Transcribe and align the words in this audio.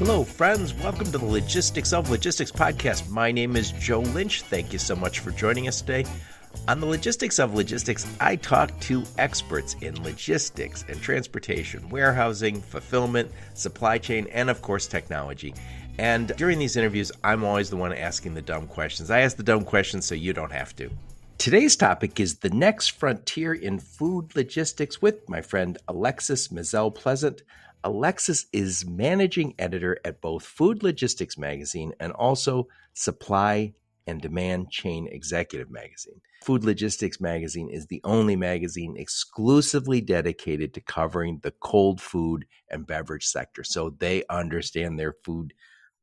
Hello, 0.00 0.24
friends. 0.24 0.72
Welcome 0.72 1.12
to 1.12 1.18
the 1.18 1.26
Logistics 1.26 1.92
of 1.92 2.08
Logistics 2.08 2.50
podcast. 2.50 3.10
My 3.10 3.30
name 3.30 3.54
is 3.54 3.72
Joe 3.72 4.00
Lynch. 4.00 4.40
Thank 4.40 4.72
you 4.72 4.78
so 4.78 4.96
much 4.96 5.18
for 5.18 5.30
joining 5.30 5.68
us 5.68 5.82
today. 5.82 6.06
On 6.68 6.80
the 6.80 6.86
Logistics 6.86 7.38
of 7.38 7.52
Logistics, 7.52 8.06
I 8.18 8.36
talk 8.36 8.80
to 8.80 9.04
experts 9.18 9.76
in 9.82 10.02
logistics 10.02 10.86
and 10.88 10.98
transportation, 11.02 11.86
warehousing, 11.90 12.62
fulfillment, 12.62 13.30
supply 13.52 13.98
chain, 13.98 14.26
and 14.32 14.48
of 14.48 14.62
course, 14.62 14.86
technology. 14.86 15.52
And 15.98 16.28
during 16.38 16.58
these 16.58 16.78
interviews, 16.78 17.12
I'm 17.22 17.44
always 17.44 17.68
the 17.68 17.76
one 17.76 17.92
asking 17.92 18.32
the 18.32 18.40
dumb 18.40 18.68
questions. 18.68 19.10
I 19.10 19.20
ask 19.20 19.36
the 19.36 19.42
dumb 19.42 19.66
questions 19.66 20.06
so 20.06 20.14
you 20.14 20.32
don't 20.32 20.52
have 20.52 20.74
to. 20.76 20.88
Today's 21.36 21.76
topic 21.76 22.18
is 22.18 22.38
the 22.38 22.48
next 22.48 22.92
frontier 22.92 23.52
in 23.52 23.78
food 23.78 24.34
logistics 24.34 25.02
with 25.02 25.28
my 25.28 25.42
friend 25.42 25.76
Alexis 25.88 26.48
Mizell 26.48 26.94
Pleasant. 26.94 27.42
Alexis 27.82 28.46
is 28.52 28.86
managing 28.86 29.54
editor 29.58 29.98
at 30.04 30.20
both 30.20 30.44
Food 30.44 30.82
Logistics 30.82 31.38
Magazine 31.38 31.92
and 31.98 32.12
also 32.12 32.68
Supply 32.92 33.72
and 34.06 34.20
Demand 34.20 34.70
Chain 34.70 35.08
Executive 35.10 35.70
Magazine. 35.70 36.20
Food 36.44 36.64
Logistics 36.64 37.20
Magazine 37.20 37.70
is 37.70 37.86
the 37.86 38.00
only 38.04 38.36
magazine 38.36 38.96
exclusively 38.96 40.00
dedicated 40.00 40.74
to 40.74 40.80
covering 40.80 41.40
the 41.42 41.52
cold 41.52 42.00
food 42.00 42.44
and 42.70 42.86
beverage 42.86 43.26
sector. 43.26 43.62
So 43.64 43.90
they 43.98 44.24
understand 44.28 44.98
their 44.98 45.14
food 45.24 45.52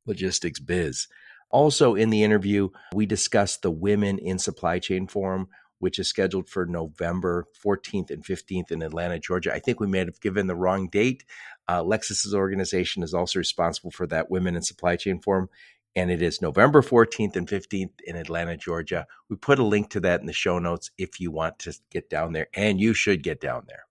logistics 0.05 0.59
biz. 0.59 1.07
Also, 1.49 1.95
in 1.95 2.09
the 2.09 2.23
interview, 2.23 2.69
we 2.93 3.05
discussed 3.05 3.61
the 3.61 3.71
Women 3.71 4.17
in 4.19 4.37
Supply 4.37 4.79
Chain 4.79 5.07
Forum, 5.07 5.47
which 5.79 5.99
is 5.99 6.07
scheduled 6.07 6.49
for 6.49 6.65
November 6.65 7.45
14th 7.63 8.09
and 8.09 8.23
15th 8.23 8.71
in 8.71 8.81
Atlanta, 8.81 9.19
Georgia. 9.19 9.53
I 9.53 9.59
think 9.59 9.79
we 9.79 9.87
may 9.87 9.99
have 9.99 10.19
given 10.19 10.47
the 10.47 10.55
wrong 10.55 10.89
date. 10.89 11.23
Uh, 11.67 11.83
Lexis's 11.83 12.33
organization 12.33 13.03
is 13.03 13.13
also 13.13 13.39
responsible 13.39 13.91
for 13.91 14.07
that 14.07 14.31
Women 14.31 14.55
in 14.55 14.61
Supply 14.61 14.95
Chain 14.95 15.19
Forum, 15.19 15.49
and 15.95 16.11
it 16.11 16.21
is 16.21 16.41
November 16.41 16.81
14th 16.81 17.35
and 17.35 17.47
15th 17.47 18.01
in 18.05 18.15
Atlanta, 18.15 18.55
Georgia. 18.55 19.07
We 19.29 19.35
put 19.35 19.59
a 19.59 19.65
link 19.65 19.89
to 19.91 19.99
that 20.01 20.21
in 20.21 20.27
the 20.27 20.33
show 20.33 20.59
notes 20.59 20.91
if 20.97 21.19
you 21.19 21.31
want 21.31 21.59
to 21.59 21.73
get 21.91 22.09
down 22.09 22.33
there, 22.33 22.47
and 22.53 22.79
you 22.79 22.93
should 22.93 23.23
get 23.23 23.41
down 23.41 23.65
there. 23.67 23.85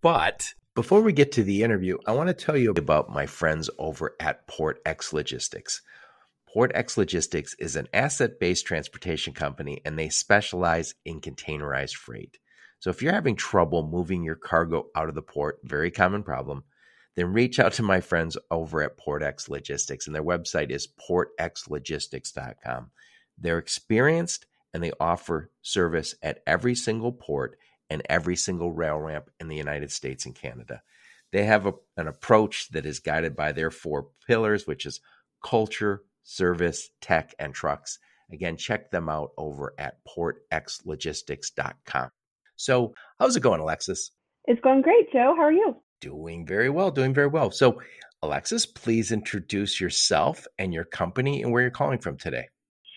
But 0.00 0.54
before 0.74 1.02
we 1.02 1.12
get 1.12 1.32
to 1.32 1.42
the 1.42 1.62
interview, 1.62 1.98
I 2.06 2.12
want 2.12 2.28
to 2.28 2.34
tell 2.34 2.56
you 2.56 2.70
about 2.70 3.10
my 3.10 3.26
friends 3.26 3.68
over 3.78 4.16
at 4.18 4.46
PortX 4.48 5.12
Logistics. 5.12 5.82
PortX 6.54 6.96
Logistics 6.96 7.54
is 7.58 7.76
an 7.76 7.88
asset 7.92 8.38
based 8.38 8.66
transportation 8.66 9.34
company, 9.34 9.80
and 9.84 9.98
they 9.98 10.08
specialize 10.08 10.94
in 11.04 11.20
containerized 11.20 11.94
freight. 11.94 12.38
So 12.78 12.90
if 12.90 13.02
you're 13.02 13.12
having 13.12 13.36
trouble 13.36 13.86
moving 13.86 14.22
your 14.22 14.34
cargo 14.34 14.86
out 14.96 15.08
of 15.08 15.14
the 15.14 15.22
port, 15.22 15.60
very 15.62 15.90
common 15.90 16.22
problem, 16.22 16.64
then 17.14 17.32
reach 17.32 17.58
out 17.58 17.72
to 17.74 17.82
my 17.82 18.00
friends 18.00 18.38
over 18.50 18.82
at 18.82 18.98
PortX 18.98 19.48
Logistics, 19.48 20.06
and 20.06 20.14
their 20.14 20.24
website 20.24 20.70
is 20.70 20.88
portxlogistics.com. 21.08 22.90
They're 23.38 23.58
experienced 23.58 24.46
and 24.74 24.82
they 24.82 24.92
offer 24.98 25.50
service 25.60 26.14
at 26.22 26.42
every 26.46 26.74
single 26.74 27.12
port 27.12 27.58
and 27.90 28.00
every 28.08 28.36
single 28.36 28.72
rail 28.72 28.96
ramp 28.96 29.28
in 29.38 29.48
the 29.48 29.56
United 29.56 29.92
States 29.92 30.24
and 30.24 30.34
Canada. 30.34 30.80
They 31.30 31.44
have 31.44 31.66
a, 31.66 31.74
an 31.96 32.08
approach 32.08 32.70
that 32.70 32.86
is 32.86 33.00
guided 33.00 33.36
by 33.36 33.52
their 33.52 33.70
four 33.70 34.08
pillars, 34.26 34.66
which 34.66 34.86
is 34.86 35.00
culture, 35.44 36.02
service, 36.22 36.88
tech, 37.00 37.34
and 37.38 37.52
trucks. 37.54 37.98
Again, 38.30 38.56
check 38.56 38.90
them 38.90 39.10
out 39.10 39.32
over 39.36 39.74
at 39.78 39.98
portxlogistics.com. 40.16 42.10
So, 42.56 42.94
how's 43.18 43.36
it 43.36 43.42
going, 43.42 43.60
Alexis? 43.60 44.12
It's 44.46 44.60
going 44.60 44.82
great, 44.82 45.12
Joe. 45.12 45.34
How 45.36 45.44
are 45.44 45.52
you? 45.52 45.76
Doing 46.02 46.44
very 46.44 46.68
well, 46.68 46.90
doing 46.90 47.14
very 47.14 47.28
well. 47.28 47.52
So, 47.52 47.80
Alexis, 48.22 48.66
please 48.66 49.12
introduce 49.12 49.80
yourself 49.80 50.48
and 50.58 50.74
your 50.74 50.84
company 50.84 51.44
and 51.44 51.52
where 51.52 51.62
you're 51.62 51.70
calling 51.70 52.00
from 52.00 52.16
today. 52.16 52.48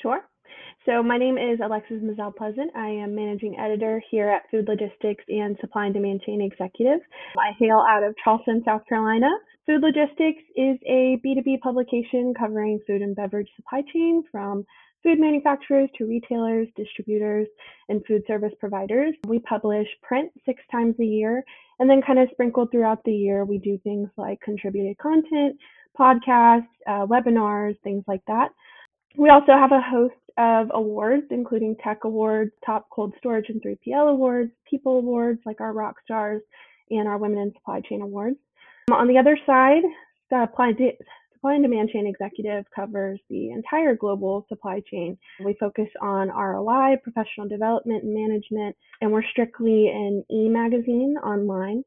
Sure. 0.01 0.21
So, 0.87 1.03
my 1.03 1.19
name 1.19 1.37
is 1.37 1.59
Alexis 1.63 2.01
Mizell 2.01 2.35
Pleasant. 2.35 2.71
I 2.75 2.87
am 2.87 3.13
managing 3.13 3.59
editor 3.59 4.01
here 4.09 4.27
at 4.27 4.49
Food 4.49 4.67
Logistics 4.67 5.23
and 5.27 5.55
Supply 5.61 5.85
and 5.85 5.93
Demand 5.93 6.21
Chain 6.25 6.41
Executive. 6.41 6.99
I 7.37 7.51
hail 7.59 7.85
out 7.87 8.01
of 8.01 8.15
Charleston, 8.23 8.63
South 8.65 8.81
Carolina. 8.89 9.29
Food 9.67 9.81
Logistics 9.83 10.41
is 10.55 10.77
a 10.87 11.21
B2B 11.23 11.59
publication 11.61 12.33
covering 12.35 12.79
food 12.87 13.03
and 13.03 13.15
beverage 13.15 13.49
supply 13.55 13.83
chain 13.93 14.23
from 14.31 14.65
food 15.05 15.19
manufacturers 15.19 15.87
to 15.97 16.05
retailers, 16.05 16.67
distributors, 16.75 17.47
and 17.89 18.03
food 18.07 18.23
service 18.25 18.53
providers. 18.59 19.13
We 19.27 19.37
publish 19.39 19.87
print 20.01 20.31
six 20.45 20.63
times 20.71 20.95
a 20.99 21.05
year, 21.05 21.43
and 21.79 21.87
then 21.87 22.01
kind 22.01 22.17
of 22.17 22.27
sprinkled 22.31 22.71
throughout 22.71 23.03
the 23.05 23.13
year, 23.13 23.45
we 23.45 23.59
do 23.59 23.77
things 23.83 24.09
like 24.17 24.41
contributed 24.41 24.97
content, 24.97 25.57
podcasts, 25.97 26.67
uh, 26.87 27.05
webinars, 27.05 27.79
things 27.83 28.03
like 28.07 28.21
that. 28.25 28.49
We 29.15 29.29
also 29.29 29.51
have 29.51 29.71
a 29.71 29.81
host 29.81 30.15
of 30.37 30.71
awards, 30.73 31.27
including 31.29 31.75
Tech 31.83 32.03
Awards, 32.03 32.51
Top 32.65 32.87
Cold 32.89 33.13
Storage 33.19 33.49
and 33.49 33.61
3PL 33.61 34.09
Awards, 34.09 34.51
People 34.69 34.97
Awards, 34.97 35.39
like 35.45 35.61
our 35.61 35.71
Rock 35.71 35.95
Stars, 36.03 36.41
and 36.89 37.07
our 37.07 37.17
Women 37.17 37.39
in 37.39 37.53
Supply 37.53 37.81
Chain 37.81 38.01
Awards. 38.01 38.37
On 38.91 39.07
the 39.07 39.17
other 39.17 39.37
side, 39.45 39.83
the 40.29 40.47
Supply 41.45 41.53
and 41.53 41.63
Demand 41.63 41.89
Chain 41.89 42.07
Executive 42.07 42.65
covers 42.75 43.19
the 43.29 43.51
entire 43.51 43.95
global 43.95 44.47
supply 44.49 44.81
chain. 44.91 45.15
We 45.45 45.55
focus 45.59 45.89
on 46.01 46.29
ROI, 46.29 46.95
professional 47.03 47.47
development 47.47 48.03
and 48.03 48.15
management, 48.15 48.75
and 48.99 49.11
we're 49.11 49.21
strictly 49.29 49.89
an 49.93 50.23
e-magazine 50.31 51.17
online. 51.23 51.83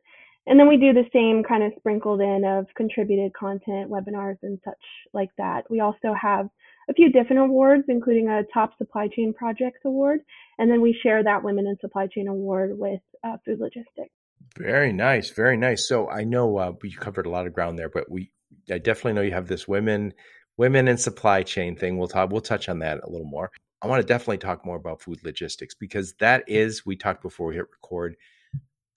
And 0.47 0.61
then 0.61 0.69
we 0.69 0.77
do 0.77 0.93
the 0.93 1.11
same 1.13 1.43
kind 1.43 1.65
of 1.65 1.73
sprinkled 1.77 2.21
in 2.21 2.45
of 2.45 2.67
contributed 2.77 3.33
content, 3.35 3.91
webinars, 3.91 4.37
and 4.45 4.61
such 4.65 4.79
like 5.13 5.31
that. 5.39 5.69
We 5.69 5.81
also 5.81 6.15
have 6.15 6.49
a 6.89 6.95
few 6.95 7.11
different 7.11 7.43
awards, 7.43 7.83
including 7.89 8.29
a 8.29 8.45
Top 8.55 8.79
Supply 8.79 9.09
Chain 9.09 9.35
Projects 9.35 9.81
Award, 9.85 10.21
and 10.59 10.71
then 10.71 10.81
we 10.81 10.97
share 11.03 11.25
that 11.25 11.43
Women 11.43 11.67
in 11.67 11.77
Supply 11.81 12.07
Chain 12.07 12.29
Award 12.29 12.79
with 12.79 13.01
uh, 13.25 13.39
Food 13.45 13.59
Logistics. 13.59 14.15
Very 14.57 14.93
nice, 14.93 15.31
very 15.31 15.57
nice. 15.57 15.89
So 15.89 16.09
I 16.09 16.23
know 16.23 16.57
uh, 16.59 16.73
we 16.81 16.93
covered 16.93 17.27
a 17.27 17.31
lot 17.31 17.49
of 17.49 17.55
ground 17.55 17.77
there, 17.77 17.89
but 17.89 18.09
we 18.09 18.31
I 18.71 18.79
definitely 18.79 19.15
know 19.15 19.23
you 19.23 19.33
have 19.33 19.49
this 19.49 19.69
women 19.69 20.15
women 20.56 20.89
in 20.89 20.99
supply 20.99 21.43
chain 21.43 21.77
thing. 21.77 21.99
We'll 21.99 22.09
talk. 22.09 22.31
We'll 22.31 22.41
touch 22.41 22.69
on 22.69 22.81
that 22.81 23.01
a 23.05 23.11
little 23.11 23.27
more. 23.27 23.51
I 23.81 23.87
want 23.87 24.03
to 24.03 24.06
definitely 24.06 24.39
talk 24.39 24.67
more 24.67 24.77
about 24.77 25.01
food 25.01 25.21
logistics 25.25 25.75
because 25.75 26.15
that 26.15 26.45
is 26.49 26.84
we 26.84 26.97
talked 26.97 27.23
before 27.23 27.49
we 27.49 27.55
hit 27.55 27.67
record. 27.71 28.17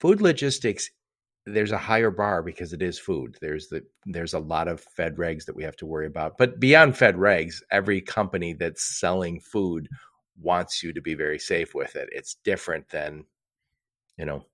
Food 0.00 0.20
logistics 0.20 0.90
there's 1.44 1.72
a 1.72 1.78
higher 1.78 2.10
bar 2.10 2.42
because 2.42 2.72
it 2.72 2.82
is 2.82 2.98
food. 2.98 3.36
There's 3.40 3.68
the 3.68 3.84
there's 4.06 4.34
a 4.34 4.38
lot 4.38 4.68
of 4.68 4.80
Fed 4.80 5.16
regs 5.16 5.46
that 5.46 5.56
we 5.56 5.64
have 5.64 5.76
to 5.76 5.86
worry 5.86 6.06
about. 6.06 6.38
But 6.38 6.60
beyond 6.60 6.96
Fed 6.96 7.16
regs, 7.16 7.62
every 7.70 8.00
company 8.00 8.52
that's 8.52 8.82
selling 9.00 9.40
food 9.40 9.88
wants 10.40 10.82
you 10.82 10.92
to 10.92 11.00
be 11.00 11.14
very 11.14 11.38
safe 11.38 11.74
with 11.74 11.96
it. 11.96 12.08
It's 12.12 12.36
different 12.44 12.88
than 12.90 13.24
you 14.16 14.24
know 14.24 14.44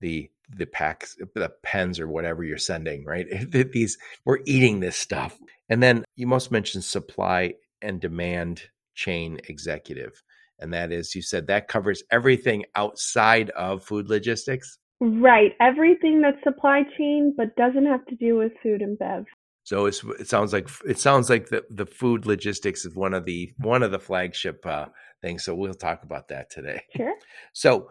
the 0.00 0.30
the 0.56 0.66
packs 0.66 1.16
the 1.34 1.52
pens 1.62 2.00
or 2.00 2.08
whatever 2.08 2.42
you're 2.42 2.58
sending 2.58 3.04
right 3.04 3.26
these 3.72 3.98
we're 4.24 4.38
eating 4.46 4.80
this 4.80 4.96
stuff 4.96 5.38
and 5.68 5.82
then 5.82 6.04
you 6.16 6.26
most 6.26 6.50
mentioned 6.50 6.84
supply 6.84 7.52
and 7.82 8.00
demand 8.00 8.62
chain 8.94 9.38
executive 9.48 10.22
and 10.58 10.72
that 10.72 10.90
is 10.90 11.14
you 11.14 11.22
said 11.22 11.46
that 11.46 11.68
covers 11.68 12.02
everything 12.10 12.64
outside 12.74 13.50
of 13.50 13.84
food 13.84 14.08
logistics 14.08 14.78
right 15.00 15.52
everything 15.60 16.20
that's 16.20 16.42
supply 16.42 16.82
chain 16.96 17.32
but 17.36 17.54
doesn't 17.56 17.86
have 17.86 18.04
to 18.06 18.16
do 18.16 18.36
with 18.36 18.52
food 18.62 18.82
and 18.82 18.98
bev 18.98 19.24
so 19.64 19.84
it 19.84 19.94
sounds 20.26 20.54
like 20.54 20.70
it 20.86 20.98
sounds 20.98 21.28
like 21.28 21.50
the, 21.50 21.62
the 21.68 21.84
food 21.84 22.24
logistics 22.24 22.86
is 22.86 22.94
one 22.94 23.12
of 23.12 23.26
the 23.26 23.52
one 23.58 23.82
of 23.82 23.90
the 23.90 23.98
flagship 23.98 24.64
uh, 24.64 24.86
things. 25.20 25.44
So 25.44 25.54
we'll 25.54 25.74
talk 25.74 26.02
about 26.02 26.28
that 26.28 26.50
today. 26.50 26.82
Sure. 26.96 27.14
So 27.52 27.90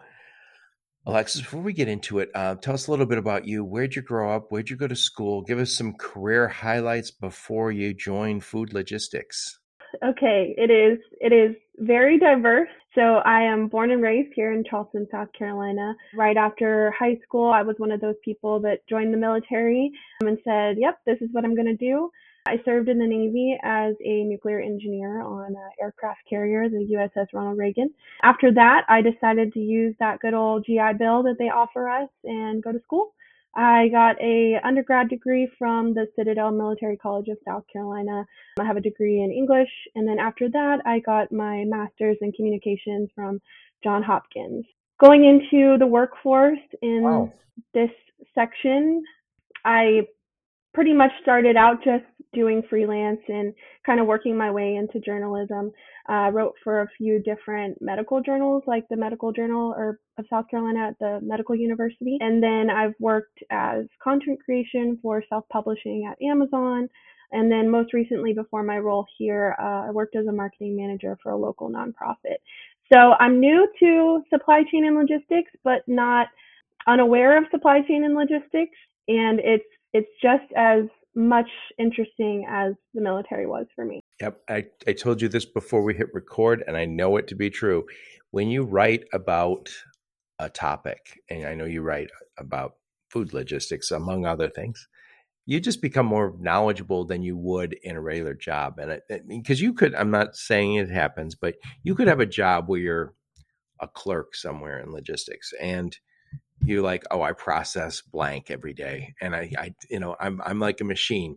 Alexis, 1.06 1.40
before 1.40 1.62
we 1.62 1.72
get 1.72 1.88
into 1.88 2.18
it, 2.18 2.30
uh, 2.34 2.54
tell 2.56 2.74
us 2.74 2.86
a 2.86 2.90
little 2.90 3.06
bit 3.06 3.18
about 3.18 3.46
you. 3.46 3.64
Where'd 3.64 3.96
you 3.96 4.02
grow 4.02 4.34
up? 4.34 4.46
Where'd 4.50 4.68
you 4.68 4.76
go 4.76 4.86
to 4.86 4.96
school? 4.96 5.42
Give 5.42 5.58
us 5.58 5.72
some 5.72 5.94
career 5.94 6.48
highlights 6.48 7.10
before 7.10 7.72
you 7.72 7.94
joined 7.94 8.44
food 8.44 8.74
logistics. 8.74 9.58
Okay, 10.04 10.54
it 10.58 10.70
is 10.70 10.98
it 11.20 11.32
is 11.32 11.56
very 11.78 12.18
diverse. 12.18 12.68
So 12.94 13.20
I 13.24 13.40
am 13.42 13.68
born 13.68 13.90
and 13.90 14.02
raised 14.02 14.32
here 14.34 14.52
in 14.52 14.64
Charleston, 14.68 15.06
South 15.10 15.28
Carolina. 15.38 15.94
Right 16.14 16.36
after 16.36 16.92
high 16.98 17.16
school, 17.24 17.50
I 17.50 17.62
was 17.62 17.76
one 17.78 17.92
of 17.92 18.00
those 18.00 18.16
people 18.24 18.60
that 18.60 18.86
joined 18.88 19.14
the 19.14 19.18
military 19.18 19.90
and 20.20 20.38
said, 20.44 20.76
"Yep, 20.78 20.98
this 21.06 21.18
is 21.20 21.28
what 21.32 21.44
I'm 21.44 21.54
going 21.54 21.68
to 21.68 21.76
do." 21.76 22.10
I 22.48 22.62
served 22.64 22.88
in 22.88 22.98
the 22.98 23.06
Navy 23.06 23.58
as 23.62 23.94
a 24.04 24.24
nuclear 24.24 24.60
engineer 24.60 25.22
on 25.22 25.54
an 25.54 25.70
aircraft 25.80 26.20
carrier, 26.28 26.68
the 26.68 26.88
USS 26.96 27.26
Ronald 27.34 27.58
Reagan. 27.58 27.90
After 28.22 28.52
that, 28.54 28.84
I 28.88 29.02
decided 29.02 29.52
to 29.52 29.60
use 29.60 29.94
that 30.00 30.20
good 30.20 30.34
old 30.34 30.64
GI 30.64 30.94
Bill 30.98 31.22
that 31.24 31.36
they 31.38 31.50
offer 31.50 31.88
us 31.88 32.08
and 32.24 32.62
go 32.62 32.72
to 32.72 32.80
school. 32.82 33.12
I 33.54 33.88
got 33.88 34.20
a 34.20 34.58
undergrad 34.64 35.08
degree 35.08 35.50
from 35.58 35.92
the 35.92 36.06
Citadel 36.16 36.50
Military 36.52 36.96
College 36.96 37.28
of 37.28 37.38
South 37.46 37.64
Carolina. 37.72 38.24
I 38.58 38.64
have 38.64 38.76
a 38.76 38.80
degree 38.80 39.20
in 39.22 39.30
English, 39.32 39.70
and 39.94 40.06
then 40.06 40.18
after 40.18 40.48
that, 40.48 40.78
I 40.86 41.00
got 41.00 41.32
my 41.32 41.64
master's 41.66 42.16
in 42.20 42.32
communications 42.32 43.10
from 43.14 43.40
John 43.82 44.02
Hopkins. 44.02 44.64
Going 45.00 45.24
into 45.24 45.76
the 45.78 45.86
workforce 45.86 46.58
in 46.82 47.02
wow. 47.02 47.32
this 47.74 47.90
section, 48.34 49.02
I 49.64 50.06
pretty 50.74 50.92
much 50.92 51.10
started 51.22 51.56
out 51.56 51.82
just 51.82 52.04
doing 52.32 52.62
freelance 52.68 53.20
and 53.28 53.54
kind 53.86 54.00
of 54.00 54.06
working 54.06 54.36
my 54.36 54.50
way 54.50 54.76
into 54.76 55.00
journalism. 55.00 55.72
I 56.08 56.28
uh, 56.28 56.30
wrote 56.30 56.54
for 56.64 56.82
a 56.82 56.88
few 56.96 57.22
different 57.22 57.80
medical 57.80 58.22
journals, 58.22 58.62
like 58.66 58.84
the 58.88 58.96
Medical 58.96 59.32
Journal 59.32 59.74
or 59.76 60.00
of 60.18 60.24
South 60.30 60.48
Carolina 60.50 60.88
at 60.88 60.98
the 60.98 61.20
Medical 61.22 61.54
University. 61.54 62.16
And 62.20 62.42
then 62.42 62.70
I've 62.70 62.94
worked 62.98 63.38
as 63.50 63.84
content 64.02 64.38
creation 64.44 64.98
for 65.02 65.22
self-publishing 65.28 66.10
at 66.10 66.22
Amazon. 66.24 66.88
And 67.30 67.52
then 67.52 67.70
most 67.70 67.92
recently, 67.92 68.32
before 68.32 68.62
my 68.62 68.78
role 68.78 69.06
here, 69.18 69.54
uh, 69.60 69.88
I 69.88 69.90
worked 69.90 70.16
as 70.16 70.26
a 70.26 70.32
marketing 70.32 70.76
manager 70.76 71.18
for 71.22 71.32
a 71.32 71.36
local 71.36 71.68
nonprofit. 71.70 72.38
So 72.90 73.12
I'm 73.20 73.38
new 73.38 73.68
to 73.80 74.22
supply 74.30 74.62
chain 74.72 74.86
and 74.86 74.96
logistics, 74.96 75.52
but 75.62 75.82
not 75.86 76.28
unaware 76.86 77.36
of 77.36 77.44
supply 77.50 77.82
chain 77.86 78.04
and 78.04 78.14
logistics. 78.14 78.76
And 79.08 79.40
it's 79.40 79.64
it's 79.92 80.08
just 80.22 80.50
as 80.56 80.84
much 81.14 81.48
interesting 81.78 82.46
as 82.48 82.74
the 82.94 83.00
military 83.00 83.46
was 83.46 83.66
for 83.74 83.84
me. 83.84 84.00
Yep. 84.20 84.40
I, 84.48 84.66
I 84.86 84.92
told 84.92 85.20
you 85.22 85.28
this 85.28 85.44
before 85.44 85.82
we 85.82 85.94
hit 85.94 86.12
record, 86.12 86.62
and 86.66 86.76
I 86.76 86.84
know 86.84 87.16
it 87.16 87.28
to 87.28 87.34
be 87.34 87.50
true. 87.50 87.86
When 88.30 88.48
you 88.48 88.62
write 88.62 89.04
about 89.12 89.70
a 90.38 90.48
topic, 90.48 91.20
and 91.28 91.46
I 91.46 91.54
know 91.54 91.64
you 91.64 91.82
write 91.82 92.10
about 92.38 92.74
food 93.10 93.32
logistics, 93.32 93.90
among 93.90 94.26
other 94.26 94.48
things, 94.48 94.86
you 95.46 95.60
just 95.60 95.80
become 95.80 96.04
more 96.04 96.34
knowledgeable 96.38 97.06
than 97.06 97.22
you 97.22 97.34
would 97.36 97.74
in 97.82 97.96
a 97.96 98.00
regular 98.02 98.34
job. 98.34 98.78
And 98.78 99.00
because 99.26 99.62
you 99.62 99.72
could, 99.72 99.94
I'm 99.94 100.10
not 100.10 100.36
saying 100.36 100.74
it 100.74 100.90
happens, 100.90 101.34
but 101.34 101.54
you 101.82 101.94
could 101.94 102.06
have 102.06 102.20
a 102.20 102.26
job 102.26 102.68
where 102.68 102.78
you're 102.78 103.14
a 103.80 103.88
clerk 103.88 104.34
somewhere 104.34 104.78
in 104.78 104.92
logistics 104.92 105.52
and 105.58 105.96
you're 106.64 106.82
like, 106.82 107.04
oh, 107.10 107.22
I 107.22 107.32
process 107.32 108.00
blank 108.02 108.50
every 108.50 108.74
day, 108.74 109.14
and 109.20 109.34
I, 109.34 109.52
I, 109.58 109.74
you 109.90 110.00
know, 110.00 110.16
I'm 110.20 110.40
I'm 110.44 110.58
like 110.58 110.80
a 110.80 110.84
machine. 110.84 111.36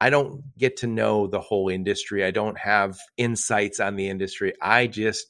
I 0.00 0.10
don't 0.10 0.42
get 0.58 0.76
to 0.78 0.86
know 0.86 1.26
the 1.26 1.40
whole 1.40 1.68
industry. 1.68 2.24
I 2.24 2.30
don't 2.30 2.58
have 2.58 2.98
insights 3.16 3.80
on 3.80 3.96
the 3.96 4.08
industry. 4.08 4.52
I 4.60 4.86
just 4.86 5.28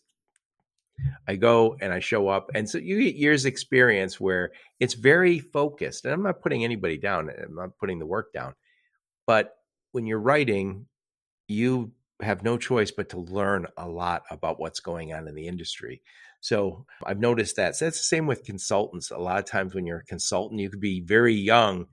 I 1.26 1.36
go 1.36 1.76
and 1.80 1.92
I 1.92 2.00
show 2.00 2.28
up, 2.28 2.50
and 2.54 2.68
so 2.68 2.78
you 2.78 3.02
get 3.02 3.16
years 3.16 3.44
experience 3.44 4.20
where 4.20 4.52
it's 4.80 4.94
very 4.94 5.38
focused. 5.38 6.04
And 6.04 6.14
I'm 6.14 6.22
not 6.22 6.40
putting 6.40 6.64
anybody 6.64 6.98
down. 6.98 7.30
I'm 7.30 7.54
not 7.54 7.78
putting 7.78 7.98
the 7.98 8.06
work 8.06 8.32
down, 8.32 8.54
but 9.26 9.54
when 9.92 10.06
you're 10.06 10.20
writing, 10.20 10.86
you 11.48 11.92
have 12.20 12.42
no 12.42 12.56
choice 12.56 12.90
but 12.90 13.08
to 13.10 13.18
learn 13.18 13.66
a 13.76 13.88
lot 13.88 14.22
about 14.30 14.60
what's 14.60 14.80
going 14.80 15.12
on 15.12 15.28
in 15.28 15.34
the 15.34 15.46
industry. 15.46 16.02
So 16.44 16.84
I've 17.06 17.20
noticed 17.20 17.56
that. 17.56 17.74
So 17.74 17.86
it's 17.86 17.96
the 17.96 18.04
same 18.04 18.26
with 18.26 18.44
consultants. 18.44 19.10
A 19.10 19.16
lot 19.16 19.38
of 19.38 19.46
times 19.46 19.74
when 19.74 19.86
you're 19.86 20.00
a 20.00 20.04
consultant, 20.04 20.60
you 20.60 20.68
could 20.68 20.78
be 20.78 21.00
very 21.00 21.32
young, 21.32 21.86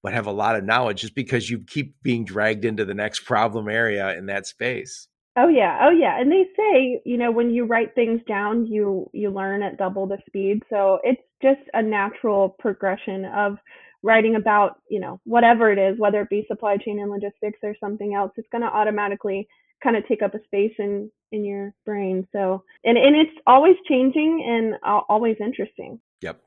but 0.00 0.12
have 0.12 0.28
a 0.28 0.32
lot 0.32 0.54
of 0.54 0.62
knowledge 0.62 1.00
just 1.00 1.16
because 1.16 1.50
you 1.50 1.58
keep 1.58 2.00
being 2.04 2.24
dragged 2.24 2.64
into 2.64 2.84
the 2.84 2.94
next 2.94 3.24
problem 3.24 3.68
area 3.68 4.16
in 4.16 4.26
that 4.26 4.46
space. 4.46 5.08
Oh 5.36 5.48
yeah, 5.48 5.80
oh 5.82 5.90
yeah. 5.90 6.20
And 6.20 6.30
they 6.30 6.44
say, 6.56 7.02
you 7.04 7.18
know, 7.18 7.32
when 7.32 7.50
you 7.50 7.64
write 7.64 7.96
things 7.96 8.20
down, 8.28 8.66
you 8.66 9.10
you 9.12 9.28
learn 9.30 9.64
at 9.64 9.76
double 9.76 10.06
the 10.06 10.18
speed. 10.28 10.62
So 10.70 11.00
it's 11.02 11.20
just 11.42 11.68
a 11.74 11.82
natural 11.82 12.50
progression 12.60 13.24
of 13.24 13.58
writing 14.04 14.36
about, 14.36 14.76
you 14.88 15.00
know, 15.00 15.20
whatever 15.24 15.72
it 15.72 15.80
is, 15.80 15.98
whether 15.98 16.20
it 16.20 16.30
be 16.30 16.44
supply 16.46 16.76
chain 16.76 17.00
and 17.00 17.10
logistics 17.10 17.58
or 17.64 17.74
something 17.80 18.14
else, 18.14 18.30
it's 18.36 18.48
going 18.52 18.62
to 18.62 18.68
automatically 18.68 19.48
kind 19.82 19.96
of 19.96 20.06
take 20.06 20.22
up 20.22 20.34
a 20.34 20.44
space 20.44 20.74
in 20.78 21.10
in 21.32 21.44
your 21.44 21.74
brain. 21.84 22.26
So 22.32 22.62
and 22.84 22.96
and 22.96 23.16
it's 23.16 23.38
always 23.46 23.76
changing 23.88 24.44
and 24.46 24.74
always 25.08 25.36
interesting. 25.40 26.00
Yep. 26.22 26.40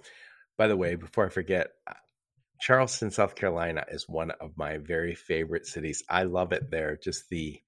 By 0.58 0.68
the 0.68 0.78
way, 0.78 0.96
before 0.96 1.26
I 1.26 1.30
forget, 1.30 1.68
uh, 1.88 1.94
Charleston, 2.60 3.12
South 3.12 3.36
Carolina 3.36 3.86
is 3.90 4.10
one 4.10 4.31
of 4.31 4.58
my 4.58 4.78
very 4.78 5.16
favorite 5.16 5.66
cities. 5.66 6.04
I 6.10 6.24
love 6.24 6.52
it 6.52 6.70
there. 6.70 6.98
Just 7.02 7.30
the 7.30 7.62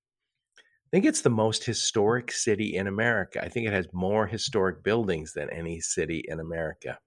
I 0.58 0.90
think 0.92 1.06
it's 1.06 1.22
the 1.22 1.30
most 1.30 1.64
historic 1.64 2.34
city 2.34 2.76
in 2.76 2.88
America. 2.88 3.42
I 3.42 3.48
think 3.48 3.66
it 3.66 3.72
has 3.72 3.88
more 3.94 4.28
historic 4.28 4.84
buildings 4.84 5.32
than 5.34 5.50
any 5.50 5.80
city 5.80 6.22
in 6.28 6.42
America. 6.42 7.00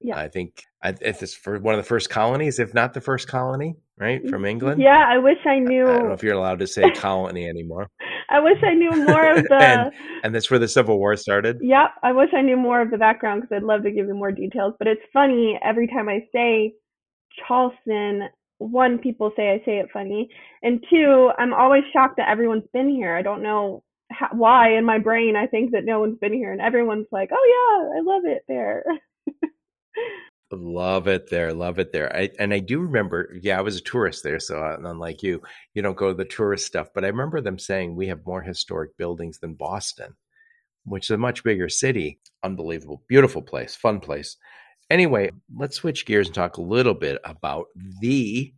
Yeah. 0.00 0.18
I 0.18 0.26
think 0.26 0.64
it's 0.82 1.32
for 1.32 1.60
one 1.60 1.74
of 1.74 1.78
the 1.78 1.86
first 1.86 2.10
colonies, 2.10 2.58
if 2.58 2.74
not 2.74 2.94
the 2.94 3.00
first 3.00 3.28
colony, 3.28 3.76
right, 3.96 4.28
from 4.28 4.44
England. 4.44 4.82
Yeah, 4.82 5.04
I 5.08 5.18
wish 5.18 5.38
I 5.46 5.60
knew. 5.60 5.88
I 5.88 5.98
don't 5.98 6.08
know 6.08 6.14
if 6.14 6.24
you're 6.24 6.34
allowed 6.34 6.58
to 6.58 6.66
say 6.66 6.90
colony 6.90 7.48
anymore. 7.48 7.88
I 8.28 8.40
wish 8.40 8.58
I 8.62 8.74
knew 8.74 8.90
more 8.90 9.36
of 9.36 9.44
the. 9.48 9.54
and, 9.54 9.92
and 10.24 10.34
that's 10.34 10.50
where 10.50 10.58
the 10.58 10.68
Civil 10.68 10.98
War 10.98 11.16
started. 11.16 11.58
Yeah, 11.60 11.88
I 12.02 12.12
wish 12.12 12.30
I 12.36 12.42
knew 12.42 12.56
more 12.56 12.80
of 12.80 12.90
the 12.90 12.98
background 12.98 13.42
because 13.42 13.56
I'd 13.56 13.62
love 13.62 13.82
to 13.82 13.90
give 13.90 14.06
you 14.06 14.14
more 14.14 14.32
details. 14.32 14.74
But 14.78 14.88
it's 14.88 15.02
funny 15.12 15.58
every 15.62 15.86
time 15.86 16.08
I 16.08 16.26
say 16.32 16.74
Charleston. 17.46 18.28
One, 18.58 18.98
people 18.98 19.32
say 19.36 19.50
I 19.50 19.58
say 19.64 19.78
it 19.78 19.88
funny, 19.92 20.28
and 20.62 20.84
two, 20.88 21.30
I'm 21.36 21.52
always 21.52 21.82
shocked 21.92 22.18
that 22.18 22.28
everyone's 22.28 22.68
been 22.72 22.88
here. 22.88 23.16
I 23.16 23.22
don't 23.22 23.42
know 23.42 23.82
how, 24.12 24.28
why 24.30 24.76
in 24.76 24.84
my 24.84 24.98
brain 24.98 25.34
I 25.34 25.48
think 25.48 25.72
that 25.72 25.84
no 25.84 25.98
one's 25.98 26.18
been 26.20 26.32
here, 26.32 26.52
and 26.52 26.60
everyone's 26.60 27.08
like, 27.10 27.30
"Oh 27.32 27.92
yeah, 27.92 27.98
I 27.98 28.02
love 28.02 28.22
it 28.24 28.44
there." 28.46 28.84
Love 30.52 31.08
it 31.08 31.30
there. 31.30 31.54
Love 31.54 31.78
it 31.78 31.92
there. 31.92 32.14
I, 32.14 32.28
and 32.38 32.52
I 32.52 32.58
do 32.58 32.80
remember, 32.80 33.34
yeah, 33.40 33.58
I 33.58 33.62
was 33.62 33.78
a 33.78 33.80
tourist 33.80 34.22
there. 34.22 34.38
So, 34.38 34.62
uh, 34.62 34.76
unlike 34.84 35.22
you, 35.22 35.40
you 35.72 35.80
don't 35.80 35.96
go 35.96 36.08
to 36.08 36.14
the 36.14 36.26
tourist 36.26 36.66
stuff, 36.66 36.88
but 36.94 37.04
I 37.04 37.08
remember 37.08 37.40
them 37.40 37.58
saying 37.58 37.96
we 37.96 38.08
have 38.08 38.26
more 38.26 38.42
historic 38.42 38.96
buildings 38.98 39.38
than 39.38 39.54
Boston, 39.54 40.14
which 40.84 41.06
is 41.06 41.10
a 41.10 41.18
much 41.18 41.42
bigger 41.42 41.70
city. 41.70 42.20
Unbelievable. 42.42 43.02
Beautiful 43.08 43.40
place, 43.40 43.74
fun 43.74 44.00
place. 44.00 44.36
Anyway, 44.90 45.30
let's 45.56 45.76
switch 45.76 46.04
gears 46.04 46.26
and 46.26 46.34
talk 46.34 46.58
a 46.58 46.62
little 46.62 46.94
bit 46.94 47.18
about 47.24 47.66
the 48.00 48.52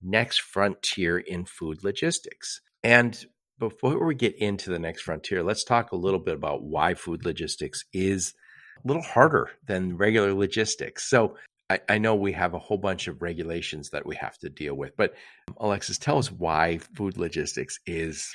next 0.00 0.40
frontier 0.42 1.18
in 1.18 1.44
food 1.44 1.82
logistics. 1.82 2.60
And 2.84 3.18
before 3.58 4.06
we 4.06 4.14
get 4.14 4.36
into 4.36 4.70
the 4.70 4.78
next 4.78 5.02
frontier, 5.02 5.42
let's 5.42 5.64
talk 5.64 5.90
a 5.90 5.96
little 5.96 6.20
bit 6.20 6.36
about 6.36 6.62
why 6.62 6.94
food 6.94 7.24
logistics 7.24 7.84
is 7.92 8.34
a 8.82 8.88
little 8.88 9.02
harder 9.02 9.50
than 9.66 9.96
regular 9.96 10.32
logistics. 10.34 11.08
So 11.08 11.36
I, 11.68 11.80
I, 11.88 11.98
know 11.98 12.14
we 12.14 12.32
have 12.32 12.54
a 12.54 12.58
whole 12.58 12.78
bunch 12.78 13.06
of 13.06 13.22
regulations 13.22 13.90
that 13.90 14.04
we 14.04 14.16
have 14.16 14.38
to 14.38 14.48
deal 14.50 14.74
with, 14.74 14.96
but 14.96 15.14
um, 15.48 15.56
Alexis, 15.60 15.98
tell 15.98 16.18
us 16.18 16.30
why 16.30 16.78
food 16.96 17.16
logistics 17.16 17.78
is 17.86 18.34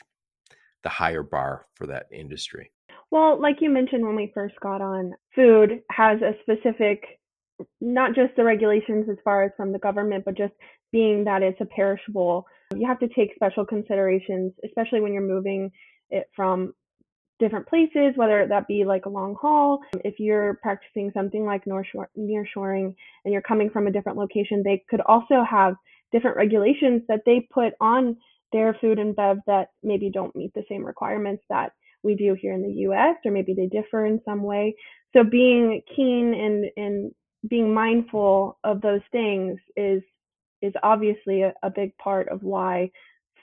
the 0.83 0.89
higher 0.89 1.24
bar 1.24 1.65
for 1.75 1.88
that 1.88 2.07
industry. 2.12 2.71
Well, 3.12 3.39
like 3.39 3.57
you 3.59 3.69
mentioned 3.69 4.06
when 4.06 4.15
we 4.15 4.31
first 4.33 4.56
got 4.62 4.81
on, 4.81 5.13
food 5.36 5.81
has 5.92 6.21
a 6.21 6.33
specific, 6.42 7.03
not 7.81 8.15
just 8.15 8.36
the 8.36 8.44
regulations 8.44 9.07
as 9.09 9.18
far 9.24 9.44
as 9.44 9.51
from 9.57 9.71
the 9.71 9.80
government, 9.80 10.25
but 10.25 10.38
just 10.38 10.53
being 10.91 11.25
that 11.25 11.41
it's 11.41 11.59
a 11.62 11.65
perishable. 11.65 12.45
You 12.74 12.88
have 12.88 13.00
to 13.00 13.07
take 13.09 13.36
special 13.36 13.65
considerations, 13.65 14.53
especially 14.65 15.01
when 15.01 15.13
you're 15.13 15.22
moving 15.22 15.72
it 16.10 16.27
from 16.36 16.74
different 17.39 17.68
places, 17.68 18.13
whether 18.15 18.48
that 18.48 18.68
be 18.68 18.86
like 18.86 19.06
a 19.06 19.10
long 19.10 19.36
haul. 19.39 19.80
If 20.04 20.20
you're 20.20 20.56
practicing 20.62 21.12
something 21.13 21.46
like 21.46 21.63
near 22.15 22.46
shoring 22.46 22.96
and 23.24 23.34
you're 23.34 23.42
coming 23.42 23.70
from 23.70 23.88
a 23.88 23.92
different 23.92 24.18
location, 24.18 24.63
they 24.63 24.84
could 24.89 25.01
also 25.01 25.44
have 25.50 25.75
different 26.12 26.38
regulations 26.38 27.01
that 27.08 27.22
they 27.25 27.48
put 27.51 27.74
on 27.82 28.18
their 28.51 28.77
food 28.80 29.00
and 29.00 29.15
bev 29.15 29.38
that 29.48 29.70
maybe 29.84 30.10
don't 30.10 30.36
meet 30.36 30.54
the 30.54 30.63
same 30.70 30.86
requirements 30.86 31.44
that 31.50 31.74
we 32.04 32.15
do 32.15 32.36
here 32.39 32.54
in 32.54 32.62
the 32.62 32.82
US, 32.89 33.18
or 33.25 33.32
maybe 33.32 33.54
they 33.54 33.65
differ 33.65 34.06
in 34.06 34.22
some 34.24 34.44
way. 34.44 34.75
So 35.13 35.24
being 35.24 35.82
keen 35.96 36.34
and, 36.34 36.65
and 36.77 37.12
being 37.50 37.74
mindful 37.74 38.58
of 38.63 38.82
those 38.82 39.01
things 39.12 39.60
is 39.75 40.01
is 40.62 40.74
obviously 40.84 41.42
a, 41.42 41.54
a 41.62 41.70
big 41.70 41.96
part 41.98 42.30
of 42.30 42.42
why 42.42 42.89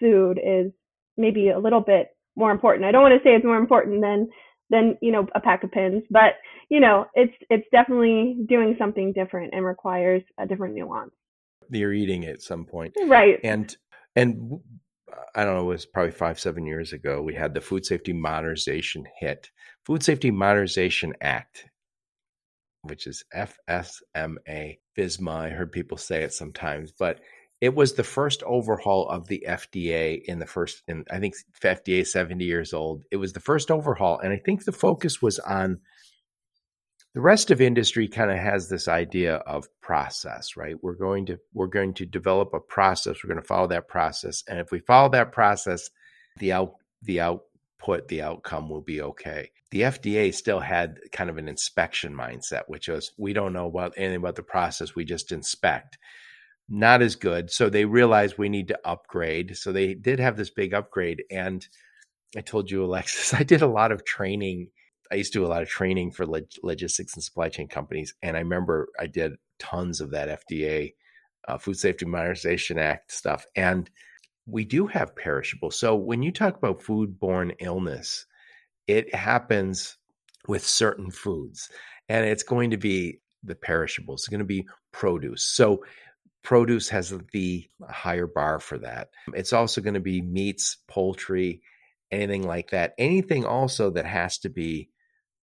food 0.01 0.41
is 0.43 0.73
maybe 1.17 1.51
a 1.51 1.59
little 1.59 1.81
bit 1.81 2.09
more 2.37 2.51
important. 2.51 2.85
I 2.85 2.93
don't 2.93 3.03
want 3.03 3.15
to 3.15 3.29
say 3.29 3.35
it's 3.35 3.45
more 3.45 3.59
important 3.59 4.01
than 4.01 4.29
than 4.71 4.97
you 5.01 5.12
know 5.12 5.27
a 5.35 5.41
pack 5.41 5.65
of 5.65 5.71
pins, 5.71 6.03
but 6.11 6.35
you 6.69 6.81
know 6.81 7.07
it's 7.15 7.33
it's 7.51 7.67
definitely 7.73 8.39
doing 8.49 8.77
something 8.79 9.12
different 9.12 9.53
and 9.55 9.65
requires 9.65 10.23
a 10.39 10.47
different 10.47 10.75
nuance. 10.75 11.12
You're 11.71 11.93
eating 11.93 12.25
at 12.25 12.43
some 12.43 12.65
point, 12.65 12.95
right? 13.07 13.39
And 13.45 13.75
and 14.17 14.61
I 15.35 15.45
don't 15.45 15.55
know, 15.55 15.62
it 15.62 15.75
was 15.75 15.87
probably 15.87 16.12
five 16.12 16.41
seven 16.41 16.67
years 16.67 16.93
ago. 16.93 17.23
We 17.23 17.35
had 17.35 17.55
the 17.55 17.61
Food 17.61 17.85
Safety 17.85 18.12
Modernization 18.12 19.05
hit, 19.19 19.51
Food 19.85 20.03
Safety 20.03 20.31
Modernization 20.31 21.15
Act, 21.21 21.67
which 22.83 23.07
is 23.07 23.25
FSMA, 23.35 24.79
FSMA. 24.99 25.33
I 25.33 25.51
heard 25.51 25.73
people 25.73 25.97
say 25.99 26.23
it 26.23 26.33
sometimes, 26.33 26.93
but 26.99 27.21
it 27.62 27.76
was 27.76 27.92
the 27.92 28.02
first 28.02 28.42
overhaul 28.42 29.09
of 29.09 29.28
the 29.28 29.45
FDA 29.49 30.21
in 30.25 30.40
the 30.40 30.47
first, 30.47 30.83
in 30.88 31.04
I 31.09 31.21
think 31.21 31.37
FDA 31.62 32.04
70 32.04 32.45
years 32.45 32.75
old. 32.75 33.04
It 33.12 33.19
was 33.19 33.35
the 33.35 33.40
first 33.40 33.71
overhaul. 33.71 34.19
And 34.19 34.33
I 34.33 34.37
think 34.45 34.64
the 34.64 34.73
focus 34.73 35.23
was 35.23 35.38
on 35.38 35.78
the 37.14 37.21
rest 37.21 37.52
of 37.52 37.61
industry 37.61 38.09
kind 38.09 38.33
of 38.33 38.38
has 38.38 38.69
this 38.69 38.88
idea 38.88 39.37
of 39.37 39.69
process, 39.81 40.57
right? 40.57 40.75
We're 40.83 40.97
going 40.97 41.26
to, 41.26 41.38
we're 41.54 41.69
going 41.69 41.95
to 41.95 42.04
develop 42.04 42.52
a 42.52 42.59
process. 42.59 43.19
We're 43.23 43.33
going 43.33 43.42
to 43.42 43.47
follow 43.47 43.69
that 43.69 43.87
process. 43.87 44.42
And 44.49 44.59
if 44.59 44.73
we 44.73 44.81
follow 44.81 45.11
that 45.11 45.31
process, 45.31 45.88
the 46.38 46.50
out, 46.54 46.75
the 47.02 47.21
output, 47.21 48.09
the 48.09 48.23
outcome 48.23 48.71
will 48.71 48.81
be 48.81 49.02
okay. 49.02 49.52
The 49.71 49.83
FDA 49.83 50.35
still 50.35 50.59
had 50.59 50.99
kind 51.12 51.31
of 51.31 51.38
an 51.38 51.49
inspection 51.49 52.12
mindset, 52.12 52.62
which 52.66 52.88
was 52.88 53.12
we 53.16 53.33
don't 53.35 53.52
know 53.52 53.69
about 53.69 53.95
anything 53.97 54.16
about 54.16 54.35
the 54.35 54.42
process, 54.42 54.97
we 54.97 55.04
just 55.04 55.31
inspect 55.31 55.97
not 56.69 57.02
as 57.02 57.16
good. 57.16 57.50
So 57.50 57.69
they 57.69 57.85
realized 57.85 58.38
we 58.38 58.49
need 58.49 58.69
to 58.69 58.81
upgrade. 58.85 59.57
So 59.57 59.73
they 59.73 59.95
did 59.95 60.19
have 60.21 60.37
this 60.37 60.50
big 60.50 60.75
upgrade. 60.75 61.25
And 61.31 61.66
I 62.37 62.40
told 62.40 62.71
you, 62.71 62.85
Alexis, 62.85 63.35
I 63.38 63.42
did 63.42 63.62
a 63.62 63.66
lot 63.66 63.92
of 63.92 64.04
training. 64.04 64.69
I 65.11 65.16
used 65.16 65.33
to 65.35 65.40
do 65.40 65.47
a 65.47 65.49
lot 65.49 65.62
of 65.62 65.69
training 65.69 66.12
for 66.12 66.26
log- 66.26 66.47
logistics 66.62 67.14
and 67.14 67.23
supply 67.23 67.49
chain 67.49 67.69
companies. 67.69 68.14
And 68.23 68.37
I 68.37 68.40
remember 68.40 68.88
I 68.99 69.07
did 69.07 69.33
tons 69.59 70.00
of 70.00 70.11
that 70.11 70.47
FDA, 70.49 70.95
uh, 71.49 71.59
Food 71.59 71.78
Safety 71.78 72.07
Modernization 72.07 72.78
Act 72.78 73.12
stuff. 73.12 73.45
And 73.54 73.90
we 74.47 74.64
do 74.64 74.87
have 74.87 75.14
perishables. 75.14 75.78
So 75.78 75.95
when 75.95 76.23
you 76.23 76.33
talk 76.33 76.57
about 76.57 76.83
foodborne 76.83 77.54
illness, 77.61 78.26
it 78.88 79.14
happens 79.14 79.97
with 80.49 80.66
certain 80.66 81.11
foods. 81.11 81.69
And 82.09 82.26
it's 82.26 82.42
going 82.42 82.71
to 82.71 82.76
be 82.76 83.21
the 83.45 83.54
perishables, 83.54 84.23
it's 84.23 84.28
going 84.28 84.38
to 84.40 84.45
be 84.45 84.66
produce. 84.92 85.45
So 85.45 85.85
produce 86.43 86.89
has 86.89 87.15
the 87.33 87.69
higher 87.89 88.27
bar 88.27 88.59
for 88.59 88.79
that. 88.79 89.11
It's 89.35 89.53
also 89.53 89.81
going 89.81 89.95
to 89.95 90.01
be 90.01 90.21
meats, 90.21 90.79
poultry, 90.89 91.63
anything 92.11 92.47
like 92.47 92.71
that. 92.71 92.95
Anything 92.99 93.45
also 93.45 93.91
that 93.91 94.07
has 94.07 94.39
to 94.39 94.49
be 94.49 94.91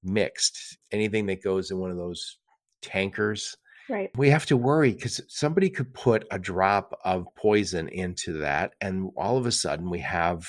mixed, 0.03 0.79
anything 0.93 1.27
that 1.27 1.43
goes 1.43 1.71
in 1.71 1.79
one 1.79 1.91
of 1.91 1.97
those 1.97 2.39
tankers. 2.83 3.57
Right. 3.89 4.11
We 4.17 4.31
have 4.31 4.47
to 4.47 4.57
worry 4.57 4.93
because 4.93 5.21
somebody 5.29 5.71
could 5.71 5.95
put 5.95 6.27
a 6.31 6.39
drop 6.39 6.99
of 7.05 7.27
poison 7.37 7.89
into 7.89 8.41
that, 8.41 8.75
and 8.81 9.11
all 9.17 9.39
of 9.39 9.47
a 9.47 9.53
sudden 9.53 9.89
we 9.89 10.01
have, 10.01 10.47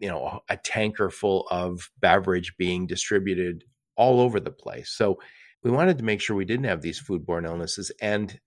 you 0.00 0.08
know, 0.08 0.40
a 0.48 0.56
tanker 0.56 1.08
full 1.08 1.46
of 1.50 1.88
beverage 2.00 2.56
being 2.56 2.86
distributed 2.86 3.64
all 3.96 4.20
over 4.20 4.40
the 4.40 4.50
place. 4.50 4.90
So 4.90 5.20
we 5.62 5.70
wanted 5.70 5.98
to 5.98 6.04
make 6.04 6.20
sure 6.20 6.34
we 6.34 6.44
didn't 6.44 6.64
have 6.64 6.82
these 6.82 7.00
foodborne 7.00 7.46
illnesses. 7.46 7.92
And 8.00 8.40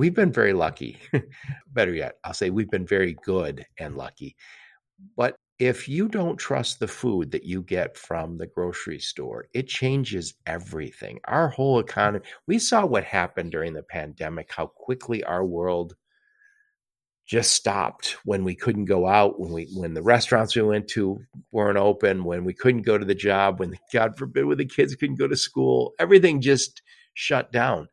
we've 0.00 0.14
been 0.14 0.32
very 0.32 0.54
lucky. 0.54 0.98
Better 1.74 1.92
yet, 1.92 2.14
I'll 2.24 2.32
say 2.32 2.48
we've 2.48 2.70
been 2.70 2.86
very 2.86 3.18
good 3.22 3.66
and 3.78 3.98
lucky. 3.98 4.34
But 5.14 5.36
if 5.58 5.90
you 5.90 6.08
don't 6.08 6.38
trust 6.38 6.80
the 6.80 6.88
food 6.88 7.30
that 7.32 7.44
you 7.44 7.62
get 7.62 7.98
from 7.98 8.38
the 8.38 8.46
grocery 8.46 8.98
store, 8.98 9.44
it 9.52 9.68
changes 9.68 10.32
everything. 10.46 11.20
Our 11.26 11.48
whole 11.48 11.78
economy, 11.80 12.24
we 12.46 12.58
saw 12.58 12.86
what 12.86 13.04
happened 13.04 13.52
during 13.52 13.74
the 13.74 13.82
pandemic, 13.82 14.50
how 14.50 14.68
quickly 14.68 15.22
our 15.22 15.44
world 15.44 15.94
just 17.26 17.52
stopped 17.52 18.16
when 18.24 18.42
we 18.42 18.54
couldn't 18.54 18.86
go 18.86 19.06
out, 19.06 19.38
when 19.38 19.52
we 19.52 19.68
when 19.74 19.92
the 19.92 20.02
restaurants 20.02 20.56
we 20.56 20.62
went 20.62 20.88
to 20.88 21.20
weren't 21.52 21.76
open, 21.76 22.24
when 22.24 22.42
we 22.44 22.54
couldn't 22.54 22.82
go 22.82 22.96
to 22.96 23.04
the 23.04 23.14
job, 23.14 23.60
when 23.60 23.78
God 23.92 24.16
forbid 24.16 24.46
when 24.46 24.56
the 24.56 24.64
kids 24.64 24.96
couldn't 24.96 25.18
go 25.18 25.28
to 25.28 25.36
school, 25.36 25.92
everything 25.98 26.40
just 26.40 26.80
shut 27.12 27.52
down. 27.52 27.86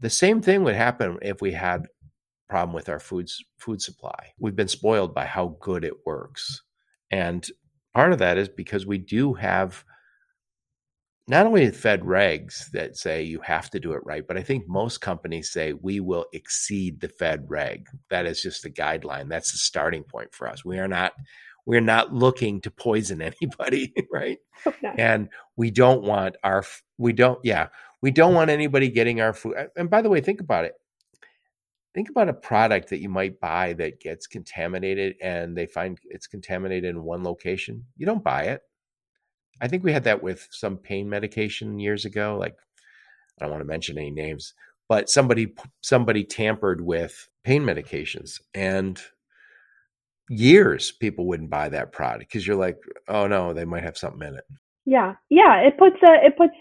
The 0.00 0.10
same 0.10 0.40
thing 0.40 0.64
would 0.64 0.76
happen 0.76 1.18
if 1.22 1.40
we 1.40 1.52
had 1.52 1.86
problem 2.48 2.74
with 2.74 2.88
our 2.88 2.98
foods 2.98 3.42
food 3.58 3.80
supply. 3.80 4.32
We've 4.38 4.56
been 4.56 4.68
spoiled 4.68 5.14
by 5.14 5.24
how 5.24 5.56
good 5.60 5.84
it 5.84 6.04
works. 6.04 6.62
And 7.10 7.46
part 7.94 8.12
of 8.12 8.18
that 8.18 8.38
is 8.38 8.48
because 8.48 8.86
we 8.86 8.98
do 8.98 9.34
have 9.34 9.84
not 11.28 11.46
only 11.46 11.70
Fed 11.70 12.02
regs 12.02 12.68
that 12.72 12.96
say 12.96 13.22
you 13.22 13.40
have 13.40 13.70
to 13.70 13.78
do 13.78 13.92
it 13.92 14.02
right, 14.04 14.26
but 14.26 14.36
I 14.36 14.42
think 14.42 14.66
most 14.66 15.00
companies 15.00 15.52
say 15.52 15.72
we 15.72 16.00
will 16.00 16.26
exceed 16.32 17.00
the 17.00 17.08
Fed 17.08 17.44
reg. 17.48 17.86
That 18.10 18.26
is 18.26 18.42
just 18.42 18.64
the 18.64 18.70
guideline. 18.70 19.28
That's 19.28 19.52
the 19.52 19.58
starting 19.58 20.02
point 20.02 20.34
for 20.34 20.48
us. 20.48 20.64
We 20.64 20.78
are 20.80 20.88
not 20.88 21.12
we're 21.66 21.80
not 21.80 22.12
looking 22.12 22.60
to 22.62 22.70
poison 22.70 23.22
anybody, 23.40 23.94
right? 24.12 24.38
Oh, 24.66 24.70
okay. 24.70 24.94
And 24.98 25.28
we 25.56 25.70
don't 25.70 26.02
want 26.02 26.36
our 26.42 26.64
we 26.98 27.12
don't 27.12 27.38
yeah, 27.44 27.68
we 28.02 28.10
don't 28.10 28.34
want 28.34 28.50
anybody 28.50 28.88
getting 28.88 29.20
our 29.20 29.32
food. 29.32 29.54
And 29.76 29.90
by 29.90 30.02
the 30.02 30.08
way, 30.08 30.20
think 30.20 30.40
about 30.40 30.64
it. 30.64 30.74
Think 31.92 32.08
about 32.08 32.28
a 32.28 32.34
product 32.34 32.90
that 32.90 33.00
you 33.00 33.08
might 33.08 33.40
buy 33.40 33.72
that 33.74 34.00
gets 34.00 34.26
contaminated 34.26 35.16
and 35.20 35.56
they 35.56 35.66
find 35.66 35.98
it's 36.04 36.28
contaminated 36.28 36.90
in 36.90 37.02
one 37.02 37.24
location. 37.24 37.84
You 37.96 38.06
don't 38.06 38.22
buy 38.22 38.44
it. 38.44 38.62
I 39.60 39.68
think 39.68 39.82
we 39.82 39.92
had 39.92 40.04
that 40.04 40.22
with 40.22 40.46
some 40.50 40.76
pain 40.76 41.08
medication 41.08 41.78
years 41.78 42.04
ago. 42.04 42.36
Like, 42.38 42.56
I 43.38 43.44
don't 43.44 43.50
want 43.50 43.62
to 43.62 43.66
mention 43.66 43.98
any 43.98 44.10
names, 44.10 44.54
but 44.88 45.10
somebody 45.10 45.54
somebody 45.80 46.24
tampered 46.24 46.80
with 46.80 47.28
pain 47.44 47.62
medications 47.62 48.40
and 48.54 49.00
years 50.28 50.92
people 50.92 51.26
wouldn't 51.26 51.50
buy 51.50 51.68
that 51.68 51.92
product 51.92 52.30
because 52.30 52.46
you're 52.46 52.56
like, 52.56 52.78
oh 53.08 53.26
no, 53.26 53.52
they 53.52 53.64
might 53.64 53.82
have 53.82 53.98
something 53.98 54.26
in 54.26 54.36
it. 54.36 54.44
Yeah, 54.86 55.14
yeah. 55.28 55.56
It 55.60 55.76
puts 55.76 55.96
a 56.02 56.24
it 56.24 56.36
puts 56.36 56.54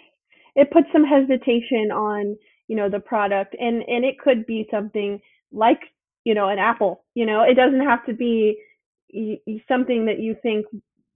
it 0.55 0.71
puts 0.71 0.87
some 0.91 1.03
hesitation 1.03 1.91
on 1.91 2.37
you 2.67 2.75
know 2.75 2.89
the 2.89 2.99
product 2.99 3.55
and 3.59 3.83
and 3.87 4.05
it 4.05 4.19
could 4.19 4.45
be 4.45 4.67
something 4.71 5.19
like 5.51 5.79
you 6.23 6.33
know 6.33 6.49
an 6.49 6.59
apple 6.59 7.03
you 7.15 7.25
know? 7.25 7.41
It 7.43 7.55
doesn't 7.55 7.81
have 7.81 8.05
to 8.05 8.13
be 8.13 8.57
something 9.67 10.05
that 10.05 10.19
you 10.19 10.35
think 10.41 10.65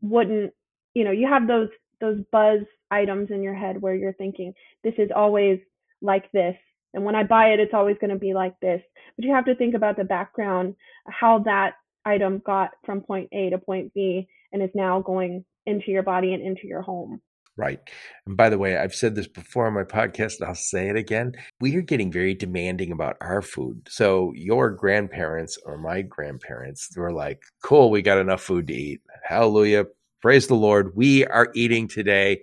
wouldn't 0.02 0.54
you 0.94 1.04
know 1.04 1.12
you 1.12 1.28
have 1.28 1.48
those 1.48 1.70
those 2.02 2.20
buzz 2.32 2.60
items 2.92 3.30
in 3.32 3.42
your 3.42 3.54
head 3.54 3.82
where 3.82 3.96
you're 3.96 4.14
thinking 4.14 4.54
this 4.84 4.96
is 4.98 5.10
always 5.16 5.60
like 6.02 6.32
this 6.32 6.56
and 6.94 7.04
when 7.04 7.16
i 7.16 7.24
buy 7.24 7.48
it 7.48 7.60
it's 7.60 7.74
always 7.74 7.98
going 8.00 8.10
to 8.10 8.20
be 8.20 8.34
like 8.34 8.60
this. 8.60 8.82
But 9.16 9.26
you 9.26 9.34
have 9.34 9.46
to 9.46 9.56
think 9.56 9.76
about 9.76 9.96
the 9.96 10.04
background 10.04 10.76
how 11.08 11.40
that 11.40 11.74
item 12.06 12.42
got 12.46 12.72
from 12.86 13.02
point 13.02 13.30
a 13.32 13.50
to 13.52 13.58
point 13.58 13.94
b 13.94 14.28
and 14.52 14.62
is 14.62 14.70
now 14.74 15.02
going 15.02 15.46
into 15.66 15.92
your 15.92 16.04
body 16.04 16.34
and 16.34 16.44
into 16.44 16.68
your 16.68 16.82
home 16.82 17.22
Right. 17.56 17.80
And 18.26 18.36
by 18.36 18.50
the 18.50 18.58
way, 18.58 18.78
I've 18.78 18.96
said 18.96 19.14
this 19.14 19.28
before 19.28 19.68
on 19.68 19.74
my 19.74 19.84
podcast, 19.84 20.40
and 20.40 20.48
I'll 20.48 20.56
say 20.56 20.90
it 20.90 20.96
again. 20.96 21.34
We 21.62 21.76
are 21.76 21.82
getting 21.82 22.12
very 22.12 22.34
demanding 22.34 22.92
about 22.92 23.18
our 23.22 23.42
food. 23.42 23.88
So 23.90 24.32
your 24.36 24.72
grandparents 24.72 25.58
or 25.66 25.78
my 25.78 26.02
grandparents 26.02 26.90
were 26.98 27.14
like, 27.14 27.44
cool, 27.64 27.92
we 27.92 28.02
got 28.02 28.18
enough 28.18 28.42
food 28.42 28.68
to 28.68 28.74
eat. 28.74 29.02
Hallelujah. 29.24 29.86
Praise 30.22 30.48
the 30.48 30.56
Lord. 30.56 30.96
We 30.96 31.26
are 31.26 31.52
eating 31.54 31.88
today. 31.88 32.42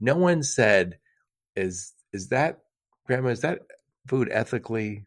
No 0.00 0.16
one 0.16 0.42
said, 0.42 0.98
is 1.56 1.92
is 2.12 2.28
that 2.28 2.60
grandma, 3.06 3.30
is 3.30 3.40
that 3.40 3.60
food 4.06 4.28
ethically 4.30 5.06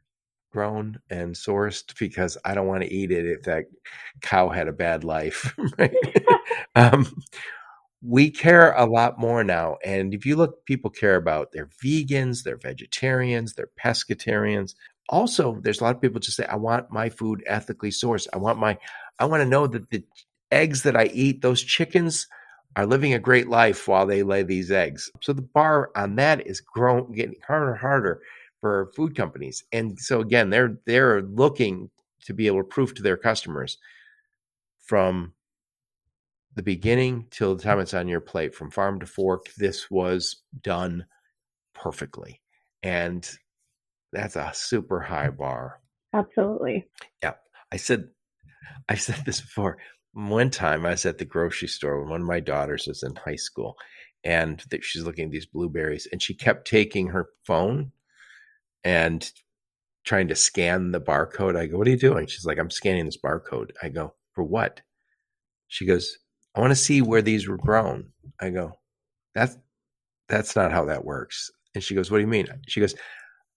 grown 0.51 0.99
and 1.09 1.35
sourced? 1.35 1.97
Because 1.99 2.37
I 2.43 2.55
don't 2.55 2.67
want 2.67 2.83
to 2.83 2.91
eat 2.91 3.11
it 3.11 3.25
if 3.25 3.43
that 3.43 3.65
cow 4.21 4.49
had 4.49 4.67
a 4.67 4.73
bad 4.73 5.03
life. 5.03 5.55
right? 5.77 5.93
um, 6.75 7.05
we 8.05 8.29
care 8.29 8.73
a 8.73 8.85
lot 8.85 9.19
more 9.19 9.43
now. 9.43 9.77
And 9.83 10.13
if 10.13 10.25
you 10.25 10.35
look, 10.35 10.65
people 10.65 10.91
care 10.91 11.15
about 11.15 11.51
they're 11.51 11.69
vegans, 11.83 12.43
they're 12.43 12.57
vegetarians, 12.57 13.53
they're 13.53 13.69
pescatarians. 13.83 14.75
Also, 15.09 15.59
there's 15.61 15.81
a 15.81 15.83
lot 15.83 15.95
of 15.95 16.01
people 16.01 16.19
just 16.19 16.37
say, 16.37 16.45
I 16.45 16.55
want 16.55 16.91
my 16.91 17.09
food 17.09 17.43
ethically 17.47 17.89
sourced. 17.89 18.27
I 18.33 18.37
want 18.37 18.59
my, 18.59 18.77
I 19.19 19.25
want 19.25 19.41
to 19.41 19.49
know 19.49 19.67
that 19.67 19.89
the 19.89 20.03
eggs 20.51 20.83
that 20.83 20.95
I 20.95 21.05
eat, 21.05 21.41
those 21.41 21.61
chickens 21.63 22.27
are 22.75 22.85
living 22.85 23.13
a 23.13 23.19
great 23.19 23.47
life 23.47 23.87
while 23.87 24.05
they 24.05 24.23
lay 24.23 24.43
these 24.43 24.71
eggs. 24.71 25.09
So 25.21 25.33
the 25.33 25.41
bar 25.41 25.91
on 25.95 26.15
that 26.15 26.45
is 26.45 26.61
growing, 26.61 27.11
getting 27.13 27.35
harder 27.47 27.71
and 27.71 27.79
harder 27.79 28.21
for 28.61 28.91
food 28.95 29.15
companies. 29.15 29.63
And 29.71 29.99
so 29.99 30.19
again, 30.19 30.49
they're 30.49 30.77
they're 30.85 31.21
looking 31.21 31.89
to 32.25 32.33
be 32.33 32.47
able 32.47 32.59
to 32.59 32.63
prove 32.63 32.93
to 32.95 33.03
their 33.03 33.17
customers 33.17 33.77
from 34.79 35.33
the 36.55 36.63
beginning 36.63 37.27
till 37.31 37.55
the 37.55 37.63
time 37.63 37.79
it's 37.79 37.93
on 37.93 38.07
your 38.07 38.21
plate, 38.21 38.55
from 38.55 38.71
farm 38.71 38.99
to 38.99 39.05
fork, 39.05 39.47
this 39.57 39.91
was 39.91 40.43
done 40.61 41.05
perfectly. 41.73 42.41
And 42.81 43.29
that's 44.11 44.35
a 44.35 44.51
super 44.53 45.01
high 45.01 45.29
bar. 45.29 45.81
Absolutely. 46.13 46.87
Yeah. 47.21 47.33
I 47.71 47.77
said 47.77 48.09
I 48.87 48.95
said 48.95 49.23
this 49.25 49.41
before. 49.41 49.77
One 50.13 50.49
time 50.49 50.85
I 50.85 50.91
was 50.91 51.05
at 51.05 51.17
the 51.17 51.25
grocery 51.25 51.67
store 51.67 51.99
when 51.99 52.09
one 52.09 52.21
of 52.21 52.27
my 52.27 52.39
daughters 52.39 52.87
was 52.87 53.03
in 53.03 53.15
high 53.15 53.35
school 53.35 53.75
and 54.23 54.63
she's 54.81 55.03
looking 55.03 55.25
at 55.25 55.31
these 55.31 55.45
blueberries 55.45 56.07
and 56.11 56.21
she 56.21 56.33
kept 56.33 56.67
taking 56.67 57.07
her 57.07 57.27
phone 57.45 57.91
and 58.83 59.29
trying 60.05 60.29
to 60.29 60.35
scan 60.35 60.91
the 60.91 61.01
barcode. 61.01 61.57
I 61.57 61.65
go, 61.65 61.77
What 61.77 61.87
are 61.87 61.91
you 61.91 61.97
doing? 61.97 62.27
She's 62.27 62.45
like, 62.45 62.57
I'm 62.57 62.69
scanning 62.69 63.05
this 63.05 63.17
barcode. 63.17 63.71
I 63.83 63.89
go, 63.89 64.13
For 64.33 64.43
what? 64.43 64.81
She 65.67 65.85
goes, 65.85 66.17
I 66.55 66.61
want 66.61 66.71
to 66.71 66.75
see 66.75 67.01
where 67.01 67.21
these 67.21 67.47
were 67.47 67.57
grown. 67.57 68.07
I 68.39 68.49
go, 68.49 68.73
that's 69.33 69.57
that's 70.29 70.55
not 70.55 70.71
how 70.71 70.85
that 70.85 71.05
works. 71.05 71.51
And 71.73 71.83
she 71.83 71.95
goes, 71.95 72.09
What 72.09 72.17
do 72.17 72.21
you 72.21 72.27
mean? 72.27 72.47
She 72.67 72.79
goes, 72.79 72.95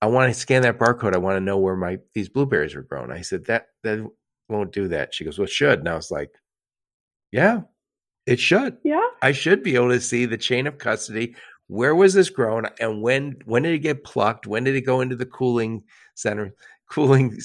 I 0.02 0.06
want 0.06 0.32
to 0.32 0.38
scan 0.38 0.62
that 0.62 0.78
barcode. 0.78 1.14
I 1.14 1.18
want 1.18 1.36
to 1.36 1.40
know 1.40 1.58
where 1.58 1.76
my 1.76 1.98
these 2.14 2.28
blueberries 2.28 2.74
were 2.74 2.82
grown. 2.82 3.12
I 3.12 3.22
said, 3.22 3.44
That 3.46 3.68
that 3.84 4.06
won't 4.48 4.72
do 4.72 4.88
that. 4.88 5.14
She 5.14 5.24
goes, 5.24 5.38
Well, 5.38 5.46
it 5.46 5.50
should. 5.50 5.78
And 5.80 5.88
I 5.88 5.94
was 5.94 6.10
like, 6.10 6.30
Yeah, 7.32 7.62
it 8.26 8.38
should. 8.40 8.78
Yeah. 8.84 9.06
I 9.22 9.32
should 9.32 9.62
be 9.62 9.74
able 9.74 9.90
to 9.90 10.00
see 10.00 10.26
the 10.26 10.36
chain 10.36 10.66
of 10.66 10.78
custody. 10.78 11.34
Where 11.68 11.94
was 11.94 12.14
this 12.14 12.30
grown 12.30 12.66
and 12.80 13.02
when 13.02 13.36
when 13.44 13.62
did 13.62 13.74
it 13.74 13.80
get 13.80 14.04
plucked? 14.04 14.46
When 14.46 14.64
did 14.64 14.74
it 14.74 14.82
go 14.82 15.00
into 15.00 15.16
the 15.16 15.26
cooling 15.26 15.82
center, 16.14 16.54
cooling 16.90 17.38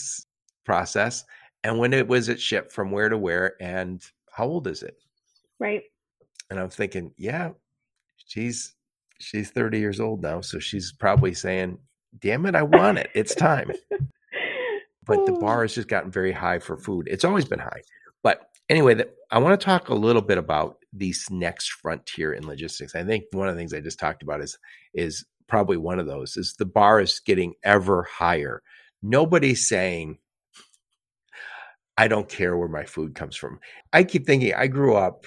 process? 0.66 1.24
And 1.64 1.80
when 1.80 1.94
it 1.94 2.08
was 2.08 2.30
it 2.30 2.42
shipped 2.42 2.72
from 2.72 2.92
where 2.92 3.10
to 3.10 3.18
where 3.18 3.56
and 3.62 4.02
how 4.32 4.46
old 4.46 4.68
is 4.68 4.84
it? 4.84 4.98
Right. 5.64 5.84
And 6.50 6.60
I'm 6.60 6.70
thinking, 6.70 7.14
yeah, 7.16 7.52
she's 8.18 8.76
she's 9.20 9.50
30 9.50 9.80
years 9.80 10.02
old 10.02 10.22
now, 10.22 10.42
so 10.42 10.60
she's 10.60 10.92
probably 10.92 11.34
saying, 11.34 11.78
"Damn 12.20 12.46
it, 12.46 12.54
I 12.54 12.64
want 12.64 12.98
it. 12.98 13.10
It's 13.16 13.34
time." 13.34 13.72
but 15.06 15.26
the 15.26 15.32
oh. 15.32 15.40
bar 15.40 15.62
has 15.62 15.74
just 15.74 15.88
gotten 15.88 16.12
very 16.12 16.34
high 16.34 16.60
for 16.60 16.76
food. 16.76 17.08
It's 17.10 17.24
always 17.24 17.46
been 17.46 17.60
high. 17.60 17.82
But 18.24 18.42
anyway, 18.68 18.96
the, 18.96 19.10
I 19.32 19.40
want 19.40 19.58
to 19.58 19.66
talk 19.66 19.88
a 19.88 19.96
little 19.96 20.22
bit 20.22 20.38
about 20.38 20.80
this 20.92 21.30
next 21.30 21.72
frontier 21.72 22.34
in 22.34 22.46
logistics. 22.46 22.94
I 22.94 23.06
think 23.06 23.24
one 23.32 23.48
of 23.48 23.56
the 23.56 23.60
things 23.62 23.74
I 23.74 23.80
just 23.80 24.00
talked 24.00 24.22
about 24.22 24.42
is 24.42 24.58
is 24.94 25.26
probably 25.48 25.78
one 25.78 25.98
of 25.98 26.08
those 26.08 26.36
is 26.36 26.56
the 26.56 26.66
bar 26.66 27.00
is 27.00 27.22
getting 27.22 27.54
ever 27.64 28.04
higher. 28.04 28.62
Nobody's 29.02 29.66
saying 29.66 30.18
I 31.98 32.10
don't 32.10 32.28
care 32.28 32.58
where 32.58 32.68
my 32.68 32.84
food 32.84 33.16
comes 33.16 33.38
from. 33.38 33.62
I 33.94 34.04
keep 34.04 34.26
thinking 34.26 34.54
I 34.54 34.68
grew 34.68 34.96
up 34.96 35.26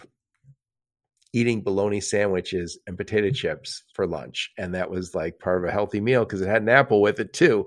eating 1.37 1.61
bologna 1.63 2.01
sandwiches 2.01 2.79
and 2.87 2.97
potato 2.97 3.27
mm-hmm. 3.27 3.35
chips 3.35 3.85
for 3.93 4.07
lunch. 4.07 4.51
And 4.57 4.75
that 4.75 4.91
was 4.91 5.15
like 5.15 5.39
part 5.39 5.63
of 5.63 5.69
a 5.69 5.73
healthy 5.73 6.01
meal 6.01 6.25
because 6.25 6.41
it 6.41 6.49
had 6.49 6.63
an 6.63 6.71
apple 6.71 7.03
with 7.03 7.21
it 7.21 7.35
too. 7.35 7.67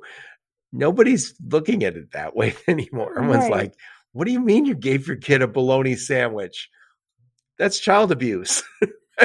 Nobody's 0.73 1.35
looking 1.47 1.83
at 1.83 1.95
it 1.95 2.13
that 2.13 2.35
way 2.35 2.55
anymore. 2.67 3.15
Everyone's 3.15 3.43
right. 3.43 3.51
like, 3.51 3.75
what 4.11 4.25
do 4.25 4.31
you 4.31 4.39
mean 4.39 4.65
you 4.65 4.73
gave 4.73 5.07
your 5.07 5.17
kid 5.17 5.43
a 5.43 5.47
bologna 5.47 5.95
sandwich? 5.95 6.67
That's 7.59 7.77
child 7.77 8.11
abuse. 8.11 8.63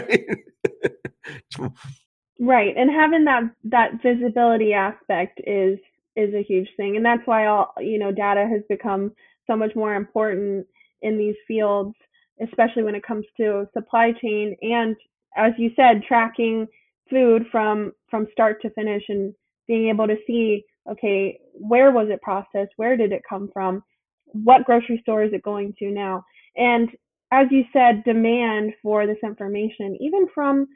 right. 2.38 2.76
And 2.76 2.90
having 2.90 3.24
that 3.24 3.44
that 3.64 4.02
visibility 4.02 4.74
aspect 4.74 5.40
is 5.46 5.78
is 6.16 6.34
a 6.34 6.42
huge 6.42 6.68
thing. 6.76 6.96
And 6.96 7.04
that's 7.04 7.22
why 7.24 7.46
all 7.46 7.72
you 7.80 7.98
know, 7.98 8.12
data 8.12 8.46
has 8.46 8.60
become 8.68 9.12
so 9.46 9.56
much 9.56 9.74
more 9.74 9.94
important 9.94 10.66
in 11.00 11.16
these 11.16 11.36
fields, 11.48 11.94
especially 12.42 12.82
when 12.82 12.94
it 12.94 13.06
comes 13.06 13.24
to 13.36 13.68
supply 13.74 14.12
chain 14.12 14.56
and 14.62 14.96
as 15.36 15.52
you 15.58 15.70
said, 15.76 16.02
tracking 16.06 16.66
food 17.10 17.44
from 17.50 17.92
from 18.10 18.26
start 18.32 18.62
to 18.62 18.70
finish 18.70 19.02
and 19.08 19.34
being 19.66 19.88
able 19.88 20.06
to 20.06 20.16
see, 20.26 20.64
okay, 20.90 21.38
where 21.52 21.90
was 21.90 22.08
it 22.10 22.22
processed? 22.22 22.72
Where 22.76 22.96
did 22.96 23.12
it 23.12 23.22
come 23.28 23.50
from? 23.52 23.82
What 24.26 24.64
grocery 24.64 24.98
store 25.02 25.24
is 25.24 25.32
it 25.32 25.42
going 25.42 25.74
to 25.78 25.90
now? 25.90 26.24
And 26.56 26.88
as 27.32 27.46
you 27.50 27.64
said, 27.72 28.04
demand 28.04 28.74
for 28.82 29.06
this 29.06 29.18
information, 29.22 29.96
even 30.00 30.26
from 30.34 30.66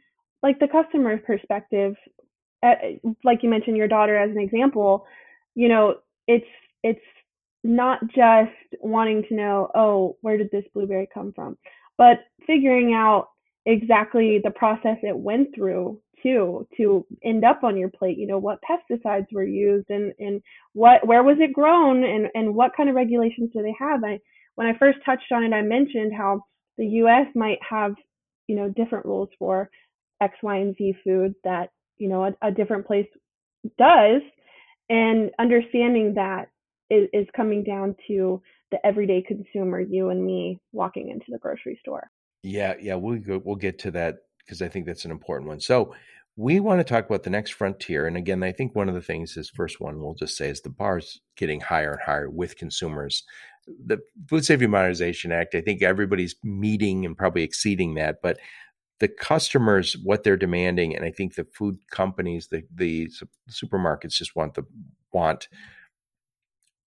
like 0.42 0.58
the 0.58 0.68
customer 0.68 1.18
perspective, 1.18 1.94
eh, 2.62 2.96
like 3.24 3.42
you 3.42 3.48
mentioned 3.48 3.76
your 3.76 3.88
daughter 3.88 4.16
as 4.16 4.30
an 4.30 4.40
example, 4.40 5.06
you 5.54 5.68
know, 5.68 5.96
it's 6.26 6.46
it's 6.82 7.00
not 7.68 8.00
just 8.08 8.50
wanting 8.80 9.22
to 9.28 9.34
know, 9.34 9.70
oh, 9.74 10.16
where 10.22 10.38
did 10.38 10.50
this 10.50 10.64
blueberry 10.72 11.06
come 11.12 11.32
from, 11.34 11.56
but 11.98 12.20
figuring 12.46 12.94
out 12.94 13.28
exactly 13.66 14.40
the 14.42 14.50
process 14.50 14.96
it 15.02 15.16
went 15.16 15.54
through 15.54 16.00
too 16.22 16.66
to 16.76 17.06
end 17.22 17.44
up 17.44 17.62
on 17.62 17.76
your 17.76 17.90
plate 17.90 18.18
you 18.18 18.26
know 18.26 18.38
what 18.38 18.58
pesticides 18.68 19.26
were 19.30 19.44
used 19.44 19.88
and 19.90 20.12
and 20.18 20.40
what 20.72 21.06
where 21.06 21.22
was 21.22 21.36
it 21.38 21.52
grown 21.52 22.02
and 22.02 22.28
and 22.34 22.52
what 22.52 22.72
kind 22.76 22.88
of 22.88 22.94
regulations 22.94 23.50
do 23.52 23.62
they 23.62 23.74
have? 23.78 24.02
I 24.02 24.18
when 24.54 24.66
i 24.66 24.76
first 24.78 24.98
touched 25.04 25.30
on 25.30 25.44
it 25.44 25.52
i 25.52 25.62
mentioned 25.62 26.12
how 26.16 26.42
the 26.78 26.86
us 26.86 27.26
might 27.34 27.58
have 27.68 27.94
you 28.48 28.56
know 28.56 28.68
different 28.70 29.04
rules 29.04 29.28
for 29.38 29.68
x 30.20 30.34
y 30.42 30.56
and 30.56 30.74
z 30.76 30.96
food 31.04 31.34
that 31.44 31.70
you 31.98 32.08
know 32.08 32.24
a, 32.24 32.48
a 32.48 32.50
different 32.50 32.86
place 32.86 33.06
does 33.78 34.22
and 34.88 35.30
understanding 35.38 36.14
that 36.14 36.48
is, 36.90 37.08
is 37.12 37.26
coming 37.36 37.62
down 37.64 37.94
to 38.08 38.42
the 38.70 38.84
everyday 38.84 39.22
consumer, 39.22 39.80
you 39.80 40.10
and 40.10 40.24
me, 40.24 40.58
walking 40.72 41.10
into 41.10 41.26
the 41.28 41.38
grocery 41.38 41.78
store. 41.80 42.10
Yeah, 42.42 42.74
yeah, 42.80 42.94
we'll 42.94 43.20
we'll 43.44 43.56
get 43.56 43.78
to 43.80 43.90
that 43.92 44.18
because 44.38 44.62
I 44.62 44.68
think 44.68 44.86
that's 44.86 45.04
an 45.04 45.10
important 45.10 45.48
one. 45.48 45.60
So 45.60 45.94
we 46.36 46.60
want 46.60 46.78
to 46.78 46.84
talk 46.84 47.06
about 47.06 47.24
the 47.24 47.30
next 47.30 47.52
frontier, 47.52 48.06
and 48.06 48.16
again, 48.16 48.42
I 48.42 48.52
think 48.52 48.74
one 48.74 48.88
of 48.88 48.94
the 48.94 49.02
things 49.02 49.36
is 49.36 49.50
first 49.50 49.80
one 49.80 50.00
we'll 50.00 50.14
just 50.14 50.36
say 50.36 50.48
is 50.48 50.60
the 50.60 50.70
bar's 50.70 51.20
getting 51.36 51.60
higher 51.60 51.92
and 51.92 52.02
higher 52.04 52.30
with 52.30 52.56
consumers. 52.56 53.24
The 53.84 53.98
Food 54.28 54.44
Safety 54.44 54.66
Modernization 54.66 55.32
Act, 55.32 55.54
I 55.54 55.60
think 55.60 55.82
everybody's 55.82 56.36
meeting 56.42 57.04
and 57.04 57.16
probably 57.16 57.42
exceeding 57.42 57.94
that, 57.94 58.22
but 58.22 58.38
the 59.00 59.08
customers 59.08 59.96
what 60.02 60.22
they're 60.22 60.36
demanding, 60.36 60.94
and 60.94 61.04
I 61.04 61.10
think 61.10 61.34
the 61.34 61.46
food 61.54 61.78
companies, 61.90 62.48
the 62.48 62.62
the 62.74 63.10
supermarkets 63.50 64.12
just 64.12 64.36
want 64.36 64.54
the 64.54 64.64
want 65.12 65.48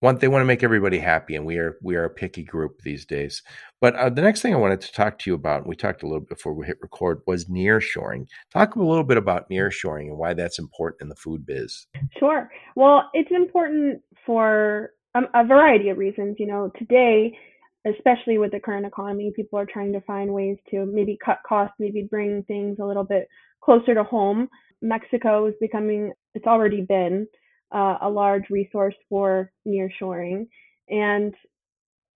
want 0.01 0.19
they 0.19 0.27
want 0.27 0.41
to 0.41 0.45
make 0.45 0.63
everybody 0.63 0.97
happy 0.97 1.35
and 1.35 1.45
we 1.45 1.57
are 1.57 1.77
we 1.81 1.95
are 1.95 2.05
a 2.05 2.09
picky 2.09 2.43
group 2.43 2.81
these 2.81 3.05
days. 3.05 3.43
But 3.79 3.95
uh, 3.95 4.09
the 4.09 4.21
next 4.21 4.41
thing 4.41 4.53
i 4.53 4.57
wanted 4.57 4.81
to 4.81 4.91
talk 4.91 5.19
to 5.19 5.29
you 5.29 5.35
about 5.35 5.67
we 5.67 5.75
talked 5.75 6.03
a 6.03 6.07
little 6.07 6.25
before 6.27 6.53
we 6.53 6.65
hit 6.65 6.77
record 6.81 7.21
was 7.27 7.45
nearshoring. 7.45 8.27
Talk 8.51 8.75
a 8.75 8.83
little 8.83 9.03
bit 9.03 9.17
about 9.17 9.49
nearshoring 9.49 10.07
and 10.07 10.17
why 10.17 10.33
that's 10.33 10.59
important 10.59 11.01
in 11.01 11.09
the 11.09 11.15
food 11.15 11.45
biz. 11.45 11.85
Sure. 12.17 12.49
Well 12.75 13.09
it's 13.13 13.31
important 13.31 14.01
for 14.25 14.91
um, 15.13 15.27
a 15.33 15.45
variety 15.45 15.89
of 15.89 15.97
reasons. 15.97 16.37
You 16.39 16.47
know 16.47 16.71
today 16.77 17.37
especially 17.87 18.37
with 18.37 18.51
the 18.51 18.59
current 18.59 18.85
economy 18.85 19.31
people 19.35 19.57
are 19.57 19.65
trying 19.65 19.91
to 19.91 20.01
find 20.01 20.31
ways 20.31 20.57
to 20.69 20.85
maybe 20.85 21.17
cut 21.23 21.39
costs 21.47 21.75
maybe 21.79 22.07
bring 22.09 22.43
things 22.43 22.77
a 22.79 22.85
little 22.85 23.03
bit 23.03 23.27
closer 23.63 23.93
to 23.93 24.03
home. 24.03 24.49
Mexico 24.81 25.45
is 25.45 25.53
becoming 25.61 26.11
it's 26.33 26.47
already 26.47 26.81
been 26.81 27.27
uh, 27.71 27.97
a 28.01 28.09
large 28.09 28.49
resource 28.49 28.95
for 29.09 29.51
nearshoring. 29.67 30.47
And 30.89 31.33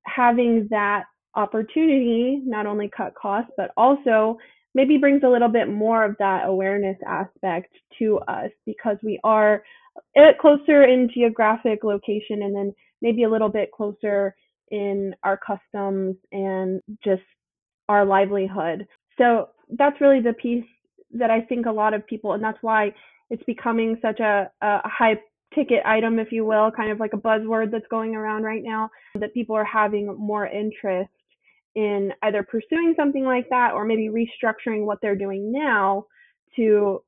having 0.05 0.67
that 0.69 1.03
opportunity 1.35 2.41
not 2.45 2.65
only 2.65 2.89
cut 2.95 3.13
costs, 3.15 3.51
but 3.57 3.71
also 3.77 4.37
maybe 4.73 4.97
brings 4.97 5.23
a 5.23 5.29
little 5.29 5.47
bit 5.49 5.69
more 5.69 6.03
of 6.03 6.15
that 6.19 6.45
awareness 6.45 6.97
aspect 7.07 7.73
to 7.99 8.19
us 8.27 8.51
because 8.65 8.97
we 9.03 9.19
are 9.23 9.63
closer 10.41 10.83
in 10.83 11.09
geographic 11.13 11.83
location 11.83 12.43
and 12.43 12.55
then 12.55 12.73
maybe 13.01 13.23
a 13.23 13.29
little 13.29 13.49
bit 13.49 13.71
closer 13.71 14.35
in 14.71 15.15
our 15.23 15.37
customs 15.37 16.15
and 16.31 16.81
just 17.03 17.21
our 17.87 18.05
livelihood. 18.05 18.85
So 19.17 19.49
that's 19.77 19.99
really 20.01 20.21
the 20.21 20.33
piece 20.33 20.65
that 21.11 21.29
I 21.29 21.41
think 21.41 21.65
a 21.65 21.71
lot 21.71 21.93
of 21.93 22.05
people, 22.05 22.33
and 22.33 22.43
that's 22.43 22.57
why 22.61 22.93
it's 23.29 23.43
becoming 23.43 23.97
such 24.01 24.19
a, 24.19 24.49
a 24.61 24.81
high 24.87 25.19
ticket 25.53 25.85
item, 25.85 26.19
if 26.19 26.31
you 26.31 26.45
will, 26.45 26.71
kind 26.71 26.91
of 26.91 26.99
like 26.99 27.13
a 27.13 27.17
buzzword 27.17 27.71
that's 27.71 27.87
going 27.89 28.15
around 28.15 28.43
right 28.43 28.63
now, 28.63 28.89
that 29.19 29.33
people 29.33 29.55
are 29.55 29.65
having 29.65 30.15
more 30.17 30.47
interest 30.47 31.09
in 31.75 32.11
either 32.23 32.43
pursuing 32.43 32.93
something 32.97 33.25
like 33.25 33.47
that 33.49 33.73
or 33.73 33.85
maybe 33.85 34.09
restructuring 34.09 34.85
what 34.85 34.99
they're 35.01 35.15
doing 35.15 35.51
now 35.51 36.05
to 36.55 37.03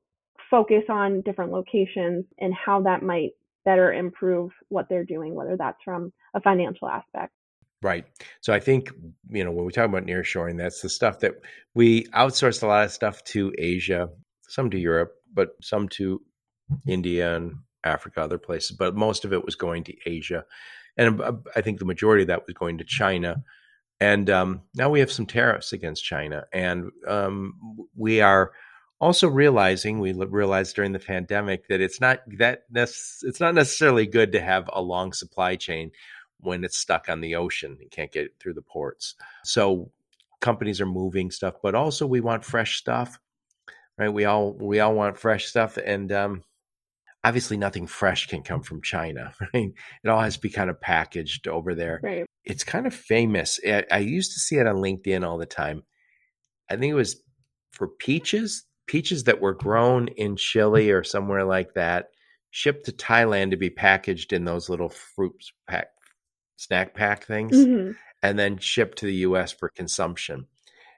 focus 0.50 0.84
on 0.88 1.22
different 1.22 1.52
locations 1.52 2.24
and 2.38 2.52
how 2.54 2.82
that 2.82 3.02
might 3.02 3.30
better 3.64 3.92
improve 3.92 4.50
what 4.68 4.88
they're 4.88 5.04
doing, 5.04 5.34
whether 5.34 5.56
that's 5.56 5.78
from 5.84 6.12
a 6.34 6.40
financial 6.40 6.88
aspect. 6.88 7.32
Right. 7.82 8.04
So 8.40 8.52
I 8.52 8.60
think, 8.60 8.90
you 9.30 9.44
know, 9.44 9.52
when 9.52 9.64
we 9.64 9.72
talk 9.72 9.84
about 9.84 10.04
nearshoring, 10.04 10.58
that's 10.58 10.80
the 10.80 10.88
stuff 10.88 11.20
that 11.20 11.34
we 11.74 12.04
outsourced 12.06 12.62
a 12.62 12.66
lot 12.66 12.84
of 12.84 12.92
stuff 12.92 13.22
to 13.24 13.52
Asia, 13.56 14.08
some 14.48 14.70
to 14.70 14.78
Europe, 14.78 15.14
but 15.32 15.50
some 15.62 15.88
to 15.90 16.20
India 16.86 17.36
and 17.36 17.54
Africa, 17.84 18.20
other 18.20 18.38
places, 18.38 18.76
but 18.76 18.96
most 18.96 19.24
of 19.24 19.32
it 19.32 19.44
was 19.44 19.54
going 19.54 19.84
to 19.84 19.94
Asia. 20.06 20.44
And 20.96 21.20
uh, 21.20 21.32
I 21.54 21.60
think 21.60 21.78
the 21.78 21.84
majority 21.84 22.22
of 22.22 22.28
that 22.28 22.46
was 22.46 22.54
going 22.54 22.78
to 22.78 22.84
China. 22.84 23.42
And 24.00 24.30
um, 24.30 24.62
now 24.74 24.90
we 24.90 25.00
have 25.00 25.12
some 25.12 25.26
tariffs 25.26 25.72
against 25.72 26.04
China. 26.04 26.44
And 26.52 26.90
um, 27.06 27.54
we 27.96 28.20
are 28.20 28.52
also 29.00 29.28
realizing, 29.28 30.00
we 30.00 30.12
realized 30.12 30.74
during 30.74 30.92
the 30.92 30.98
pandemic 30.98 31.68
that 31.68 31.80
it's 31.80 32.00
not 32.00 32.20
that 32.38 32.64
it's 32.72 33.40
not 33.40 33.54
necessarily 33.54 34.06
good 34.06 34.32
to 34.32 34.40
have 34.40 34.68
a 34.72 34.82
long 34.82 35.12
supply 35.12 35.56
chain 35.56 35.92
when 36.40 36.64
it's 36.64 36.78
stuck 36.78 37.08
on 37.08 37.20
the 37.20 37.36
ocean. 37.36 37.76
You 37.80 37.88
can't 37.90 38.12
get 38.12 38.26
it 38.26 38.34
through 38.38 38.54
the 38.54 38.62
ports. 38.62 39.14
So 39.44 39.90
companies 40.40 40.80
are 40.80 40.86
moving 40.86 41.30
stuff, 41.30 41.54
but 41.62 41.74
also 41.74 42.06
we 42.06 42.20
want 42.20 42.44
fresh 42.44 42.76
stuff, 42.78 43.18
right? 43.98 44.12
We 44.12 44.24
all 44.24 44.52
we 44.52 44.80
all 44.80 44.94
want 44.94 45.18
fresh 45.18 45.46
stuff, 45.46 45.76
and 45.76 46.10
um, 46.12 46.42
obviously 47.24 47.56
nothing 47.56 47.86
fresh 47.86 48.26
can 48.26 48.42
come 48.42 48.62
from 48.62 48.82
China, 48.82 49.32
right? 49.54 49.72
It 50.04 50.08
all 50.08 50.20
has 50.20 50.36
to 50.36 50.40
be 50.40 50.50
kind 50.50 50.70
of 50.70 50.80
packaged 50.80 51.48
over 51.48 51.74
there. 51.74 52.00
Right. 52.02 52.26
It's 52.44 52.64
kind 52.64 52.86
of 52.86 52.94
famous. 52.94 53.60
I 53.90 53.98
used 53.98 54.32
to 54.32 54.40
see 54.40 54.56
it 54.56 54.66
on 54.66 54.76
LinkedIn 54.76 55.26
all 55.26 55.38
the 55.38 55.46
time. 55.46 55.82
I 56.70 56.76
think 56.76 56.90
it 56.90 56.96
was 56.96 57.20
for 57.72 57.88
peaches, 57.88 58.64
peaches 58.86 59.24
that 59.24 59.40
were 59.40 59.54
grown 59.54 60.08
in 60.08 60.36
Chile 60.36 60.90
or 60.90 61.04
somewhere 61.04 61.44
like 61.44 61.74
that, 61.74 62.08
shipped 62.50 62.86
to 62.86 62.92
Thailand 62.92 63.50
to 63.50 63.56
be 63.56 63.70
packaged 63.70 64.32
in 64.32 64.44
those 64.44 64.68
little 64.68 64.88
fruit 64.88 65.34
pack 65.66 65.88
snack 66.56 66.94
pack 66.94 67.24
things, 67.24 67.56
mm-hmm. 67.56 67.92
and 68.22 68.38
then 68.38 68.58
shipped 68.58 68.98
to 68.98 69.06
the 69.06 69.14
U.S. 69.16 69.52
for 69.52 69.68
consumption. 69.68 70.46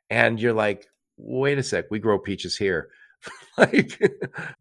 And 0.09 0.41
you're 0.41 0.55
like, 0.55 0.87
wait 1.17 1.59
a 1.59 1.63
sec, 1.63 1.87
we 1.91 1.99
grow 1.99 2.19
peaches 2.19 2.57
here 2.57 2.89
like, 3.59 3.99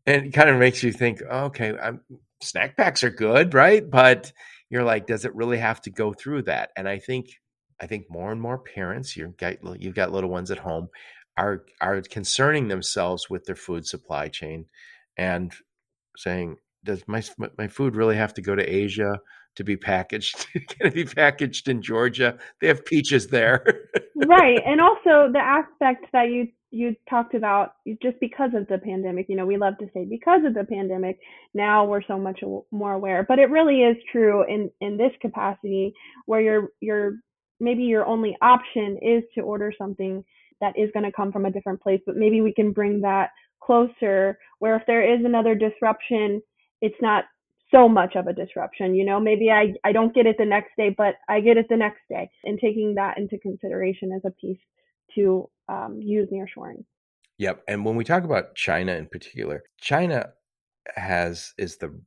and 0.06 0.28
it 0.28 0.34
kind 0.34 0.50
of 0.50 0.58
makes 0.58 0.84
you 0.84 0.92
think, 0.92 1.22
okay, 1.22 1.78
I'm, 1.78 2.02
snack 2.42 2.78
packs 2.78 3.04
are 3.04 3.10
good, 3.10 3.54
right? 3.54 3.88
But 3.90 4.32
you're 4.70 4.84
like, 4.84 5.08
does 5.08 5.26
it 5.26 5.36
really 5.36 5.58
have 5.58 5.82
to 5.82 5.90
go 5.90 6.14
through 6.14 6.44
that? 6.44 6.72
And 6.76 6.88
I 6.88 7.00
think, 7.00 7.28
I 7.82 7.88
think 7.88 8.06
more 8.10 8.32
and 8.32 8.42
more 8.42 8.58
parents, 8.58 9.16
you've 9.16 9.38
got 9.38 9.56
you've 9.82 9.96
got 9.96 10.12
little 10.12 10.30
ones 10.30 10.52
at 10.52 10.58
home, 10.58 10.90
are 11.38 11.64
are 11.80 12.02
concerning 12.02 12.68
themselves 12.68 13.30
with 13.30 13.46
their 13.46 13.56
food 13.56 13.88
supply 13.88 14.28
chain, 14.28 14.66
and 15.18 15.54
saying, 16.18 16.58
does 16.84 17.04
my 17.08 17.24
my 17.58 17.68
food 17.68 17.96
really 17.96 18.18
have 18.18 18.34
to 18.34 18.42
go 18.42 18.54
to 18.56 18.64
Asia 18.64 19.20
to 19.56 19.64
be 19.64 19.78
packaged. 19.78 20.48
Can 20.54 20.88
it 20.88 20.94
be 20.94 21.06
packaged 21.06 21.68
in 21.68 21.82
Georgia? 21.82 22.38
They 22.62 22.68
have 22.68 22.86
peaches 22.86 23.28
there. 23.28 23.64
right. 24.16 24.60
And 24.66 24.82
also 24.82 25.32
the 25.32 25.40
aspect 25.40 26.06
that 26.14 26.30
you 26.30 26.48
you 26.72 26.96
talked 27.10 27.34
about 27.34 27.74
just 28.02 28.20
because 28.20 28.52
of 28.56 28.68
the 28.68 28.78
pandemic, 28.78 29.28
you 29.28 29.36
know, 29.36 29.46
we 29.46 29.58
love 29.58 29.78
to 29.80 29.90
say 29.94 30.06
because 30.06 30.42
of 30.46 30.54
the 30.54 30.64
pandemic, 30.64 31.20
now 31.54 31.86
we're 31.86 32.04
so 32.04 32.18
much 32.18 32.42
more 32.72 32.94
aware, 32.94 33.26
but 33.28 33.40
it 33.40 33.50
really 33.50 33.82
is 33.82 33.98
true 34.12 34.44
in 34.48 34.70
in 34.82 34.98
this 34.98 35.12
capacity 35.22 35.94
where 36.26 36.42
your 36.42 36.70
your 36.80 37.14
maybe 37.60 37.84
your 37.84 38.06
only 38.06 38.38
option 38.42 38.98
is 39.02 39.24
to 39.36 39.42
order 39.42 39.74
something 39.78 40.24
that 40.62 40.78
is 40.78 40.90
going 40.94 41.06
to 41.06 41.12
come 41.12 41.32
from 41.32 41.46
a 41.46 41.52
different 41.52 41.82
place, 41.82 42.02
but 42.06 42.18
maybe 42.18 42.42
we 42.42 42.54
can 42.54 42.72
bring 42.72 43.02
that 43.02 43.30
closer 43.62 44.38
where 44.60 44.76
if 44.76 44.84
there 44.88 45.04
is 45.04 45.24
another 45.26 45.56
disruption, 45.56 46.42
it's 46.82 47.02
not 47.02 47.26
so 47.72 47.88
much 47.88 48.16
of 48.16 48.28
a 48.28 48.34
disruption. 48.34 48.96
You 48.96 49.06
know, 49.06 49.20
maybe 49.20 49.52
I, 49.52 49.74
I 49.84 49.92
don't 49.92 50.14
get 50.14 50.26
it 50.26 50.38
the 50.38 50.46
next 50.46 50.72
day, 50.76 50.94
but 50.98 51.16
I 51.28 51.40
get 51.40 51.58
it 51.58 51.68
the 51.70 51.78
next 51.78 52.02
day. 52.10 52.30
And 52.44 52.60
taking 52.60 52.96
that 52.96 53.18
into 53.18 53.38
consideration 53.38 54.12
as 54.12 54.22
a 54.26 54.32
piece 54.32 54.58
to 55.20 55.50
um, 55.68 56.00
use 56.02 56.30
nearshoring. 56.30 56.84
Yep. 57.38 57.64
And 57.68 57.86
when 57.86 57.96
we 57.96 58.04
talk 58.04 58.24
about 58.24 58.56
China 58.56 58.94
in 58.94 59.08
particular, 59.08 59.64
China 59.80 60.32
has 60.96 61.54
is 61.58 61.78
the 61.78 62.00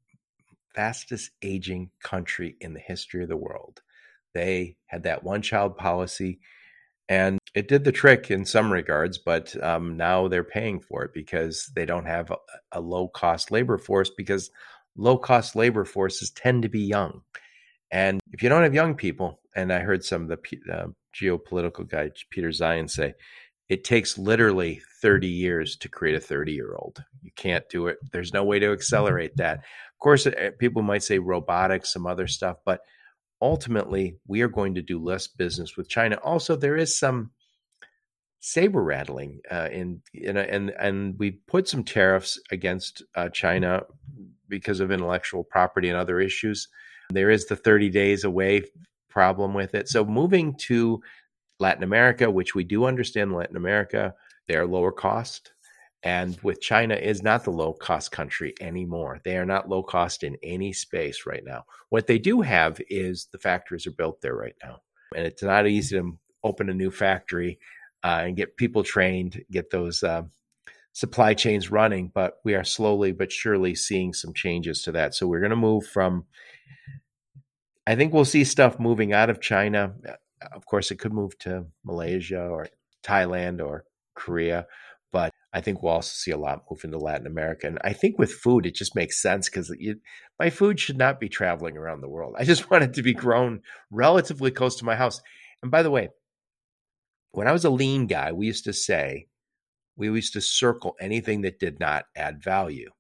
fastest 0.75 1.31
aging 1.43 1.91
country 2.03 2.57
in 2.61 2.75
the 2.75 2.81
history 2.81 3.23
of 3.23 3.29
the 3.29 3.37
world. 3.37 3.81
They 4.35 4.77
had 4.87 5.03
that 5.05 5.23
one 5.23 5.43
child 5.43 5.77
policy 5.77 6.41
and 7.09 7.39
it 7.55 7.69
did 7.69 7.85
the 7.85 7.93
trick 7.93 8.31
in 8.31 8.47
some 8.47 8.73
regards, 8.73 9.19
but 9.19 9.55
um, 9.63 9.97
now 9.97 10.29
they're 10.29 10.45
paying 10.45 10.81
for 10.81 11.05
it 11.05 11.13
because 11.13 11.71
they 11.75 11.85
don't 11.85 12.07
have 12.07 12.31
a, 12.31 12.37
a 12.73 12.81
low 12.81 13.09
cost 13.09 13.51
labor 13.51 13.77
force 13.77 14.11
because 14.11 14.51
low 14.97 15.19
cost 15.19 15.55
labor 15.55 15.85
forces 15.85 16.31
tend 16.31 16.63
to 16.63 16.69
be 16.69 16.81
young. 16.81 17.23
And 17.91 18.21
if 18.33 18.43
you 18.43 18.49
don't 18.49 18.63
have 18.63 18.75
young 18.75 18.95
people, 18.95 19.41
and 19.55 19.73
I 19.73 19.81
heard 19.81 20.05
some 20.05 20.23
of 20.23 20.29
the 20.29 20.73
uh, 20.73 20.87
geopolitical 21.15 21.89
guy, 21.89 22.11
Peter 22.31 22.49
Zeihan, 22.49 22.91
say, 22.91 23.15
it 23.69 23.85
takes 23.85 24.19
literally 24.19 24.83
30 25.01 25.29
years 25.29 25.77
to 25.79 25.89
create 25.89 26.15
a 26.15 26.21
30 26.21 26.53
year 26.53 26.75
old. 26.75 27.03
You 27.23 27.31
can't 27.37 27.69
do 27.71 27.87
it. 27.87 27.99
There's 28.13 28.33
no 28.33 28.45
way 28.45 28.59
to 28.59 28.73
accelerate 28.73 29.37
that. 29.37 29.59
Of 29.59 29.99
course, 29.99 30.27
eh, 30.27 30.51
people 30.59 30.83
might 30.83 31.03
say 31.03 31.19
robotics, 31.19 31.93
some 31.93 32.07
other 32.07 32.27
stuff, 32.27 32.59
but 32.65 32.81
ultimately, 33.41 34.19
we 34.27 34.43
are 34.43 34.49
going 34.49 34.75
to 34.75 34.83
do 34.83 35.03
less 35.03 35.27
business 35.27 35.77
with 35.77 35.89
China. 35.89 36.17
Also, 36.23 36.55
there 36.55 36.77
is 36.77 36.99
some 36.99 37.31
saber 38.41 38.83
rattling 38.83 39.41
uh, 39.51 39.69
in, 39.73 40.03
in 40.13 40.37
a, 40.37 40.41
and 40.41 40.71
and 40.79 41.19
we 41.19 41.31
put 41.31 41.69
some 41.69 41.85
tariffs 41.85 42.41
against 42.51 43.03
uh, 43.15 43.29
China 43.29 43.83
because 44.49 44.81
of 44.81 44.91
intellectual 44.91 45.45
property 45.45 45.89
and 45.89 45.97
other 45.97 46.21
issues. 46.21 46.69
There 47.11 47.31
is 47.31 47.47
the 47.47 47.57
30 47.57 47.91
days 47.91 48.25
away 48.25 48.63
problem 49.13 49.55
with 49.55 49.75
it. 49.75 49.89
So 49.89 50.05
moving 50.05 50.55
to 50.69 51.03
Latin 51.59 51.85
America, 51.85 52.31
which 52.31 52.55
we 52.55 52.65
do 52.65 52.87
understand 52.87 53.33
Latin 53.33 53.57
America, 53.57 54.15
they're 54.49 54.67
lower 54.67 54.93
cost. 54.93 55.53
And 56.03 56.37
with 56.43 56.61
China 56.61 56.97
is 56.97 57.23
not 57.23 57.45
the 57.45 57.53
low 57.53 57.75
cost 57.75 58.11
country 58.11 58.55
anymore. 58.61 59.21
They 59.23 59.37
are 59.37 59.47
not 59.47 59.69
low 59.69 59.85
cost 59.85 60.25
in 60.25 60.37
any 60.43 60.73
space 60.73 61.27
right 61.27 61.45
now. 61.45 61.65
What 61.91 62.07
they 62.07 62.19
do 62.19 62.41
have 62.41 62.81
is 62.89 63.29
the 63.31 63.39
factories 63.39 63.87
are 63.87 63.93
built 63.93 64.21
there 64.21 64.35
right 64.35 64.57
now. 64.65 64.81
And 65.15 65.25
it's 65.25 65.43
not 65.43 65.69
easy 65.69 65.97
to 65.99 66.19
open 66.43 66.69
a 66.71 66.75
new 66.75 66.91
factory 66.91 67.61
uh, 68.03 68.23
and 68.25 68.37
get 68.37 68.57
people 68.57 68.83
trained, 68.83 69.45
get 69.51 69.71
those 69.71 70.03
uh, 70.03 70.23
supply 70.93 71.35
chains 71.35 71.71
running, 71.71 72.11
but 72.13 72.39
we 72.45 72.55
are 72.55 72.65
slowly 72.65 73.13
but 73.13 73.31
surely 73.31 73.75
seeing 73.75 74.13
some 74.13 74.35
changes 74.35 74.83
to 74.83 74.93
that. 74.93 75.15
So 75.15 75.27
we're 75.27 75.41
going 75.41 75.51
to 75.51 75.57
move 75.57 75.87
from, 75.87 76.25
I 77.87 77.97
think 77.97 78.13
we'll 78.13 78.25
see 78.25 78.45
stuff 78.45 78.79
moving 78.79 79.13
out 79.13 79.31
of 79.31 79.41
China. 79.41 79.95
Of 80.53 80.67
course, 80.67 80.91
it 80.91 80.99
could 80.99 81.13
move 81.13 81.37
to 81.39 81.67
Malaysia 81.85 82.41
or 82.41 82.69
Thailand 83.05 83.65
or 83.65 83.85
Korea, 84.15 84.67
but 85.11 85.33
I 85.53 85.61
think 85.61 85.83
we'll 85.83 85.93
also 85.93 86.13
see 86.15 86.31
a 86.31 86.39
lot 86.39 86.65
move 86.71 86.85
into 86.85 86.99
Latin 86.99 87.27
America. 87.27 87.67
And 87.67 87.79
I 87.85 87.93
think 87.93 88.19
with 88.19 88.33
food, 88.33 88.67
it 88.67 88.75
just 88.75 88.95
makes 88.95 89.21
sense 89.21 89.49
because 89.49 89.75
my 90.39 90.51
food 90.51 90.81
should 90.81 90.97
not 90.97 91.21
be 91.21 91.29
traveling 91.29 91.77
around 91.77 92.01
the 92.01 92.09
world. 92.09 92.35
I 92.39 92.45
just 92.45 92.71
want 92.71 92.85
it 92.85 92.95
to 92.95 93.03
be 93.03 93.15
grown 93.15 93.61
relatively 93.91 94.51
close 94.51 94.77
to 94.77 94.85
my 94.85 94.97
house. 94.97 95.21
And 95.63 95.71
by 95.71 95.83
the 95.83 95.91
way, 95.91 96.09
when 97.33 97.49
I 97.49 97.53
was 97.53 97.65
a 97.65 97.71
lean 97.71 98.07
guy, 98.07 98.33
we 98.33 98.47
used 98.47 98.65
to 98.65 98.73
say, 98.73 99.27
we 99.97 100.07
used 100.07 100.33
to 100.35 100.41
circle 100.41 100.97
anything 101.01 101.43
that 101.43 101.59
did 101.59 101.79
not 101.81 102.05
add 102.17 102.43
value. 102.43 102.91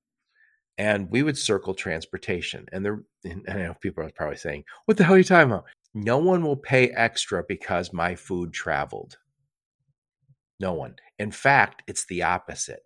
And 0.79 1.11
we 1.11 1.23
would 1.23 1.39
circle 1.39 1.75
transportation. 1.75 2.67
And 2.73 2.85
there, 2.85 3.03
and 3.25 3.45
I 3.49 3.55
know 3.55 3.75
people 3.81 4.05
are 4.05 4.11
probably 4.11 4.37
saying, 4.37 4.65
what 4.87 4.97
the 4.97 5.05
hell 5.05 5.15
are 5.15 5.19
you 5.19 5.25
talking 5.25 5.51
about? 5.51 5.65
No 5.95 6.19
one 6.19 6.43
will 6.43 6.57
pay 6.57 6.89
extra 6.91 7.45
because 7.47 7.93
my 7.93 8.15
food 8.15 8.53
traveled. 8.53 9.19
No 10.59 10.73
one. 10.73 10.95
In 11.19 11.31
fact, 11.31 11.83
it's 11.87 12.07
the 12.07 12.23
opposite. 12.23 12.83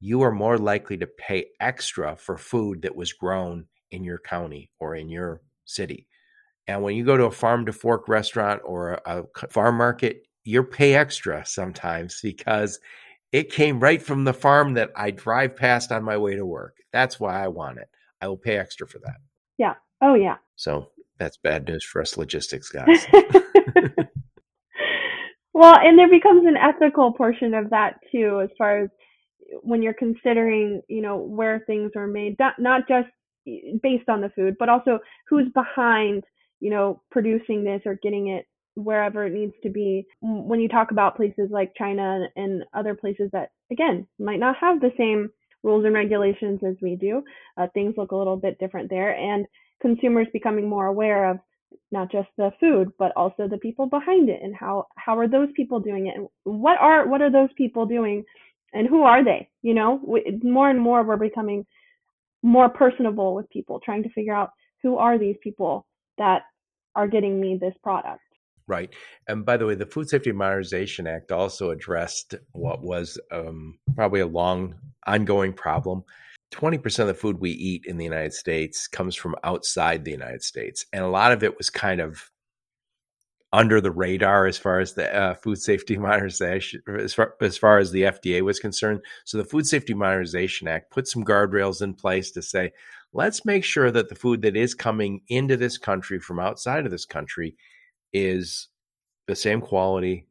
You 0.00 0.22
are 0.22 0.32
more 0.32 0.58
likely 0.58 0.96
to 0.98 1.06
pay 1.06 1.46
extra 1.60 2.16
for 2.16 2.36
food 2.36 2.82
that 2.82 2.96
was 2.96 3.12
grown 3.12 3.66
in 3.90 4.04
your 4.04 4.18
county 4.18 4.70
or 4.78 4.94
in 4.94 5.08
your 5.08 5.42
city. 5.64 6.06
And 6.66 6.82
when 6.82 6.96
you 6.96 7.04
go 7.04 7.16
to 7.16 7.24
a 7.24 7.30
farm 7.30 7.66
to 7.66 7.72
fork 7.72 8.08
restaurant 8.08 8.60
or 8.64 9.00
a 9.06 9.24
farm 9.48 9.76
market, 9.76 10.26
you 10.44 10.62
pay 10.62 10.94
extra 10.94 11.44
sometimes 11.44 12.20
because 12.22 12.78
it 13.32 13.52
came 13.52 13.80
right 13.80 14.02
from 14.02 14.24
the 14.24 14.32
farm 14.32 14.74
that 14.74 14.90
I 14.96 15.10
drive 15.10 15.56
past 15.56 15.92
on 15.92 16.02
my 16.02 16.16
way 16.16 16.34
to 16.36 16.44
work. 16.44 16.76
That's 16.92 17.20
why 17.20 17.42
I 17.42 17.48
want 17.48 17.78
it. 17.78 17.88
I 18.20 18.28
will 18.28 18.36
pay 18.36 18.58
extra 18.58 18.86
for 18.86 18.98
that. 19.00 19.16
Yeah. 19.56 19.74
Oh, 20.02 20.14
yeah. 20.14 20.36
So 20.56 20.90
that's 21.18 21.36
bad 21.36 21.66
news 21.66 21.84
for 21.84 22.00
us 22.02 22.16
logistics 22.16 22.70
guys. 22.72 23.06
well, 25.52 25.78
and 25.78 25.98
there 25.98 26.10
becomes 26.10 26.46
an 26.46 26.56
ethical 26.56 27.12
portion 27.12 27.54
of 27.54 27.70
that 27.70 28.00
too, 28.10 28.40
as 28.42 28.50
far 28.58 28.84
as 28.84 28.90
when 29.62 29.82
you're 29.82 29.94
considering, 29.94 30.82
you 30.88 31.02
know, 31.02 31.16
where 31.16 31.62
things 31.66 31.92
are 31.96 32.06
made, 32.06 32.36
not, 32.58 32.88
just 32.88 33.08
eh, 33.46 33.76
based 33.82 34.08
on 34.08 34.20
the 34.20 34.30
food, 34.30 34.56
but 34.58 34.68
also 34.68 34.98
who's 35.28 35.48
behind, 35.54 36.24
you 36.60 36.70
know, 36.70 37.02
producing 37.10 37.64
this 37.64 37.82
or 37.84 37.98
getting 38.02 38.28
it 38.28 38.46
wherever 38.74 39.26
it 39.26 39.32
needs 39.32 39.54
to 39.62 39.70
be. 39.70 40.06
When 40.20 40.60
you 40.60 40.68
talk 40.68 40.90
about 40.90 41.16
places 41.16 41.48
like 41.50 41.72
China 41.76 42.26
and 42.36 42.64
other 42.74 42.94
places 42.94 43.30
that, 43.32 43.50
again, 43.70 44.06
might 44.18 44.40
not 44.40 44.56
have 44.60 44.80
the 44.80 44.92
same 44.96 45.30
rules 45.62 45.84
and 45.84 45.94
regulations 45.94 46.60
as 46.66 46.76
we 46.80 46.96
do, 46.96 47.22
uh, 47.56 47.66
things 47.74 47.94
look 47.96 48.12
a 48.12 48.16
little 48.16 48.36
bit 48.36 48.58
different 48.58 48.88
there. 48.88 49.16
And 49.16 49.46
consumers 49.82 50.26
becoming 50.32 50.68
more 50.68 50.86
aware 50.86 51.30
of 51.30 51.38
not 51.92 52.10
just 52.10 52.28
the 52.36 52.50
food, 52.60 52.92
but 52.98 53.12
also 53.16 53.48
the 53.48 53.58
people 53.58 53.86
behind 53.86 54.28
it 54.28 54.40
and 54.42 54.54
how, 54.54 54.86
how 54.96 55.18
are 55.18 55.28
those 55.28 55.48
people 55.56 55.80
doing 55.80 56.06
it? 56.06 56.16
And 56.16 56.28
what 56.44 56.78
are, 56.80 57.06
what 57.08 57.22
are 57.22 57.30
those 57.30 57.50
people 57.56 57.86
doing? 57.86 58.24
And 58.72 58.88
who 58.88 59.02
are 59.02 59.24
they? 59.24 59.48
You 59.62 59.74
know, 59.74 60.00
we, 60.06 60.38
more 60.42 60.70
and 60.70 60.80
more 60.80 61.02
we're 61.02 61.16
becoming 61.16 61.66
more 62.42 62.68
personable 62.68 63.34
with 63.34 63.50
people, 63.50 63.80
trying 63.80 64.02
to 64.04 64.08
figure 64.10 64.34
out 64.34 64.50
who 64.82 64.96
are 64.96 65.18
these 65.18 65.36
people 65.42 65.86
that 66.18 66.42
are 66.94 67.08
getting 67.08 67.40
me 67.40 67.58
this 67.60 67.74
product. 67.82 68.20
Right. 68.70 68.94
And 69.26 69.44
by 69.44 69.56
the 69.56 69.66
way, 69.66 69.74
the 69.74 69.84
Food 69.84 70.08
Safety 70.08 70.30
Modernization 70.30 71.08
Act 71.08 71.32
also 71.32 71.70
addressed 71.70 72.36
what 72.52 72.84
was 72.84 73.18
um, 73.32 73.80
probably 73.96 74.20
a 74.20 74.28
long, 74.28 74.76
ongoing 75.08 75.52
problem. 75.52 76.04
20% 76.52 77.00
of 77.00 77.08
the 77.08 77.14
food 77.14 77.40
we 77.40 77.50
eat 77.50 77.84
in 77.86 77.96
the 77.96 78.04
United 78.04 78.32
States 78.32 78.86
comes 78.86 79.16
from 79.16 79.34
outside 79.42 80.04
the 80.04 80.12
United 80.12 80.44
States. 80.44 80.86
And 80.92 81.02
a 81.02 81.08
lot 81.08 81.32
of 81.32 81.42
it 81.42 81.58
was 81.58 81.68
kind 81.68 82.00
of 82.00 82.30
under 83.52 83.80
the 83.80 83.90
radar 83.90 84.46
as 84.46 84.56
far 84.56 84.78
as 84.78 84.94
the 84.94 85.12
uh, 85.12 85.34
food 85.34 85.60
safety 85.60 85.96
modernization, 85.98 86.80
as 86.96 87.12
far, 87.12 87.34
as 87.40 87.58
far 87.58 87.78
as 87.78 87.90
the 87.90 88.02
FDA 88.02 88.40
was 88.42 88.60
concerned. 88.60 89.00
So 89.24 89.36
the 89.36 89.44
Food 89.44 89.66
Safety 89.66 89.94
Modernization 89.94 90.68
Act 90.68 90.92
put 90.92 91.08
some 91.08 91.24
guardrails 91.24 91.82
in 91.82 91.94
place 91.94 92.30
to 92.30 92.42
say, 92.42 92.70
let's 93.12 93.44
make 93.44 93.64
sure 93.64 93.90
that 93.90 94.10
the 94.10 94.14
food 94.14 94.42
that 94.42 94.56
is 94.56 94.74
coming 94.74 95.22
into 95.26 95.56
this 95.56 95.76
country 95.76 96.20
from 96.20 96.38
outside 96.38 96.84
of 96.84 96.92
this 96.92 97.04
country 97.04 97.56
is 98.12 98.68
the 99.26 99.36
same 99.36 99.60
quality, 99.60 100.26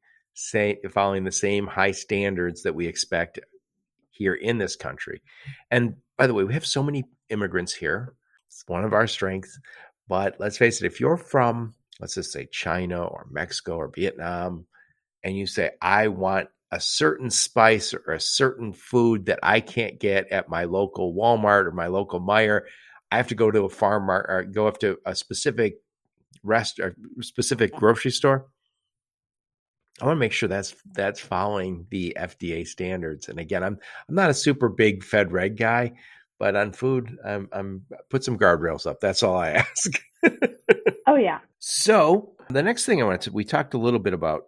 following 0.91 1.23
the 1.23 1.31
same 1.31 1.67
high 1.67 1.91
standards 1.91 2.63
that 2.63 2.75
we 2.75 2.87
expect 2.87 3.39
here 4.11 4.33
in 4.33 4.57
this 4.57 4.75
country. 4.75 5.21
And 5.71 5.95
by 6.17 6.27
the 6.27 6.33
way, 6.33 6.43
we 6.43 6.53
have 6.53 6.65
so 6.65 6.83
many 6.83 7.05
immigrants 7.29 7.73
here. 7.73 8.13
It's 8.47 8.63
one 8.67 8.83
of 8.83 8.93
our 8.93 9.07
strengths. 9.07 9.59
But 10.07 10.35
let's 10.39 10.57
face 10.57 10.81
it, 10.81 10.87
if 10.87 10.99
you're 10.99 11.17
from, 11.17 11.75
let's 11.99 12.15
just 12.15 12.31
say 12.31 12.47
China 12.51 13.03
or 13.03 13.27
Mexico 13.29 13.77
or 13.77 13.91
Vietnam, 13.93 14.65
and 15.23 15.37
you 15.37 15.47
say, 15.47 15.71
I 15.81 16.07
want 16.07 16.49
a 16.71 16.79
certain 16.79 17.29
spice 17.29 17.93
or 17.93 18.13
a 18.13 18.19
certain 18.19 18.73
food 18.73 19.25
that 19.25 19.39
I 19.41 19.59
can't 19.59 19.99
get 19.99 20.27
at 20.31 20.49
my 20.49 20.65
local 20.65 21.13
Walmart 21.13 21.65
or 21.65 21.71
my 21.71 21.87
local 21.87 22.19
Meijer, 22.19 22.61
I 23.11 23.17
have 23.17 23.27
to 23.29 23.35
go 23.35 23.49
to 23.49 23.63
a 23.63 23.69
farm 23.69 24.09
or 24.09 24.43
go 24.43 24.67
up 24.67 24.79
to 24.79 24.99
a 25.05 25.15
specific 25.15 25.81
rest 26.43 26.79
or 26.79 26.95
specific 27.21 27.73
grocery 27.73 28.11
store, 28.11 28.47
I 30.01 30.05
want 30.05 30.15
to 30.15 30.19
make 30.19 30.31
sure 30.31 30.47
that's 30.47 30.75
that's 30.93 31.19
following 31.19 31.85
the 31.89 32.15
FDA 32.17 32.67
standards. 32.67 33.27
And 33.27 33.39
again, 33.39 33.63
I'm 33.63 33.77
I'm 34.07 34.15
not 34.15 34.29
a 34.29 34.33
super 34.33 34.69
big 34.69 35.03
Fed 35.03 35.31
Reg 35.31 35.57
guy, 35.57 35.93
but 36.37 36.55
on 36.55 36.71
food, 36.71 37.17
I'm 37.25 37.49
I'm 37.51 37.85
put 38.09 38.23
some 38.23 38.37
guardrails 38.37 38.87
up. 38.87 38.99
That's 39.01 39.23
all 39.23 39.35
I 39.37 39.49
ask. 39.51 40.01
oh 41.07 41.15
yeah. 41.15 41.39
So 41.59 42.33
the 42.49 42.63
next 42.63 42.85
thing 42.85 43.01
I 43.01 43.05
wanted 43.05 43.21
to, 43.21 43.31
we 43.31 43.43
talked 43.43 43.73
a 43.73 43.79
little 43.79 43.99
bit 43.99 44.13
about 44.13 44.45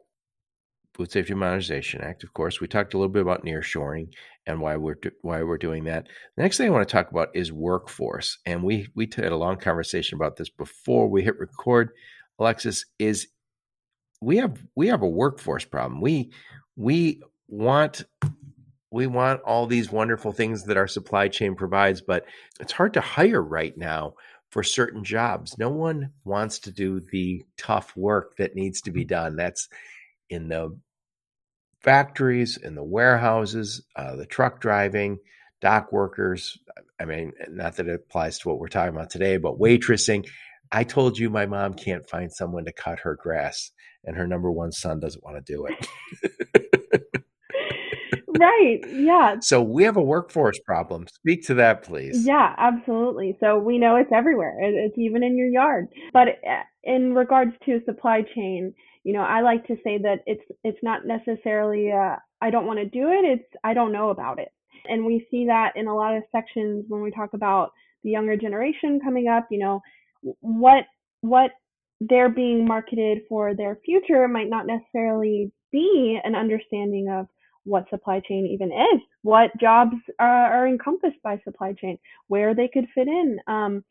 Food 0.93 1.11
Safety 1.11 1.33
Modernization 1.33 2.01
Act. 2.01 2.23
Of 2.23 2.33
course, 2.33 2.59
we 2.59 2.67
talked 2.67 2.93
a 2.93 2.97
little 2.97 3.11
bit 3.11 3.21
about 3.21 3.45
nearshoring 3.45 4.13
and 4.45 4.59
why 4.59 4.75
we're 4.75 4.97
why 5.21 5.43
we're 5.43 5.57
doing 5.57 5.85
that. 5.85 6.07
The 6.35 6.43
next 6.43 6.57
thing 6.57 6.67
I 6.67 6.71
want 6.71 6.87
to 6.87 6.91
talk 6.91 7.11
about 7.11 7.35
is 7.35 7.51
workforce, 7.51 8.37
and 8.45 8.63
we 8.63 8.87
we 8.95 9.09
had 9.15 9.31
a 9.31 9.37
long 9.37 9.57
conversation 9.57 10.15
about 10.15 10.35
this 10.35 10.49
before 10.49 11.07
we 11.07 11.23
hit 11.23 11.39
record. 11.39 11.91
Alexis 12.39 12.85
is 12.99 13.27
we 14.21 14.37
have 14.37 14.61
we 14.75 14.87
have 14.87 15.01
a 15.01 15.07
workforce 15.07 15.65
problem. 15.65 16.01
We 16.01 16.31
we 16.75 17.21
want 17.47 18.03
we 18.91 19.07
want 19.07 19.41
all 19.41 19.67
these 19.67 19.91
wonderful 19.91 20.33
things 20.33 20.65
that 20.65 20.77
our 20.77 20.87
supply 20.87 21.29
chain 21.29 21.55
provides, 21.55 22.01
but 22.01 22.25
it's 22.59 22.73
hard 22.73 22.93
to 22.93 23.01
hire 23.01 23.41
right 23.41 23.77
now 23.77 24.15
for 24.49 24.63
certain 24.63 25.03
jobs. 25.03 25.57
No 25.57 25.69
one 25.69 26.11
wants 26.25 26.59
to 26.59 26.71
do 26.71 26.99
the 26.99 27.43
tough 27.57 27.95
work 27.95 28.35
that 28.37 28.55
needs 28.55 28.81
to 28.81 28.91
be 28.91 29.05
done. 29.05 29.37
That's 29.37 29.69
in 30.31 30.47
the 30.47 30.75
factories, 31.81 32.57
in 32.57 32.73
the 32.73 32.83
warehouses, 32.83 33.83
uh, 33.95 34.15
the 34.15 34.25
truck 34.25 34.61
driving, 34.61 35.19
dock 35.59 35.91
workers. 35.91 36.57
I 36.99 37.05
mean, 37.05 37.33
not 37.49 37.75
that 37.75 37.87
it 37.87 37.95
applies 37.95 38.39
to 38.39 38.49
what 38.49 38.59
we're 38.59 38.69
talking 38.69 38.95
about 38.95 39.09
today, 39.09 39.37
but 39.37 39.59
waitressing. 39.59 40.27
I 40.71 40.85
told 40.85 41.19
you 41.19 41.29
my 41.29 41.45
mom 41.45 41.73
can't 41.73 42.07
find 42.07 42.31
someone 42.31 42.65
to 42.65 42.71
cut 42.71 42.99
her 42.99 43.17
grass, 43.21 43.71
and 44.05 44.15
her 44.15 44.25
number 44.25 44.49
one 44.49 44.71
son 44.71 44.99
doesn't 44.99 45.23
want 45.23 45.45
to 45.45 45.53
do 45.53 45.65
it. 45.65 45.87
right. 48.39 48.79
Yeah. 48.89 49.35
So 49.41 49.61
we 49.61 49.83
have 49.83 49.97
a 49.97 50.01
workforce 50.01 50.59
problem. 50.59 51.07
Speak 51.07 51.45
to 51.47 51.55
that, 51.55 51.83
please. 51.83 52.25
Yeah, 52.25 52.55
absolutely. 52.57 53.37
So 53.41 53.57
we 53.59 53.77
know 53.77 53.97
it's 53.97 54.11
everywhere. 54.13 54.55
It's 54.61 54.97
even 54.97 55.23
in 55.23 55.37
your 55.37 55.49
yard. 55.49 55.87
But 56.13 56.27
uh, 56.47 56.63
in 56.83 57.15
regards 57.15 57.51
to 57.65 57.81
supply 57.85 58.21
chain, 58.33 58.73
you 59.03 59.13
know, 59.13 59.21
I 59.21 59.41
like 59.41 59.65
to 59.67 59.75
say 59.83 59.97
that 59.99 60.19
it's 60.25 60.43
it's 60.63 60.77
not 60.83 61.05
necessarily 61.05 61.91
uh, 61.91 62.17
I 62.41 62.49
don't 62.49 62.67
want 62.67 62.79
to 62.79 62.85
do 62.85 63.09
it. 63.09 63.25
It's 63.25 63.49
I 63.63 63.73
don't 63.73 63.91
know 63.91 64.09
about 64.09 64.39
it. 64.39 64.49
And 64.87 65.05
we 65.05 65.27
see 65.29 65.45
that 65.47 65.73
in 65.75 65.87
a 65.87 65.95
lot 65.95 66.15
of 66.15 66.23
sections 66.31 66.85
when 66.87 67.01
we 67.01 67.11
talk 67.11 67.33
about 67.33 67.71
the 68.03 68.11
younger 68.11 68.35
generation 68.35 68.99
coming 69.03 69.27
up. 69.27 69.47
You 69.49 69.59
know, 69.59 69.81
what 70.39 70.85
what 71.21 71.51
they're 71.99 72.29
being 72.29 72.65
marketed 72.65 73.19
for 73.29 73.55
their 73.55 73.77
future 73.85 74.27
might 74.27 74.49
not 74.49 74.65
necessarily 74.65 75.51
be 75.71 76.19
an 76.23 76.35
understanding 76.35 77.09
of 77.09 77.27
what 77.63 77.89
supply 77.89 78.19
chain 78.27 78.47
even 78.47 78.71
is, 78.71 79.01
what 79.21 79.51
jobs 79.59 79.95
are, 80.19 80.51
are 80.51 80.67
encompassed 80.67 81.21
by 81.23 81.39
supply 81.43 81.73
chain, 81.73 81.97
where 82.27 82.55
they 82.55 82.67
could 82.67 82.87
fit 82.95 83.07
in. 83.07 83.37
Um, 83.47 83.83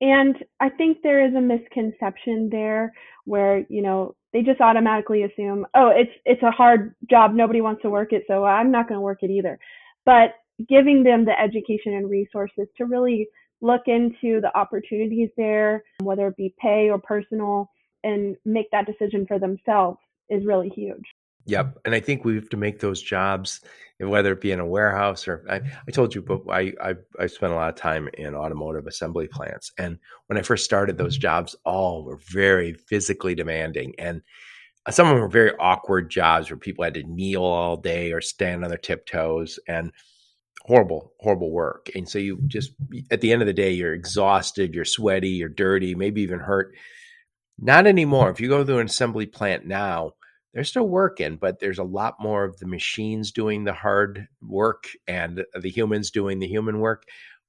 and 0.00 0.36
I 0.60 0.68
think 0.68 0.98
there 1.02 1.26
is 1.26 1.34
a 1.34 1.40
misconception 1.40 2.48
there 2.50 2.92
where, 3.24 3.64
you 3.68 3.82
know, 3.82 4.14
they 4.32 4.42
just 4.42 4.60
automatically 4.60 5.22
assume, 5.22 5.66
oh, 5.74 5.92
it's 5.94 6.10
it's 6.24 6.42
a 6.42 6.50
hard 6.50 6.94
job, 7.08 7.34
nobody 7.34 7.60
wants 7.60 7.82
to 7.82 7.90
work 7.90 8.12
it, 8.12 8.24
so 8.26 8.44
I'm 8.44 8.70
not 8.70 8.88
going 8.88 8.98
to 8.98 9.02
work 9.02 9.22
it 9.22 9.30
either. 9.30 9.58
But 10.04 10.34
giving 10.68 11.02
them 11.02 11.24
the 11.24 11.38
education 11.40 11.94
and 11.94 12.10
resources 12.10 12.66
to 12.76 12.84
really 12.84 13.28
look 13.60 13.82
into 13.86 14.40
the 14.40 14.50
opportunities 14.54 15.30
there, 15.36 15.82
whether 16.02 16.28
it 16.28 16.36
be 16.36 16.54
pay 16.60 16.90
or 16.90 16.98
personal, 16.98 17.70
and 18.02 18.36
make 18.44 18.70
that 18.72 18.86
decision 18.86 19.26
for 19.26 19.38
themselves 19.38 19.98
is 20.28 20.44
really 20.44 20.68
huge. 20.68 21.04
Yep. 21.46 21.78
And 21.84 21.94
I 21.94 22.00
think 22.00 22.24
we 22.24 22.36
have 22.36 22.48
to 22.50 22.56
make 22.56 22.80
those 22.80 23.02
jobs, 23.02 23.60
whether 24.00 24.32
it 24.32 24.40
be 24.40 24.52
in 24.52 24.60
a 24.60 24.66
warehouse 24.66 25.28
or 25.28 25.44
I, 25.48 25.60
I 25.86 25.90
told 25.90 26.14
you, 26.14 26.22
but 26.22 26.42
I, 26.50 26.72
I, 26.82 26.94
I 27.18 27.26
spent 27.26 27.52
a 27.52 27.56
lot 27.56 27.68
of 27.68 27.76
time 27.76 28.08
in 28.14 28.34
automotive 28.34 28.86
assembly 28.86 29.28
plants. 29.28 29.70
And 29.78 29.98
when 30.26 30.38
I 30.38 30.42
first 30.42 30.64
started, 30.64 30.96
those 30.96 31.16
mm-hmm. 31.16 31.22
jobs 31.22 31.56
all 31.64 32.04
were 32.04 32.18
very 32.32 32.72
physically 32.72 33.34
demanding. 33.34 33.94
And 33.98 34.22
uh, 34.86 34.90
some 34.90 35.06
of 35.06 35.14
them 35.14 35.22
were 35.22 35.28
very 35.28 35.52
awkward 35.58 36.10
jobs 36.10 36.50
where 36.50 36.56
people 36.56 36.84
had 36.84 36.94
to 36.94 37.02
kneel 37.02 37.42
all 37.42 37.76
day 37.76 38.12
or 38.12 38.20
stand 38.20 38.64
on 38.64 38.70
their 38.70 38.78
tiptoes 38.78 39.58
and 39.68 39.92
horrible, 40.62 41.12
horrible 41.20 41.50
work. 41.50 41.90
And 41.94 42.08
so 42.08 42.18
you 42.18 42.38
just, 42.46 42.72
mm-hmm. 42.72 43.00
at 43.10 43.20
the 43.20 43.32
end 43.32 43.42
of 43.42 43.46
the 43.46 43.52
day, 43.52 43.72
you're 43.72 43.94
exhausted, 43.94 44.74
you're 44.74 44.86
sweaty, 44.86 45.30
you're 45.30 45.50
dirty, 45.50 45.94
maybe 45.94 46.22
even 46.22 46.40
hurt. 46.40 46.74
Not 47.58 47.86
anymore. 47.86 48.30
If 48.30 48.40
you 48.40 48.48
go 48.48 48.64
to 48.64 48.78
an 48.78 48.86
assembly 48.86 49.26
plant 49.26 49.66
now, 49.66 50.12
they're 50.54 50.64
still 50.64 50.88
working, 50.88 51.36
but 51.36 51.58
there's 51.58 51.80
a 51.80 51.84
lot 51.84 52.14
more 52.20 52.44
of 52.44 52.58
the 52.58 52.66
machines 52.66 53.32
doing 53.32 53.64
the 53.64 53.72
hard 53.72 54.28
work 54.40 54.88
and 55.08 55.44
the 55.60 55.68
humans 55.68 56.12
doing 56.12 56.38
the 56.38 56.46
human 56.46 56.78
work. 56.78 57.02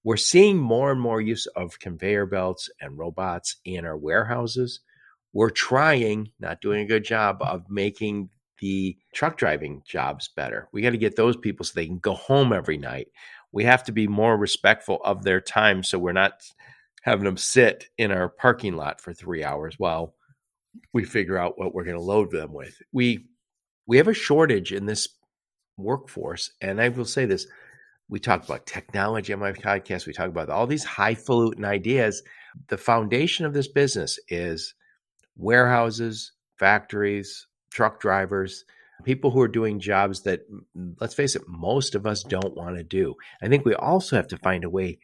We're 0.03 0.17
seeing 0.17 0.57
more 0.57 0.91
and 0.91 0.99
more 0.99 1.21
use 1.21 1.45
of 1.55 1.79
conveyor 1.79 2.25
belts 2.25 2.69
and 2.81 2.97
robots 2.97 3.57
in 3.63 3.85
our 3.85 3.97
warehouses. 3.97 4.79
We're 5.33 5.51
trying, 5.51 6.31
not 6.39 6.61
doing 6.61 6.81
a 6.81 6.87
good 6.87 7.03
job 7.03 7.37
of 7.41 7.69
making 7.69 8.29
the 8.59 8.97
truck 9.13 9.37
driving 9.37 9.83
jobs 9.85 10.29
better. 10.35 10.67
We 10.71 10.81
got 10.81 10.91
to 10.91 10.97
get 10.97 11.15
those 11.15 11.37
people 11.37 11.63
so 11.63 11.73
they 11.75 11.87
can 11.87 11.99
go 11.99 12.13
home 12.13 12.53
every 12.53 12.77
night. 12.77 13.09
We 13.51 13.65
have 13.65 13.83
to 13.83 13.91
be 13.91 14.07
more 14.07 14.35
respectful 14.35 14.99
of 15.03 15.23
their 15.23 15.41
time 15.41 15.83
so 15.83 15.99
we're 15.99 16.13
not 16.13 16.43
having 17.03 17.25
them 17.25 17.37
sit 17.37 17.89
in 17.99 18.11
our 18.11 18.29
parking 18.29 18.75
lot 18.75 18.99
for 18.99 19.13
three 19.13 19.43
hours 19.43 19.75
while 19.77 20.15
we 20.93 21.03
figure 21.03 21.37
out 21.37 21.57
what 21.57 21.73
we're 21.73 21.83
going 21.83 21.97
to 21.97 22.01
load 22.01 22.31
them 22.31 22.53
with. 22.53 22.81
We 22.91 23.27
we 23.87 23.97
have 23.97 24.07
a 24.07 24.13
shortage 24.13 24.71
in 24.71 24.85
this 24.85 25.07
workforce, 25.77 26.51
and 26.61 26.81
I 26.81 26.89
will 26.89 27.05
say 27.05 27.25
this: 27.25 27.47
we 28.09 28.19
talk 28.19 28.43
about 28.43 28.65
technology 28.65 29.33
on 29.33 29.39
my 29.39 29.51
podcast. 29.51 30.07
We 30.07 30.13
talk 30.13 30.29
about 30.29 30.49
all 30.49 30.67
these 30.67 30.83
highfalutin 30.83 31.65
ideas. 31.65 32.23
The 32.69 32.77
foundation 32.77 33.45
of 33.45 33.53
this 33.53 33.67
business 33.67 34.19
is 34.29 34.73
warehouses, 35.35 36.31
factories, 36.57 37.47
truck 37.71 37.99
drivers, 37.99 38.63
people 39.03 39.31
who 39.31 39.41
are 39.41 39.47
doing 39.47 39.79
jobs 39.79 40.21
that, 40.21 40.41
let's 40.99 41.13
face 41.13 41.35
it, 41.35 41.41
most 41.47 41.95
of 41.95 42.05
us 42.05 42.23
don't 42.23 42.55
want 42.55 42.77
to 42.77 42.83
do. 42.83 43.15
I 43.41 43.47
think 43.47 43.65
we 43.65 43.75
also 43.75 44.15
have 44.15 44.27
to 44.29 44.37
find 44.37 44.63
a 44.63 44.69
way 44.69 44.99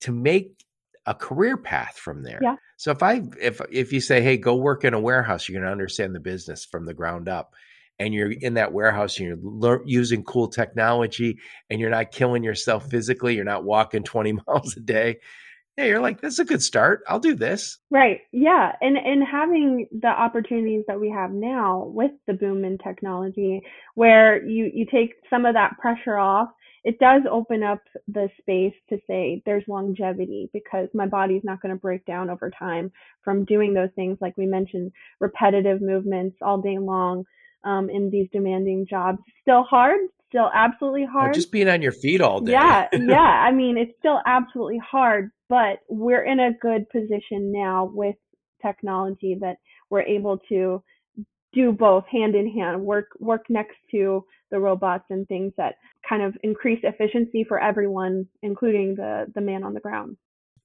to 0.00 0.12
make 0.12 0.64
a 1.06 1.14
career 1.14 1.56
path 1.56 1.98
from 1.98 2.22
there. 2.22 2.38
Yeah. 2.42 2.56
So 2.76 2.90
if 2.90 3.02
I 3.02 3.22
if 3.40 3.60
if 3.70 3.92
you 3.92 4.00
say, 4.00 4.22
"Hey, 4.22 4.36
go 4.36 4.56
work 4.56 4.84
in 4.84 4.94
a 4.94 5.00
warehouse," 5.00 5.48
you're 5.48 5.60
going 5.60 5.66
to 5.66 5.72
understand 5.72 6.14
the 6.14 6.20
business 6.20 6.64
from 6.64 6.84
the 6.84 6.94
ground 6.94 7.28
up. 7.28 7.54
And 7.98 8.14
you're 8.14 8.30
mm. 8.30 8.42
in 8.42 8.54
that 8.54 8.72
warehouse 8.72 9.18
and 9.18 9.28
you're 9.28 9.36
lear- 9.40 9.82
using 9.84 10.24
cool 10.24 10.48
technology 10.48 11.38
and 11.70 11.78
you're 11.78 11.90
not 11.90 12.10
killing 12.10 12.42
yourself 12.42 12.88
physically. 12.90 13.36
You're 13.36 13.44
not 13.44 13.64
walking 13.64 14.02
20 14.04 14.32
miles 14.32 14.76
a 14.76 14.80
day. 14.80 15.18
Yeah, 15.78 15.84
you're 15.84 16.00
like, 16.00 16.20
this 16.20 16.34
is 16.34 16.38
a 16.38 16.44
good 16.44 16.62
start. 16.62 17.00
I'll 17.08 17.18
do 17.18 17.34
this. 17.34 17.78
Right. 17.90 18.20
Yeah. 18.30 18.72
And 18.80 18.96
and 18.96 19.22
having 19.24 19.88
the 19.90 20.08
opportunities 20.08 20.84
that 20.86 21.00
we 21.00 21.10
have 21.10 21.32
now 21.32 21.90
with 21.94 22.10
the 22.26 22.34
boom 22.34 22.64
in 22.64 22.78
technology 22.78 23.62
where 23.94 24.44
you 24.44 24.70
you 24.72 24.86
take 24.90 25.14
some 25.30 25.46
of 25.46 25.54
that 25.54 25.78
pressure 25.78 26.18
off 26.18 26.48
it 26.84 26.98
does 26.98 27.22
open 27.30 27.62
up 27.62 27.80
the 28.08 28.28
space 28.40 28.74
to 28.88 28.98
say 29.06 29.42
there's 29.46 29.64
longevity 29.68 30.50
because 30.52 30.88
my 30.94 31.06
body's 31.06 31.44
not 31.44 31.60
going 31.60 31.74
to 31.74 31.80
break 31.80 32.04
down 32.06 32.30
over 32.30 32.50
time 32.50 32.90
from 33.22 33.44
doing 33.44 33.72
those 33.74 33.90
things 33.94 34.18
like 34.20 34.36
we 34.36 34.46
mentioned 34.46 34.92
repetitive 35.20 35.80
movements 35.80 36.36
all 36.42 36.60
day 36.60 36.78
long 36.78 37.24
um, 37.64 37.88
in 37.88 38.10
these 38.10 38.28
demanding 38.32 38.86
jobs. 38.88 39.18
Still 39.42 39.62
hard 39.64 40.00
still 40.32 40.50
absolutely 40.54 41.04
hard. 41.04 41.30
oh, 41.30 41.34
just 41.34 41.52
being 41.52 41.68
on 41.68 41.82
your 41.82 41.92
feet 41.92 42.22
all 42.22 42.40
day. 42.40 42.52
Yeah 42.52 42.88
yeah 42.92 43.18
i 43.18 43.52
mean 43.52 43.76
it's 43.76 43.92
still 43.98 44.18
absolutely 44.24 44.78
hard 44.78 45.30
but 45.50 45.80
we're 45.88 46.24
in 46.24 46.40
a 46.40 46.52
good 46.60 46.88
position 46.88 47.52
now 47.52 47.90
with 47.92 48.16
technology 48.62 49.36
that 49.38 49.56
we're 49.90 50.00
able 50.00 50.38
to 50.48 50.82
do 51.52 51.72
both 51.72 52.04
hand 52.06 52.34
in 52.34 52.50
hand 52.50 52.82
work 52.82 53.08
work 53.18 53.44
next 53.48 53.76
to 53.90 54.24
the 54.50 54.58
robots 54.58 55.04
and 55.10 55.26
things 55.28 55.52
that 55.56 55.76
kind 56.08 56.22
of 56.22 56.36
increase 56.42 56.80
efficiency 56.82 57.44
for 57.44 57.60
everyone, 57.60 58.26
including 58.42 58.94
the 58.94 59.26
the 59.34 59.40
man 59.40 59.64
on 59.64 59.74
the 59.74 59.80
ground. 59.80 60.16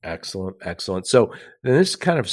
Excellent, 0.04 0.58
excellent. 0.62 1.08
So 1.08 1.34
this 1.64 1.96
kind 1.96 2.20
of 2.20 2.32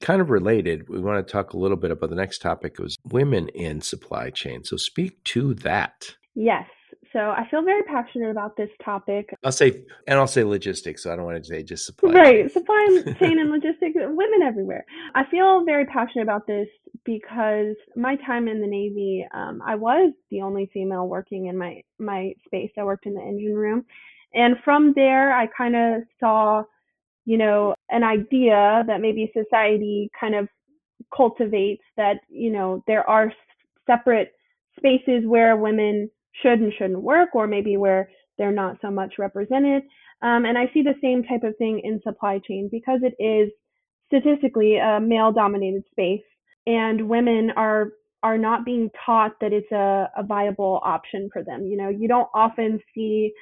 kind 0.00 0.20
of 0.20 0.30
related. 0.30 0.88
We 0.88 1.00
want 1.00 1.26
to 1.26 1.32
talk 1.32 1.52
a 1.52 1.58
little 1.58 1.76
bit 1.76 1.90
about 1.90 2.10
the 2.10 2.16
next 2.16 2.40
topic. 2.40 2.76
It 2.78 2.82
was 2.82 2.96
women 3.04 3.48
in 3.48 3.80
supply 3.80 4.30
chain. 4.30 4.64
So 4.64 4.76
speak 4.76 5.22
to 5.24 5.54
that. 5.54 6.14
Yes. 6.34 6.66
So 7.12 7.20
I 7.20 7.48
feel 7.50 7.62
very 7.62 7.82
passionate 7.84 8.30
about 8.30 8.58
this 8.58 8.68
topic. 8.84 9.34
I'll 9.42 9.50
say, 9.50 9.84
and 10.06 10.18
I'll 10.18 10.26
say 10.26 10.44
logistics. 10.44 11.02
So 11.02 11.10
I 11.10 11.16
don't 11.16 11.24
want 11.24 11.42
to 11.42 11.48
say 11.48 11.62
just 11.62 11.86
supply. 11.86 12.12
Right, 12.12 12.40
chain. 12.42 12.50
supply 12.50 13.14
chain 13.18 13.38
and 13.38 13.50
logistics. 13.56 13.94
Women 13.96 14.42
everywhere. 14.44 14.84
I 15.14 15.24
feel 15.30 15.64
very 15.64 15.86
passionate 15.86 16.24
about 16.24 16.46
this 16.46 16.68
because 17.06 17.76
my 17.94 18.16
time 18.26 18.48
in 18.48 18.60
the 18.60 18.66
Navy, 18.66 19.26
um, 19.32 19.62
I 19.64 19.76
was 19.76 20.12
the 20.30 20.42
only 20.42 20.68
female 20.74 21.06
working 21.06 21.46
in 21.46 21.56
my 21.56 21.82
my 21.98 22.34
space. 22.44 22.70
I 22.76 22.84
worked 22.84 23.06
in 23.06 23.14
the 23.14 23.22
engine 23.22 23.54
room, 23.54 23.86
and 24.34 24.56
from 24.64 24.92
there, 24.94 25.32
I 25.32 25.46
kind 25.56 25.76
of 25.76 26.02
saw, 26.20 26.64
you 27.24 27.38
know, 27.38 27.74
an 27.88 28.02
idea 28.02 28.84
that 28.86 29.00
maybe 29.00 29.32
society 29.32 30.10
kind 30.18 30.34
of 30.34 30.48
cultivates 31.16 31.84
that 31.96 32.16
you 32.28 32.50
know 32.52 32.82
there 32.86 33.08
are 33.08 33.32
separate 33.86 34.32
spaces 34.76 35.24
where 35.26 35.56
women 35.56 36.10
should 36.42 36.60
and 36.60 36.72
shouldn't 36.76 37.02
work, 37.02 37.34
or 37.34 37.46
maybe 37.46 37.76
where 37.76 38.10
they're 38.36 38.52
not 38.52 38.76
so 38.82 38.90
much 38.90 39.14
represented. 39.18 39.82
Um, 40.22 40.44
and 40.44 40.58
I 40.58 40.70
see 40.74 40.82
the 40.82 40.94
same 41.00 41.22
type 41.22 41.44
of 41.44 41.56
thing 41.56 41.80
in 41.84 42.00
supply 42.02 42.40
chain 42.46 42.68
because 42.70 43.00
it 43.02 43.14
is 43.22 43.50
statistically 44.08 44.76
a 44.76 45.00
male 45.00 45.32
dominated 45.32 45.84
space 45.90 46.22
and 46.66 47.08
women 47.08 47.50
are 47.56 47.92
are 48.22 48.38
not 48.38 48.64
being 48.64 48.90
taught 49.04 49.38
that 49.40 49.52
it's 49.52 49.70
a, 49.70 50.10
a 50.16 50.22
viable 50.22 50.80
option 50.82 51.28
for 51.32 51.44
them. 51.44 51.64
You 51.66 51.76
know, 51.76 51.88
you 51.88 52.08
don't 52.08 52.28
often 52.34 52.80
see 52.94 53.32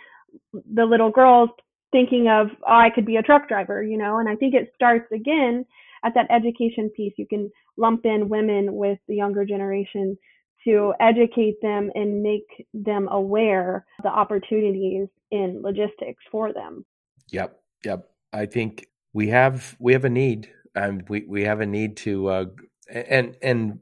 the 0.53 0.85
little 0.85 1.11
girls 1.11 1.49
thinking 1.91 2.29
of, 2.29 2.49
oh, 2.69 2.75
I 2.75 2.91
could 2.95 3.07
be 3.07 3.17
a 3.17 3.23
truck 3.23 3.49
driver, 3.49 3.83
you 3.83 3.97
know, 3.97 4.19
and 4.19 4.29
I 4.29 4.35
think 4.35 4.53
it 4.53 4.73
starts 4.75 5.11
again 5.13 5.65
at 6.05 6.13
that 6.15 6.27
education 6.31 6.91
piece. 6.95 7.15
You 7.17 7.27
can 7.27 7.51
lump 7.79 8.05
in 8.05 8.29
women 8.29 8.75
with 8.75 8.99
the 9.09 9.15
younger 9.15 9.45
generation 9.45 10.19
to 10.67 10.93
educate 11.01 11.57
them 11.63 11.91
and 11.95 12.23
make 12.23 12.67
them 12.75 13.09
aware 13.11 13.87
of 13.99 14.03
the 14.03 14.09
opportunities 14.09 15.09
in 15.31 15.63
logistics 15.63 16.25
for 16.31 16.53
them. 16.53 16.85
Yep. 17.31 17.59
Yep. 17.85 18.11
I 18.33 18.47
think 18.47 18.87
we 19.13 19.29
have 19.29 19.77
we 19.79 19.93
have 19.93 20.05
a 20.05 20.11
need 20.11 20.51
and 20.75 21.09
we, 21.09 21.25
we 21.29 21.45
have 21.45 21.61
a 21.61 21.67
need 21.67 21.97
to 21.99 22.29
uh, 22.29 22.45
and 22.89 23.37
and 23.43 23.81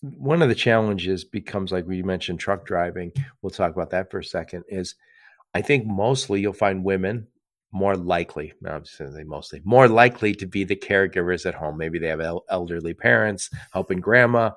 one 0.00 0.40
of 0.40 0.48
the 0.48 0.54
challenges 0.54 1.24
becomes 1.24 1.72
like 1.72 1.86
we 1.86 2.02
mentioned 2.02 2.40
truck 2.40 2.64
driving. 2.64 3.12
We'll 3.42 3.50
talk 3.50 3.72
about 3.72 3.90
that 3.90 4.10
for 4.10 4.18
a 4.18 4.24
second 4.24 4.64
is 4.68 4.94
i 5.54 5.60
think 5.60 5.84
mostly 5.86 6.40
you'll 6.40 6.52
find 6.52 6.84
women 6.84 7.26
more 7.72 7.96
likely 7.96 8.52
i'm 8.66 8.84
mostly 9.26 9.60
more 9.64 9.88
likely 9.88 10.34
to 10.34 10.46
be 10.46 10.64
the 10.64 10.76
caregivers 10.76 11.46
at 11.46 11.54
home. 11.54 11.76
Maybe 11.76 11.98
they 11.98 12.08
have 12.08 12.20
el- 12.20 12.44
elderly 12.48 12.94
parents 12.94 13.50
helping 13.72 14.00
grandma 14.00 14.50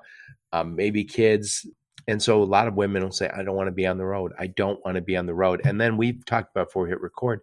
um, 0.52 0.76
maybe 0.76 1.04
kids. 1.04 1.66
And 2.06 2.22
so 2.22 2.42
a 2.42 2.44
lot 2.44 2.68
of 2.68 2.74
women 2.74 3.02
will 3.02 3.12
say 3.12 3.28
i 3.28 3.42
don't 3.42 3.56
want 3.56 3.68
to 3.68 3.72
be 3.72 3.86
on 3.86 3.98
the 3.98 4.04
road. 4.04 4.32
I 4.38 4.48
don't 4.48 4.84
want 4.84 4.96
to 4.96 5.00
be 5.00 5.16
on 5.16 5.26
the 5.26 5.34
road. 5.34 5.62
And 5.64 5.80
then 5.80 5.96
we've 5.96 6.24
talked 6.24 6.50
about 6.50 6.68
before 6.68 6.84
we 6.84 6.90
hit 6.90 7.00
record 7.00 7.40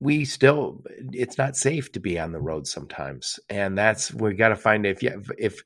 we 0.00 0.24
still 0.24 0.82
it's 1.12 1.38
not 1.38 1.56
safe 1.56 1.90
to 1.92 2.00
be 2.00 2.18
on 2.18 2.32
the 2.32 2.40
road 2.40 2.66
sometimes 2.66 3.40
and 3.48 3.76
that's 3.76 4.12
we 4.14 4.34
got 4.34 4.48
to 4.48 4.56
find 4.56 4.86
if 4.86 5.02
you 5.02 5.22
if 5.38 5.62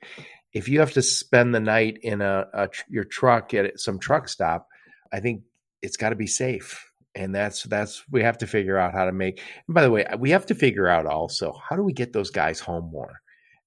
if 0.53 0.69
you 0.69 0.81
have 0.81 0.93
to 0.93 1.03
spend 1.03 1.55
the 1.55 1.61
night 1.61 1.99
in 2.03 2.21
a, 2.23 2.47
a 2.55 2.69
your 2.89 3.05
truck 3.05 3.53
at 3.55 3.79
some 3.79 3.99
truck 3.99 4.29
stop 4.29 4.69
i 5.13 5.21
think 5.21 5.43
it's 5.83 5.97
got 5.97 6.11
to 6.11 6.17
be 6.17 6.27
safe 6.27 6.93
and 7.15 7.35
that's 7.35 7.65
that's 7.65 8.03
we 8.11 8.23
have 8.23 8.39
to 8.39 8.47
figure 8.47 8.79
out 8.79 8.93
how 8.93 9.05
to 9.05 9.13
make 9.13 9.43
and 9.67 9.75
by 9.75 9.83
the 9.83 9.91
way 9.91 10.07
we 10.19 10.31
have 10.31 10.47
to 10.47 10.55
figure 10.55 10.89
out 10.89 11.07
also 11.07 11.55
how 11.69 11.77
do 11.77 11.83
we 11.83 11.93
get 11.93 12.13
those 12.13 12.31
guys 12.31 12.61
home 12.61 12.91
more? 12.91 13.21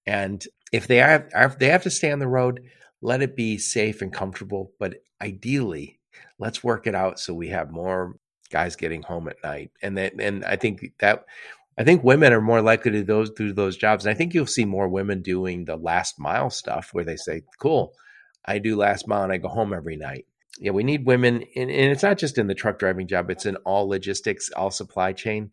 And 0.08 0.45
if 0.71 0.88
they 0.88 1.01
are 1.01 1.28
if 1.34 1.58
they 1.58 1.69
have 1.69 1.84
to 1.84 1.89
stay 1.89 2.12
on 2.12 2.19
the 2.19 2.28
road 2.28 2.62
let 3.01 3.21
it 3.21 3.36
be 3.36 3.58
safe 3.58 4.01
and 4.01 4.13
comfortable 4.13 4.71
but 4.80 4.95
ideally 5.21 5.99
let's 6.39 6.63
work 6.63 6.88
it 6.88 6.95
out 6.95 7.19
so 7.19 7.34
we 7.34 7.49
have 7.49 7.71
more 7.71 8.15
guys 8.55 8.77
getting 8.77 9.01
home 9.01 9.27
at 9.27 9.43
night. 9.43 9.71
And 9.81 9.97
then, 9.97 10.11
and 10.19 10.45
I 10.45 10.55
think 10.55 10.93
that, 10.99 11.25
I 11.77 11.83
think 11.83 12.05
women 12.05 12.31
are 12.31 12.39
more 12.39 12.61
likely 12.61 12.91
to 12.91 13.03
those 13.03 13.29
do 13.31 13.51
those 13.51 13.75
jobs. 13.75 14.05
And 14.05 14.13
I 14.13 14.17
think 14.17 14.33
you'll 14.33 14.47
see 14.47 14.63
more 14.63 14.87
women 14.87 15.21
doing 15.21 15.65
the 15.65 15.75
last 15.75 16.17
mile 16.17 16.49
stuff 16.49 16.89
where 16.93 17.03
they 17.03 17.17
say, 17.17 17.41
cool, 17.59 17.91
I 18.45 18.59
do 18.59 18.77
last 18.77 19.09
mile 19.09 19.23
and 19.23 19.33
I 19.33 19.37
go 19.37 19.49
home 19.49 19.73
every 19.73 19.97
night. 19.97 20.25
Yeah, 20.57 20.71
we 20.71 20.83
need 20.83 21.05
women, 21.05 21.43
and, 21.57 21.69
and 21.69 21.91
it's 21.91 22.03
not 22.03 22.17
just 22.17 22.37
in 22.37 22.47
the 22.47 22.55
truck 22.55 22.79
driving 22.79 23.07
job; 23.09 23.29
it's 23.29 23.45
in 23.45 23.57
all 23.65 23.89
logistics, 23.89 24.49
all 24.55 24.71
supply 24.71 25.11
chain. 25.11 25.51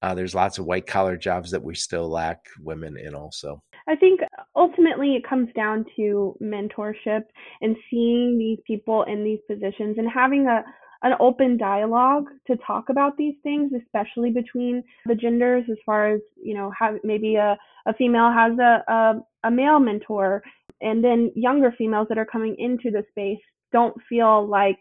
Uh, 0.00 0.14
there's 0.14 0.34
lots 0.34 0.58
of 0.58 0.64
white 0.64 0.86
collar 0.86 1.16
jobs 1.16 1.50
that 1.50 1.64
we 1.64 1.74
still 1.74 2.08
lack 2.08 2.38
women 2.60 2.96
in. 2.96 3.16
Also, 3.16 3.60
I 3.88 3.96
think 3.96 4.20
ultimately 4.54 5.16
it 5.16 5.28
comes 5.28 5.48
down 5.56 5.84
to 5.96 6.36
mentorship 6.40 7.22
and 7.62 7.76
seeing 7.90 8.38
these 8.38 8.60
people 8.64 9.02
in 9.04 9.24
these 9.24 9.40
positions 9.50 9.96
and 9.98 10.08
having 10.08 10.46
a 10.46 10.62
an 11.04 11.12
open 11.20 11.58
dialogue 11.58 12.24
to 12.46 12.56
talk 12.66 12.88
about 12.88 13.16
these 13.16 13.34
things, 13.42 13.70
especially 13.80 14.30
between 14.30 14.82
the 15.04 15.14
genders, 15.14 15.64
as 15.70 15.76
far 15.84 16.10
as, 16.10 16.20
you 16.42 16.54
know, 16.54 16.72
have 16.76 16.96
maybe 17.04 17.36
a, 17.36 17.56
a 17.86 17.94
female 17.94 18.32
has 18.32 18.58
a, 18.58 18.82
a, 18.90 19.20
a 19.44 19.50
male 19.50 19.78
mentor, 19.78 20.42
and 20.80 21.04
then 21.04 21.30
younger 21.36 21.72
females 21.76 22.06
that 22.08 22.18
are 22.18 22.24
coming 22.24 22.56
into 22.58 22.90
the 22.90 23.04
space 23.10 23.38
don't 23.70 23.94
feel 24.08 24.48
like 24.48 24.78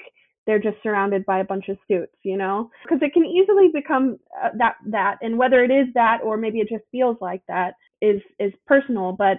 they're 0.47 0.59
just 0.59 0.77
surrounded 0.81 1.25
by 1.25 1.39
a 1.39 1.43
bunch 1.43 1.67
of 1.67 1.77
suits, 1.89 2.15
you 2.23 2.37
know, 2.37 2.69
because 2.83 2.99
it 3.01 3.13
can 3.13 3.25
easily 3.25 3.69
become 3.73 4.17
uh, 4.41 4.49
that 4.57 4.75
that, 4.87 5.17
and 5.21 5.37
whether 5.37 5.61
it 5.63 5.71
is 5.71 5.87
that 5.93 6.19
or 6.23 6.37
maybe 6.37 6.59
it 6.59 6.69
just 6.69 6.83
feels 6.91 7.17
like 7.19 7.41
that 7.49 7.73
is 8.01 8.21
is 8.39 8.53
personal, 8.65 9.11
but 9.11 9.37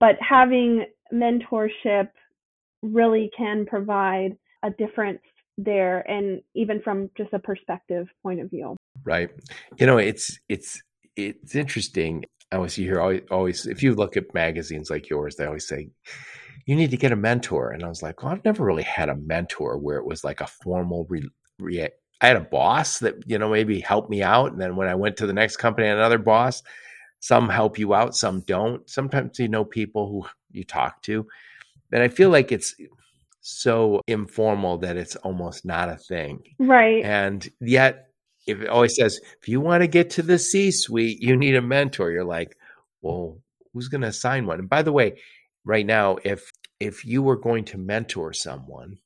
but 0.00 0.16
having 0.20 0.84
mentorship 1.12 2.08
really 2.82 3.30
can 3.36 3.66
provide 3.66 4.36
a 4.64 4.70
difference 4.70 5.20
there 5.58 6.08
and 6.08 6.40
even 6.54 6.80
from 6.80 7.10
just 7.16 7.32
a 7.32 7.38
perspective 7.38 8.06
point 8.22 8.40
of 8.40 8.48
view. 8.48 8.76
Right. 9.04 9.30
You 9.76 9.86
know 9.86 9.98
it's 9.98 10.38
it's 10.48 10.80
it's 11.16 11.54
interesting. 11.54 12.24
I 12.50 12.56
always 12.56 12.76
hear 12.76 13.00
always, 13.00 13.22
always 13.30 13.66
if 13.66 13.82
you 13.82 13.94
look 13.94 14.16
at 14.16 14.32
magazines 14.32 14.88
like 14.88 15.10
yours 15.10 15.36
they 15.36 15.44
always 15.44 15.66
say 15.66 15.90
you 16.64 16.76
need 16.76 16.92
to 16.92 16.96
get 16.96 17.12
a 17.12 17.16
mentor. 17.16 17.72
And 17.72 17.82
i 17.82 17.88
was 17.88 18.02
like 18.02 18.22
well 18.22 18.32
i've 18.32 18.44
never 18.44 18.64
really 18.64 18.84
had 18.84 19.08
a 19.08 19.16
mentor 19.16 19.76
where 19.76 19.98
it 19.98 20.06
was 20.06 20.24
like 20.24 20.40
a 20.40 20.46
formal 20.46 21.06
re, 21.10 21.28
re 21.58 21.88
I 22.20 22.26
had 22.26 22.36
a 22.36 22.40
boss 22.40 22.98
that 23.00 23.14
you 23.26 23.38
know 23.38 23.50
maybe 23.50 23.80
helped 23.80 24.10
me 24.10 24.22
out, 24.22 24.52
and 24.52 24.60
then 24.60 24.76
when 24.76 24.88
I 24.88 24.94
went 24.94 25.18
to 25.18 25.26
the 25.26 25.32
next 25.32 25.56
company, 25.56 25.88
another 25.88 26.18
boss. 26.18 26.62
Some 27.20 27.48
help 27.48 27.80
you 27.80 27.94
out, 27.94 28.14
some 28.14 28.42
don't. 28.42 28.88
Sometimes 28.88 29.40
you 29.40 29.48
know 29.48 29.64
people 29.64 30.08
who 30.08 30.28
you 30.52 30.62
talk 30.62 31.02
to, 31.02 31.26
and 31.92 32.02
I 32.02 32.08
feel 32.08 32.28
mm. 32.28 32.32
like 32.32 32.52
it's 32.52 32.74
so 33.40 34.00
informal 34.06 34.78
that 34.78 34.96
it's 34.96 35.16
almost 35.16 35.64
not 35.64 35.88
a 35.88 35.96
thing. 35.96 36.42
Right. 36.58 37.04
And 37.04 37.48
yet, 37.60 38.08
if 38.46 38.60
it 38.60 38.68
always 38.68 38.96
says, 38.96 39.20
if 39.40 39.48
you 39.48 39.60
want 39.60 39.82
to 39.82 39.86
get 39.86 40.10
to 40.10 40.22
the 40.22 40.38
C 40.38 40.70
suite, 40.70 41.20
you 41.20 41.36
need 41.36 41.54
a 41.54 41.62
mentor, 41.62 42.10
you're 42.10 42.24
like, 42.24 42.56
well, 43.02 43.38
who's 43.72 43.88
going 43.88 44.00
to 44.00 44.08
assign 44.08 44.46
one? 44.46 44.58
And 44.58 44.68
by 44.68 44.82
the 44.82 44.92
way, 44.92 45.20
right 45.64 45.86
now, 45.86 46.18
if 46.24 46.50
if 46.80 47.04
you 47.04 47.22
were 47.22 47.36
going 47.36 47.64
to 47.66 47.78
mentor 47.78 48.32
someone 48.32 48.98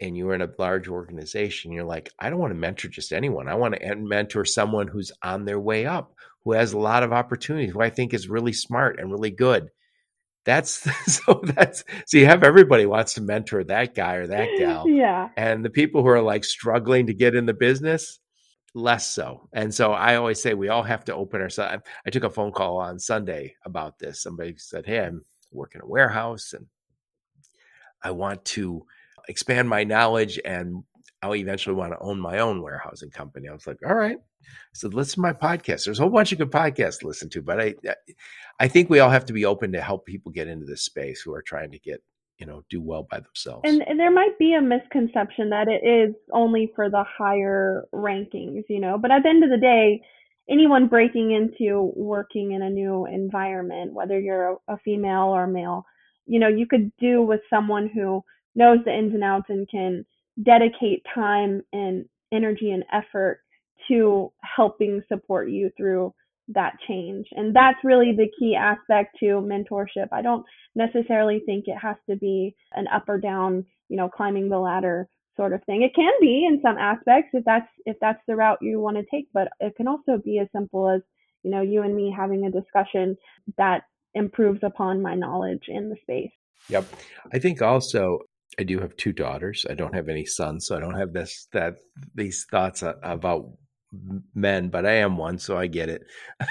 and 0.00 0.16
you 0.16 0.26
were 0.26 0.34
in 0.34 0.42
a 0.42 0.50
large 0.58 0.88
organization, 0.88 1.72
you're 1.72 1.84
like, 1.84 2.10
I 2.18 2.30
don't 2.30 2.38
want 2.38 2.52
to 2.52 2.58
mentor 2.58 2.88
just 2.88 3.12
anyone. 3.12 3.48
I 3.48 3.54
want 3.54 3.74
to 3.74 3.96
mentor 3.96 4.44
someone 4.44 4.88
who's 4.88 5.12
on 5.22 5.44
their 5.44 5.60
way 5.60 5.86
up, 5.86 6.14
who 6.44 6.52
has 6.52 6.72
a 6.72 6.78
lot 6.78 7.02
of 7.02 7.12
opportunities, 7.12 7.72
who 7.72 7.80
I 7.80 7.90
think 7.90 8.14
is 8.14 8.28
really 8.28 8.52
smart 8.52 8.98
and 8.98 9.10
really 9.10 9.30
good 9.30 9.70
that's 10.44 10.88
so 11.12 11.40
that's 11.44 11.84
so 12.06 12.18
you 12.18 12.26
have 12.26 12.42
everybody 12.42 12.86
wants 12.86 13.14
to 13.14 13.20
mentor 13.20 13.64
that 13.64 13.94
guy 13.94 14.14
or 14.14 14.26
that 14.26 14.48
gal. 14.58 14.88
Yeah. 14.88 15.28
And 15.36 15.64
the 15.64 15.70
people 15.70 16.02
who 16.02 16.08
are 16.08 16.22
like 16.22 16.44
struggling 16.44 17.06
to 17.06 17.14
get 17.14 17.34
in 17.34 17.46
the 17.46 17.54
business 17.54 18.18
less 18.74 19.06
so. 19.08 19.48
And 19.52 19.72
so 19.72 19.92
i 19.92 20.16
always 20.16 20.40
say 20.40 20.54
we 20.54 20.68
all 20.68 20.82
have 20.82 21.04
to 21.06 21.14
open 21.14 21.40
ourselves 21.40 21.82
i 22.06 22.10
took 22.10 22.24
a 22.24 22.30
phone 22.30 22.52
call 22.52 22.78
on 22.78 22.98
sunday 22.98 23.54
about 23.64 23.98
this. 23.98 24.22
Somebody 24.22 24.54
said 24.58 24.86
hey 24.86 25.04
i'm 25.04 25.22
working 25.52 25.82
a 25.82 25.86
warehouse 25.86 26.54
and 26.54 26.66
i 28.02 28.10
want 28.10 28.44
to 28.44 28.86
expand 29.28 29.68
my 29.68 29.84
knowledge 29.84 30.40
and 30.44 30.82
i'll 31.22 31.34
eventually 31.34 31.74
want 31.74 31.92
to 31.92 31.98
own 32.00 32.20
my 32.20 32.38
own 32.38 32.62
warehousing 32.62 33.10
company 33.10 33.48
i 33.48 33.52
was 33.52 33.66
like 33.66 33.78
all 33.86 33.94
right 33.94 34.18
so 34.72 34.88
listen 34.88 35.16
to 35.16 35.20
my 35.20 35.32
podcast. 35.32 35.84
There's 35.84 35.98
a 35.98 36.02
whole 36.02 36.10
bunch 36.10 36.32
of 36.32 36.38
good 36.38 36.50
podcasts 36.50 37.00
to 37.00 37.06
listen 37.06 37.28
to, 37.30 37.42
but 37.42 37.60
I, 37.60 37.74
I 38.58 38.68
think 38.68 38.88
we 38.88 39.00
all 39.00 39.10
have 39.10 39.26
to 39.26 39.32
be 39.32 39.44
open 39.44 39.72
to 39.72 39.80
help 39.80 40.06
people 40.06 40.32
get 40.32 40.48
into 40.48 40.66
this 40.66 40.82
space 40.82 41.20
who 41.20 41.34
are 41.34 41.42
trying 41.42 41.70
to 41.72 41.78
get, 41.78 42.02
you 42.38 42.46
know, 42.46 42.62
do 42.70 42.80
well 42.80 43.06
by 43.10 43.20
themselves. 43.20 43.62
And, 43.64 43.82
and 43.86 43.98
there 43.98 44.10
might 44.10 44.38
be 44.38 44.54
a 44.54 44.62
misconception 44.62 45.50
that 45.50 45.68
it 45.68 45.86
is 45.86 46.14
only 46.32 46.72
for 46.74 46.90
the 46.90 47.04
higher 47.04 47.84
rankings, 47.94 48.64
you 48.68 48.80
know, 48.80 48.98
but 48.98 49.10
at 49.10 49.22
the 49.22 49.28
end 49.28 49.44
of 49.44 49.50
the 49.50 49.58
day, 49.58 50.00
anyone 50.48 50.88
breaking 50.88 51.32
into 51.32 51.92
working 51.94 52.52
in 52.52 52.62
a 52.62 52.70
new 52.70 53.06
environment, 53.06 53.92
whether 53.92 54.18
you're 54.18 54.58
a 54.68 54.78
female 54.78 55.28
or 55.28 55.46
male, 55.46 55.84
you 56.26 56.38
know, 56.38 56.48
you 56.48 56.66
could 56.66 56.90
do 56.98 57.22
with 57.22 57.40
someone 57.50 57.90
who 57.92 58.22
knows 58.54 58.78
the 58.84 58.92
ins 58.92 59.14
and 59.14 59.24
outs 59.24 59.46
and 59.48 59.68
can 59.68 60.04
dedicate 60.40 61.04
time 61.14 61.62
and 61.72 62.04
energy 62.32 62.70
and 62.70 62.84
effort 62.92 63.40
to 63.88 64.32
helping 64.56 65.02
support 65.08 65.50
you 65.50 65.70
through 65.76 66.14
that 66.48 66.74
change. 66.88 67.26
And 67.32 67.54
that's 67.54 67.78
really 67.84 68.12
the 68.16 68.30
key 68.38 68.56
aspect 68.56 69.16
to 69.20 69.26
mentorship. 69.40 70.08
I 70.12 70.22
don't 70.22 70.44
necessarily 70.74 71.42
think 71.44 71.64
it 71.66 71.78
has 71.80 71.96
to 72.08 72.16
be 72.16 72.54
an 72.72 72.86
up 72.88 73.08
or 73.08 73.18
down, 73.18 73.64
you 73.88 73.96
know, 73.96 74.08
climbing 74.08 74.48
the 74.48 74.58
ladder 74.58 75.08
sort 75.36 75.52
of 75.52 75.62
thing. 75.64 75.82
It 75.82 75.94
can 75.94 76.12
be 76.20 76.46
in 76.46 76.60
some 76.62 76.76
aspects 76.78 77.30
if 77.32 77.44
that's 77.44 77.68
if 77.86 77.96
that's 78.00 78.20
the 78.26 78.36
route 78.36 78.58
you 78.60 78.80
want 78.80 78.96
to 78.96 79.04
take, 79.10 79.28
but 79.32 79.48
it 79.60 79.74
can 79.76 79.88
also 79.88 80.18
be 80.22 80.38
as 80.38 80.48
simple 80.54 80.88
as, 80.90 81.00
you 81.42 81.50
know, 81.50 81.62
you 81.62 81.82
and 81.82 81.94
me 81.94 82.14
having 82.16 82.44
a 82.44 82.50
discussion 82.50 83.16
that 83.56 83.82
improves 84.14 84.60
upon 84.62 85.00
my 85.00 85.14
knowledge 85.14 85.64
in 85.68 85.88
the 85.88 85.96
space. 86.02 86.30
Yep. 86.68 86.86
I 87.32 87.38
think 87.38 87.62
also 87.62 88.20
I 88.58 88.64
do 88.64 88.78
have 88.80 88.96
two 88.96 89.12
daughters. 89.12 89.64
I 89.68 89.74
don't 89.74 89.94
have 89.94 90.08
any 90.08 90.24
sons, 90.24 90.66
so 90.66 90.76
I 90.76 90.80
don't 90.80 90.98
have 90.98 91.12
this 91.12 91.48
that 91.52 91.76
these 92.14 92.46
thoughts 92.50 92.82
about 92.82 93.50
men, 94.34 94.68
but 94.68 94.86
I 94.86 94.92
am 94.92 95.16
one, 95.16 95.38
so 95.38 95.56
I 95.56 95.66
get 95.66 95.88
it. 95.88 96.04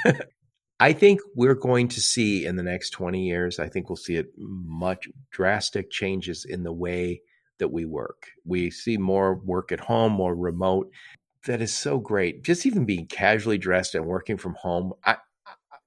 I 0.80 0.94
think 0.94 1.22
we're 1.36 1.54
going 1.54 1.88
to 1.90 2.02
see 2.02 2.46
in 2.46 2.56
the 2.56 2.64
next 2.64 2.90
20 2.90 3.24
years, 3.24 3.60
I 3.60 3.70
think 3.70 3.88
we'll 3.88 3.98
see 3.98 4.16
it 4.16 4.32
much 4.38 5.08
drastic 5.32 5.92
changes 5.92 6.44
in 6.44 6.64
the 6.64 6.74
way 6.74 7.22
that 7.60 7.72
we 7.72 7.86
work. 7.86 8.26
We 8.46 8.72
see 8.72 8.98
more 8.98 9.36
work 9.36 9.72
at 9.72 9.80
home, 9.80 10.14
more 10.14 10.36
remote. 10.36 10.90
That 11.46 11.62
is 11.62 11.76
so 11.76 12.00
great. 12.00 12.44
Just 12.44 12.66
even 12.66 12.86
being 12.86 13.06
casually 13.06 13.60
dressed 13.60 13.94
and 13.94 14.08
working 14.08 14.38
from 14.38 14.56
home. 14.56 14.94
I, 15.06 15.18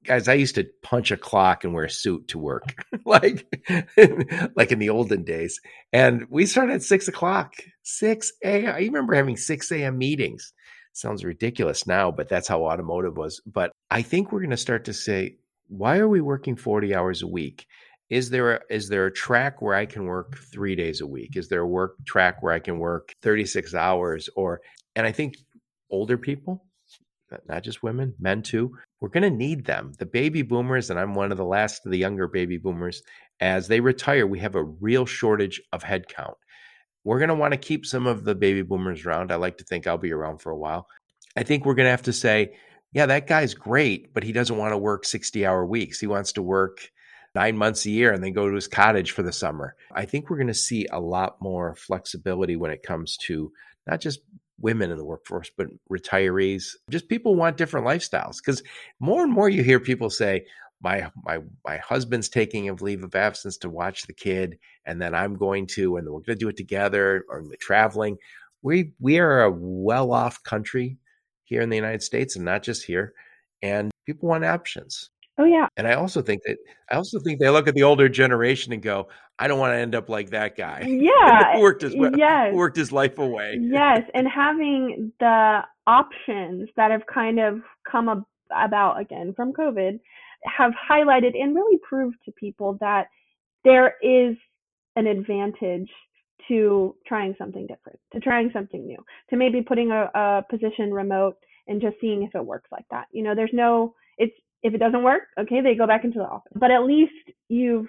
guys, 0.04 0.28
I 0.28 0.34
used 0.34 0.54
to 0.56 0.68
punch 0.82 1.10
a 1.10 1.16
clock 1.16 1.64
and 1.64 1.74
wear 1.74 1.84
a 1.84 1.90
suit 1.90 2.28
to 2.28 2.38
work, 2.38 2.74
like 3.04 3.46
like 4.56 4.72
in 4.72 4.78
the 4.78 4.90
olden 4.90 5.24
days. 5.24 5.60
And 5.92 6.26
we 6.30 6.46
started 6.46 6.74
at 6.74 6.82
six 6.82 7.08
o'clock, 7.08 7.54
six 7.82 8.32
a.m. 8.44 8.74
I 8.74 8.78
remember 8.80 9.14
having 9.14 9.36
six 9.36 9.70
a.m. 9.72 9.98
meetings. 9.98 10.52
Sounds 10.92 11.24
ridiculous 11.24 11.86
now, 11.86 12.10
but 12.10 12.28
that's 12.28 12.46
how 12.46 12.64
automotive 12.64 13.16
was. 13.16 13.40
But 13.46 13.72
I 13.90 14.02
think 14.02 14.30
we're 14.30 14.40
going 14.40 14.50
to 14.50 14.56
start 14.56 14.84
to 14.84 14.92
say, 14.92 15.38
why 15.68 15.98
are 15.98 16.08
we 16.08 16.20
working 16.20 16.56
forty 16.56 16.94
hours 16.94 17.22
a 17.22 17.26
week? 17.26 17.66
Is 18.10 18.30
there 18.30 18.56
a, 18.56 18.60
is 18.70 18.88
there 18.88 19.06
a 19.06 19.12
track 19.12 19.62
where 19.62 19.74
I 19.74 19.86
can 19.86 20.04
work 20.04 20.36
three 20.52 20.76
days 20.76 21.00
a 21.00 21.06
week? 21.06 21.36
Is 21.36 21.48
there 21.48 21.62
a 21.62 21.66
work 21.66 21.96
track 22.06 22.42
where 22.42 22.52
I 22.52 22.60
can 22.60 22.78
work 22.78 23.12
thirty 23.22 23.46
six 23.46 23.74
hours? 23.74 24.28
Or 24.36 24.60
and 24.94 25.06
I 25.06 25.12
think 25.12 25.36
older 25.90 26.18
people 26.18 26.64
not 27.48 27.62
just 27.62 27.82
women, 27.82 28.14
men 28.18 28.42
too. 28.42 28.76
We're 29.00 29.08
going 29.08 29.22
to 29.22 29.30
need 29.30 29.64
them. 29.66 29.92
The 29.98 30.06
baby 30.06 30.42
boomers, 30.42 30.90
and 30.90 30.98
I'm 30.98 31.14
one 31.14 31.32
of 31.32 31.38
the 31.38 31.44
last 31.44 31.84
of 31.84 31.92
the 31.92 31.98
younger 31.98 32.28
baby 32.28 32.58
boomers, 32.58 33.02
as 33.40 33.68
they 33.68 33.80
retire, 33.80 34.26
we 34.26 34.38
have 34.40 34.54
a 34.54 34.62
real 34.62 35.06
shortage 35.06 35.60
of 35.72 35.82
headcount. 35.82 36.34
We're 37.04 37.18
going 37.18 37.28
to 37.28 37.34
want 37.34 37.52
to 37.52 37.58
keep 37.58 37.84
some 37.84 38.06
of 38.06 38.24
the 38.24 38.34
baby 38.34 38.62
boomers 38.62 39.04
around. 39.04 39.30
I 39.30 39.36
like 39.36 39.58
to 39.58 39.64
think 39.64 39.86
I'll 39.86 39.98
be 39.98 40.12
around 40.12 40.38
for 40.38 40.50
a 40.50 40.56
while. 40.56 40.86
I 41.36 41.42
think 41.42 41.64
we're 41.64 41.74
going 41.74 41.86
to 41.86 41.90
have 41.90 42.02
to 42.02 42.12
say, 42.12 42.54
yeah, 42.92 43.06
that 43.06 43.26
guy's 43.26 43.54
great, 43.54 44.14
but 44.14 44.22
he 44.22 44.32
doesn't 44.32 44.56
want 44.56 44.72
to 44.72 44.78
work 44.78 45.04
60 45.04 45.44
hour 45.44 45.66
weeks. 45.66 46.00
He 46.00 46.06
wants 46.06 46.32
to 46.32 46.42
work 46.42 46.78
nine 47.34 47.56
months 47.56 47.84
a 47.84 47.90
year 47.90 48.12
and 48.12 48.22
then 48.22 48.32
go 48.32 48.48
to 48.48 48.54
his 48.54 48.68
cottage 48.68 49.10
for 49.10 49.22
the 49.22 49.32
summer. 49.32 49.74
I 49.92 50.04
think 50.04 50.30
we're 50.30 50.36
going 50.36 50.46
to 50.46 50.54
see 50.54 50.86
a 50.86 51.00
lot 51.00 51.36
more 51.40 51.74
flexibility 51.74 52.56
when 52.56 52.70
it 52.70 52.84
comes 52.84 53.16
to 53.26 53.52
not 53.86 54.00
just 54.00 54.20
women 54.60 54.90
in 54.90 54.98
the 54.98 55.04
workforce, 55.04 55.50
but 55.56 55.66
retirees, 55.90 56.74
just 56.90 57.08
people 57.08 57.34
want 57.34 57.56
different 57.56 57.86
lifestyles. 57.86 58.36
Because 58.38 58.62
more 59.00 59.22
and 59.22 59.32
more 59.32 59.48
you 59.48 59.62
hear 59.62 59.80
people 59.80 60.10
say, 60.10 60.46
my 60.82 61.10
my 61.24 61.38
my 61.64 61.78
husband's 61.78 62.28
taking 62.28 62.68
a 62.68 62.74
leave 62.74 63.02
of 63.02 63.14
absence 63.14 63.56
to 63.58 63.70
watch 63.70 64.02
the 64.02 64.12
kid, 64.12 64.58
and 64.84 65.00
then 65.00 65.14
I'm 65.14 65.34
going 65.34 65.66
to, 65.68 65.96
and 65.96 66.06
we're 66.06 66.20
going 66.20 66.36
to 66.38 66.44
do 66.44 66.48
it 66.48 66.56
together, 66.56 67.24
or 67.28 67.42
traveling. 67.60 68.18
We 68.62 68.92
we 69.00 69.18
are 69.18 69.44
a 69.44 69.50
well 69.50 70.12
off 70.12 70.42
country 70.42 70.98
here 71.44 71.62
in 71.62 71.70
the 71.70 71.76
United 71.76 72.02
States, 72.02 72.36
and 72.36 72.44
not 72.44 72.62
just 72.62 72.84
here. 72.84 73.14
And 73.62 73.90
people 74.04 74.28
want 74.28 74.44
options. 74.44 75.10
Oh 75.36 75.44
yeah. 75.44 75.66
And 75.76 75.88
I 75.88 75.94
also 75.94 76.22
think 76.22 76.42
that 76.46 76.58
I 76.90 76.96
also 76.96 77.18
think 77.18 77.40
they 77.40 77.50
look 77.50 77.66
at 77.66 77.74
the 77.74 77.82
older 77.82 78.08
generation 78.08 78.72
and 78.72 78.80
go, 78.80 79.08
I 79.38 79.48
don't 79.48 79.58
want 79.58 79.72
to 79.72 79.78
end 79.78 79.94
up 79.94 80.08
like 80.08 80.30
that 80.30 80.56
guy. 80.56 80.82
Yeah. 80.86 81.54
who 81.54 81.60
worked 81.60 81.82
his 81.82 81.94
yes. 82.16 82.54
worked 82.54 82.76
his 82.76 82.92
life 82.92 83.18
away. 83.18 83.58
yes, 83.60 84.02
and 84.14 84.28
having 84.28 85.12
the 85.18 85.60
options 85.86 86.68
that 86.76 86.90
have 86.90 87.02
kind 87.12 87.40
of 87.40 87.60
come 87.90 88.08
ab- 88.08 88.24
about 88.54 89.00
again 89.00 89.32
from 89.34 89.52
COVID 89.52 89.98
have 90.44 90.72
highlighted 90.90 91.34
and 91.34 91.54
really 91.54 91.78
proved 91.88 92.16
to 92.24 92.32
people 92.32 92.76
that 92.80 93.06
there 93.64 93.94
is 94.02 94.36
an 94.96 95.06
advantage 95.06 95.90
to 96.48 96.94
trying 97.06 97.34
something 97.38 97.66
different, 97.66 97.98
to 98.12 98.20
trying 98.20 98.50
something 98.52 98.86
new, 98.86 99.02
to 99.30 99.36
maybe 99.36 99.62
putting 99.62 99.90
a, 99.90 100.10
a 100.14 100.44
position 100.50 100.92
remote 100.92 101.36
and 101.66 101.80
just 101.80 101.96
seeing 102.00 102.22
if 102.22 102.34
it 102.34 102.44
works 102.44 102.68
like 102.70 102.84
that. 102.90 103.06
You 103.10 103.22
know, 103.22 103.34
there's 103.34 103.50
no 103.52 103.94
it's 104.18 104.34
if 104.64 104.74
it 104.74 104.78
doesn't 104.78 105.04
work, 105.04 105.24
okay, 105.38 105.60
they 105.62 105.76
go 105.76 105.86
back 105.86 106.04
into 106.04 106.18
the 106.18 106.24
office. 106.24 106.52
But 106.56 106.72
at 106.72 106.84
least 106.84 107.12
you've 107.48 107.88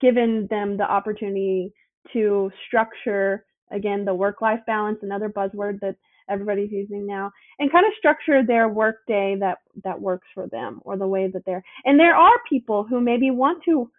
given 0.00 0.48
them 0.50 0.78
the 0.78 0.84
opportunity 0.90 1.72
to 2.12 2.50
structure 2.66 3.44
again 3.72 4.04
the 4.04 4.14
work 4.14 4.42
life 4.42 4.60
balance 4.66 4.98
another 5.02 5.28
buzzword 5.28 5.80
that 5.80 5.96
everybody's 6.30 6.72
using 6.72 7.06
now 7.06 7.30
and 7.58 7.70
kind 7.72 7.86
of 7.86 7.92
structure 7.98 8.42
their 8.46 8.68
work 8.68 8.98
day 9.08 9.36
that 9.40 9.58
that 9.84 10.00
works 10.00 10.26
for 10.34 10.48
them 10.48 10.80
or 10.84 10.96
the 10.96 11.06
way 11.06 11.28
that 11.32 11.44
they're 11.46 11.64
and 11.84 12.00
there 12.00 12.16
are 12.16 12.32
people 12.48 12.84
who 12.84 13.00
maybe 13.00 13.30
want 13.30 13.62
to 13.64 13.90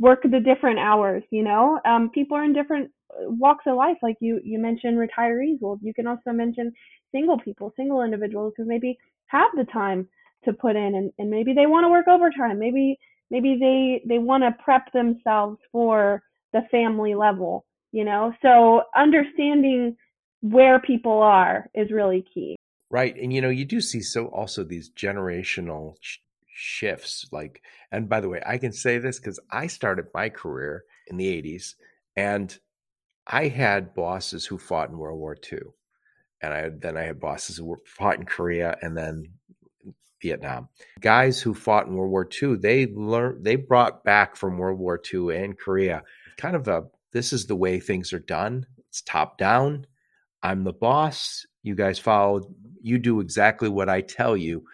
work 0.00 0.22
the 0.22 0.40
different 0.40 0.78
hours 0.78 1.22
you 1.30 1.42
know 1.42 1.80
um, 1.84 2.10
people 2.10 2.36
are 2.36 2.44
in 2.44 2.52
different 2.52 2.90
uh, 3.12 3.30
walks 3.30 3.64
of 3.66 3.76
life 3.76 3.96
like 4.02 4.16
you 4.20 4.40
you 4.44 4.58
mentioned 4.58 4.98
retirees 4.98 5.58
well 5.60 5.78
you 5.82 5.94
can 5.94 6.06
also 6.06 6.32
mention 6.32 6.72
single 7.12 7.38
people 7.38 7.72
single 7.76 8.02
individuals 8.02 8.52
who 8.56 8.64
maybe 8.64 8.96
have 9.28 9.50
the 9.56 9.64
time 9.72 10.08
to 10.46 10.52
put 10.52 10.76
in 10.76 10.94
and, 10.94 11.12
and 11.18 11.30
maybe 11.30 11.52
they 11.52 11.66
want 11.66 11.84
to 11.84 11.90
work 11.90 12.08
overtime. 12.08 12.58
Maybe 12.58 12.98
maybe 13.30 13.58
they 13.60 14.02
they 14.08 14.18
want 14.18 14.42
to 14.42 14.56
prep 14.64 14.92
themselves 14.92 15.58
for 15.70 16.22
the 16.52 16.62
family 16.70 17.14
level 17.14 17.66
you 17.96 18.04
know? 18.04 18.32
So 18.42 18.82
understanding 18.94 19.96
where 20.42 20.78
people 20.80 21.22
are 21.22 21.66
is 21.74 21.90
really 21.90 22.24
key. 22.32 22.56
Right 22.90 23.16
and 23.16 23.32
you 23.32 23.40
know 23.40 23.48
you 23.48 23.64
do 23.64 23.80
see 23.80 24.00
so 24.00 24.26
also 24.26 24.62
these 24.62 24.90
generational 24.90 25.94
sh- 26.00 26.18
shifts 26.54 27.26
like 27.32 27.60
and 27.90 28.08
by 28.08 28.20
the 28.20 28.28
way 28.28 28.40
i 28.46 28.56
can 28.58 28.72
say 28.72 28.96
this 28.98 29.18
because 29.18 29.40
i 29.50 29.66
started 29.66 30.06
my 30.14 30.28
career 30.28 30.84
in 31.08 31.16
the 31.16 31.42
80s 31.42 31.74
and 32.14 32.58
i 33.26 33.48
had 33.48 33.92
bosses 33.92 34.46
who 34.46 34.56
fought 34.56 34.88
in 34.88 34.96
world 34.96 35.18
war 35.18 35.36
ii 35.52 35.58
and 36.40 36.54
I 36.54 36.68
then 36.68 36.96
I 36.96 37.02
had 37.02 37.20
bosses 37.20 37.56
who 37.56 37.76
fought 37.84 38.18
in 38.18 38.24
Korea 38.24 38.76
and 38.82 38.96
then 38.96 39.30
Vietnam. 40.26 40.68
Guys 41.00 41.40
who 41.40 41.54
fought 41.54 41.86
in 41.86 41.94
World 41.94 42.10
War 42.10 42.28
II, 42.42 42.56
they 42.56 42.86
learned 42.86 43.44
they 43.44 43.56
brought 43.56 44.04
back 44.04 44.36
from 44.36 44.58
World 44.58 44.78
War 44.78 45.00
II 45.12 45.36
and 45.36 45.58
Korea 45.58 46.02
kind 46.36 46.56
of 46.56 46.68
a 46.68 46.84
this 47.12 47.32
is 47.32 47.46
the 47.46 47.56
way 47.56 47.80
things 47.80 48.12
are 48.12 48.18
done. 48.18 48.66
It's 48.88 49.02
top 49.02 49.38
down. 49.38 49.86
I'm 50.42 50.64
the 50.64 50.72
boss. 50.72 51.46
You 51.62 51.74
guys 51.74 51.98
follow. 51.98 52.54
You 52.82 52.98
do 52.98 53.20
exactly 53.20 53.68
what 53.68 53.88
I 53.88 54.02
tell 54.02 54.36
you. 54.36 54.64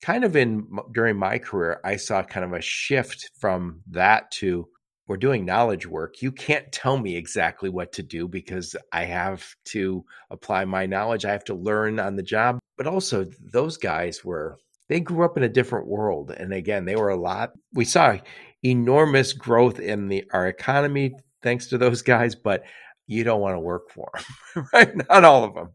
Kind 0.00 0.24
of 0.24 0.34
in 0.34 0.66
during 0.92 1.18
my 1.18 1.38
career, 1.38 1.78
I 1.84 1.96
saw 1.96 2.22
kind 2.22 2.44
of 2.44 2.52
a 2.54 2.62
shift 2.62 3.30
from 3.38 3.82
that 3.90 4.30
to 4.32 4.68
we're 5.06 5.16
doing 5.16 5.44
knowledge 5.44 5.86
work. 5.86 6.22
You 6.22 6.30
can't 6.32 6.70
tell 6.70 6.96
me 6.96 7.16
exactly 7.16 7.68
what 7.68 7.92
to 7.94 8.02
do 8.02 8.28
because 8.28 8.76
I 8.92 9.04
have 9.04 9.44
to 9.66 10.04
apply 10.30 10.64
my 10.64 10.86
knowledge. 10.86 11.24
I 11.24 11.32
have 11.32 11.44
to 11.46 11.54
learn 11.54 11.98
on 11.98 12.16
the 12.16 12.22
job. 12.22 12.60
But 12.78 12.86
also, 12.86 13.26
those 13.40 13.76
guys 13.76 14.24
were 14.24 14.56
they 14.90 14.98
grew 14.98 15.24
up 15.24 15.36
in 15.36 15.44
a 15.44 15.48
different 15.48 15.86
world. 15.86 16.32
And 16.32 16.52
again, 16.52 16.84
they 16.84 16.96
were 16.96 17.10
a 17.10 17.16
lot. 17.16 17.52
We 17.72 17.84
saw 17.84 18.18
enormous 18.64 19.32
growth 19.32 19.78
in 19.78 20.08
the 20.08 20.24
our 20.32 20.48
economy 20.48 21.14
thanks 21.44 21.68
to 21.68 21.78
those 21.78 22.02
guys, 22.02 22.34
but 22.34 22.64
you 23.06 23.22
don't 23.22 23.40
want 23.40 23.54
to 23.54 23.60
work 23.60 23.88
for 23.90 24.10
them, 24.54 24.66
right? 24.74 24.96
Not 25.08 25.24
all 25.24 25.44
of 25.44 25.54
them. 25.54 25.68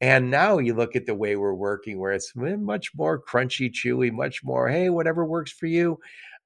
And 0.00 0.32
now 0.32 0.58
you 0.58 0.74
look 0.74 0.96
at 0.96 1.06
the 1.06 1.14
way 1.14 1.36
we're 1.36 1.54
working, 1.54 2.00
where 2.00 2.12
it's 2.12 2.32
much 2.34 2.90
more 2.96 3.22
crunchy, 3.22 3.72
chewy, 3.72 4.10
much 4.12 4.42
more, 4.42 4.68
hey, 4.68 4.90
whatever 4.90 5.24
works 5.24 5.52
for 5.52 5.66
you. 5.66 6.00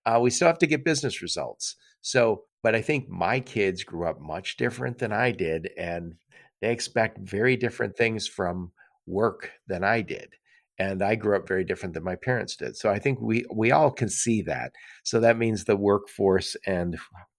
Uh, 0.05 0.21
we 0.23 0.29
still 0.29 0.47
have 0.47 0.59
to 0.59 0.67
get 0.67 0.85
business 0.85 1.23
results. 1.23 1.77
So, 2.03 2.45
but 2.63 2.75
I 2.75 2.83
think 2.83 3.09
my 3.09 3.41
kids 3.41 3.83
grew 3.83 4.07
up 4.07 4.21
much 4.21 4.59
different 4.59 4.99
than 4.99 5.13
I 5.13 5.33
did, 5.33 5.71
and 5.79 6.17
they 6.61 6.71
expect 6.71 7.19
very 7.19 7.57
different 7.57 7.97
things 7.97 8.29
from 8.29 8.73
work 9.07 9.51
than 9.67 9.83
I 9.85 10.03
did 10.03 10.35
and 10.81 11.03
I 11.03 11.15
grew 11.15 11.37
up 11.37 11.47
very 11.47 11.63
different 11.63 11.93
than 11.93 12.03
my 12.05 12.17
parents 12.17 12.57
did. 12.57 12.75
So 12.75 12.91
I 12.91 12.99
think 12.99 13.21
we 13.21 13.45
we 13.53 13.71
all 13.71 13.91
can 13.91 14.09
see 14.09 14.41
that. 14.43 14.73
So 15.05 15.21
that 15.21 15.37
means 15.37 15.65
the 15.65 15.77
workforce 15.77 16.57
and 16.67 16.99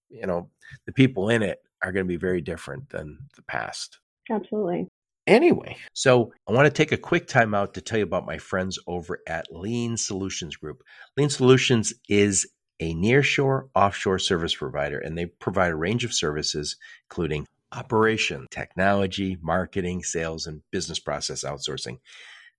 you 0.10 0.28
know 0.28 0.50
the 0.86 0.94
people 0.94 1.30
in 1.30 1.42
it 1.42 1.58
are 1.84 1.92
going 1.92 2.06
to 2.06 2.08
be 2.08 2.18
very 2.18 2.40
different 2.40 2.90
than 2.90 3.18
the 3.36 3.42
past. 3.42 4.00
Absolutely. 4.30 4.88
Anyway, 5.26 5.76
so 5.94 6.32
I 6.48 6.52
want 6.52 6.68
to 6.68 6.72
take 6.72 6.92
a 6.92 6.98
quick 6.98 7.28
time 7.28 7.56
out 7.56 7.74
to 7.74 7.82
tell 7.82 7.98
you 7.98 8.04
about 8.04 8.26
my 8.26 8.38
friends 8.38 8.78
over 8.88 9.20
at 9.28 9.52
Lean 9.52 9.98
Solutions 9.98 10.56
Group. 10.56 10.84
Lean 11.18 11.30
Solutions 11.30 11.94
is 12.10 12.48
a 12.80 12.94
nearshore 12.94 13.70
offshore 13.76 14.20
service 14.20 14.56
provider 14.56 15.00
and 15.00 15.18
they 15.18 15.26
provide 15.26 15.72
a 15.72 15.76
range 15.76 16.04
of 16.04 16.14
services 16.14 16.76
including 17.10 17.48
operation, 17.72 18.48
technology, 18.52 19.38
marketing, 19.42 20.04
sales 20.04 20.46
and 20.46 20.62
business 20.72 21.00
process 21.00 21.44
outsourcing. 21.44 21.98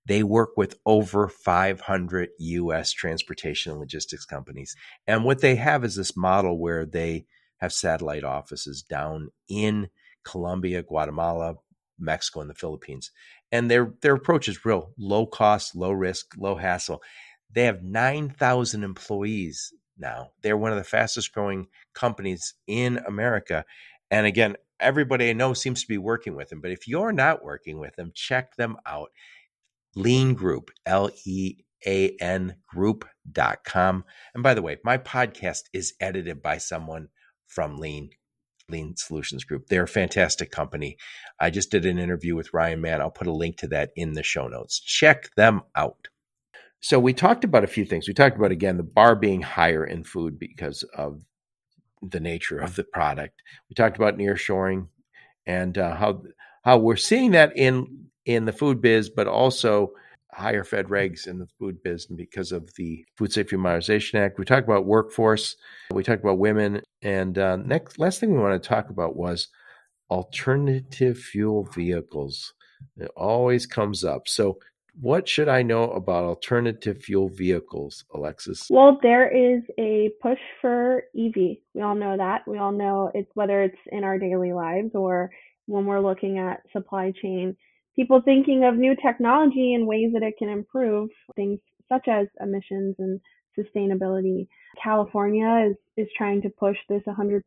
They 0.07 0.23
work 0.23 0.57
with 0.57 0.79
over 0.85 1.29
500 1.29 2.31
US 2.39 2.93
transportation 2.93 3.73
and 3.73 3.81
logistics 3.81 4.25
companies. 4.25 4.75
And 5.07 5.25
what 5.25 5.41
they 5.41 5.57
have 5.57 5.85
is 5.85 5.97
this 5.97 6.17
model 6.17 6.59
where 6.59 6.85
they 6.85 7.27
have 7.59 7.73
satellite 7.73 8.25
offices 8.25 8.83
down 8.83 9.31
in 9.49 9.89
Colombia, 10.25 10.83
Guatemala, 10.83 11.55
Mexico, 11.99 12.41
and 12.41 12.51
the 12.51 12.55
Philippines. 12.55 13.11
And 13.53 13.71
their 13.71 13.93
their 14.01 14.15
approach 14.15 14.49
is 14.49 14.65
real 14.65 14.93
low 14.99 15.27
cost, 15.27 15.77
low 15.77 15.93
risk, 15.93 16.35
low 16.37 16.57
hassle. 16.57 17.03
They 17.55 17.65
have 17.65 17.83
9,000 17.83 18.83
employees 18.83 19.73
now. 19.99 20.31
They're 20.43 20.57
one 20.57 20.73
of 20.73 20.79
the 20.79 20.85
fastest 20.85 21.33
growing 21.33 21.69
companies 21.95 22.55
in 22.67 22.99
America. 23.07 23.65
And 24.11 24.27
again, 24.27 24.57
everybody 24.81 25.31
I 25.31 25.35
know 25.35 25.53
seems 25.53 25.83
to 25.83 25.89
be 25.89 25.99
working 25.99 26.35
with 26.35 26.49
them. 26.49 26.61
But 26.61 26.71
if 26.71 26.89
you're 26.89 27.13
not 27.13 27.45
working 27.45 27.79
with 27.79 27.95
them, 27.97 28.11
check 28.15 28.57
them 28.57 28.77
out. 28.87 29.11
Lean 29.95 30.35
Group, 30.35 30.71
L 30.87 31.11
E 31.25 31.57
A 31.87 32.17
N 32.21 32.57
group.com. 32.69 34.05
And 34.35 34.43
by 34.43 34.55
the 34.55 34.63
way, 34.63 34.79
my 34.85 34.99
podcast 34.99 35.65
is 35.73 35.95
edited 36.01 36.43
by 36.43 36.59
someone 36.59 37.09
from 37.47 37.79
Lean. 37.79 38.11
Lean 38.69 38.95
Solutions 38.97 39.45
Group. 39.45 39.67
They're 39.67 39.83
a 39.83 39.89
fantastic 39.89 40.51
company. 40.51 40.97
I 41.39 41.51
just 41.51 41.71
did 41.71 41.85
an 41.85 41.99
interview 41.99 42.35
with 42.35 42.55
Ryan 42.55 42.81
Mann. 42.81 43.01
I'll 43.01 43.11
put 43.11 43.27
a 43.27 43.33
link 43.33 43.59
to 43.59 43.69
that 43.69 43.91
in 43.97 44.15
the 44.15 44.23
show 44.23 44.49
notes. 44.49 44.81
Check 44.81 45.35
them 45.37 45.63
out. 45.77 46.09
So 46.81 46.99
we 46.99 47.13
talked 47.13 47.45
about 47.45 47.65
a 47.65 47.69
few 47.69 47.85
things. 47.85 48.09
We 48.09 48.15
talked 48.15 48.37
about 48.37 48.51
again 48.51 48.77
the 48.77 48.83
bar 48.83 49.15
being 49.15 49.43
higher 49.43 49.85
in 49.85 50.03
food 50.03 50.39
because 50.39 50.83
of 50.95 51.23
the 52.03 52.19
nature 52.19 52.59
of 52.59 52.75
the 52.75 52.85
product. 52.85 53.41
We 53.71 53.75
talked 53.75 53.97
about 53.97 54.19
nearshoring 54.19 54.89
and 55.47 55.79
uh, 55.79 55.95
how 55.95 56.23
how 56.63 56.79
we're 56.79 56.97
seeing 56.97 57.33
that 57.33 57.53
in 57.57 58.07
in 58.25 58.45
the 58.45 58.53
food 58.53 58.81
biz, 58.81 59.11
but 59.11 59.27
also 59.27 59.93
higher 60.33 60.65
fed 60.65 60.87
regs 60.87 61.27
in 61.27 61.39
the 61.39 61.49
food 61.59 61.83
biz 61.83 62.07
because 62.07 62.53
of 62.53 62.73
the 62.77 63.05
Food 63.17 63.33
Safety 63.33 63.57
Modernization 63.57 64.19
Act. 64.21 64.39
We 64.39 64.45
talked 64.45 64.67
about 64.67 64.87
workforce. 64.87 65.57
We 65.91 66.03
talked 66.03 66.23
about 66.23 66.39
women. 66.39 66.83
And 67.03 67.37
uh, 67.37 67.57
next, 67.57 67.99
last 67.99 68.19
thing 68.19 68.33
we 68.33 68.39
want 68.39 68.61
to 68.61 68.69
talk 68.69 68.89
about 68.89 69.17
was 69.17 69.49
alternative 70.11 71.19
fuel 71.19 71.65
vehicles. 71.75 72.55
It 72.97 73.11
always 73.17 73.67
comes 73.67 74.05
up. 74.05 74.27
So 74.27 74.59
what 75.01 75.29
should 75.29 75.49
I 75.49 75.63
know 75.63 75.85
about 75.91 76.25
alternative 76.25 77.03
fuel 77.03 77.29
vehicles, 77.29 78.05
Alexis? 78.15 78.67
Well, 78.69 78.99
there 79.03 79.29
is 79.29 79.63
a 79.79 80.11
push 80.21 80.39
for 80.61 81.05
EV. 81.19 81.35
We 81.75 81.83
all 81.83 81.95
know 81.95 82.17
that. 82.17 82.47
We 82.47 82.59
all 82.59 82.73
know 82.73 83.11
it's 83.15 83.31
whether 83.35 83.63
it's 83.63 83.79
in 83.91 84.05
our 84.05 84.19
daily 84.19 84.53
lives 84.53 84.91
or 84.95 85.31
when 85.67 85.87
we're 85.87 86.01
looking 86.01 86.39
at 86.39 86.63
supply 86.73 87.13
chain, 87.23 87.57
people 87.97 88.21
thinking 88.25 88.65
of 88.65 88.77
new 88.77 88.95
technology 88.97 89.75
and 89.75 89.87
ways 89.87 90.11
that 90.13 90.23
it 90.23 90.35
can 90.39 90.49
improve 90.49 91.11
things 91.37 91.59
such 91.89 92.09
as 92.09 92.27
emissions 92.41 92.97
and 92.99 93.21
sustainability. 93.59 94.49
California 94.83 95.71
is, 95.71 95.77
is 95.97 96.09
trying 96.17 96.41
to 96.43 96.51
push 96.51 96.77
this 96.89 97.03
100% 97.07 97.43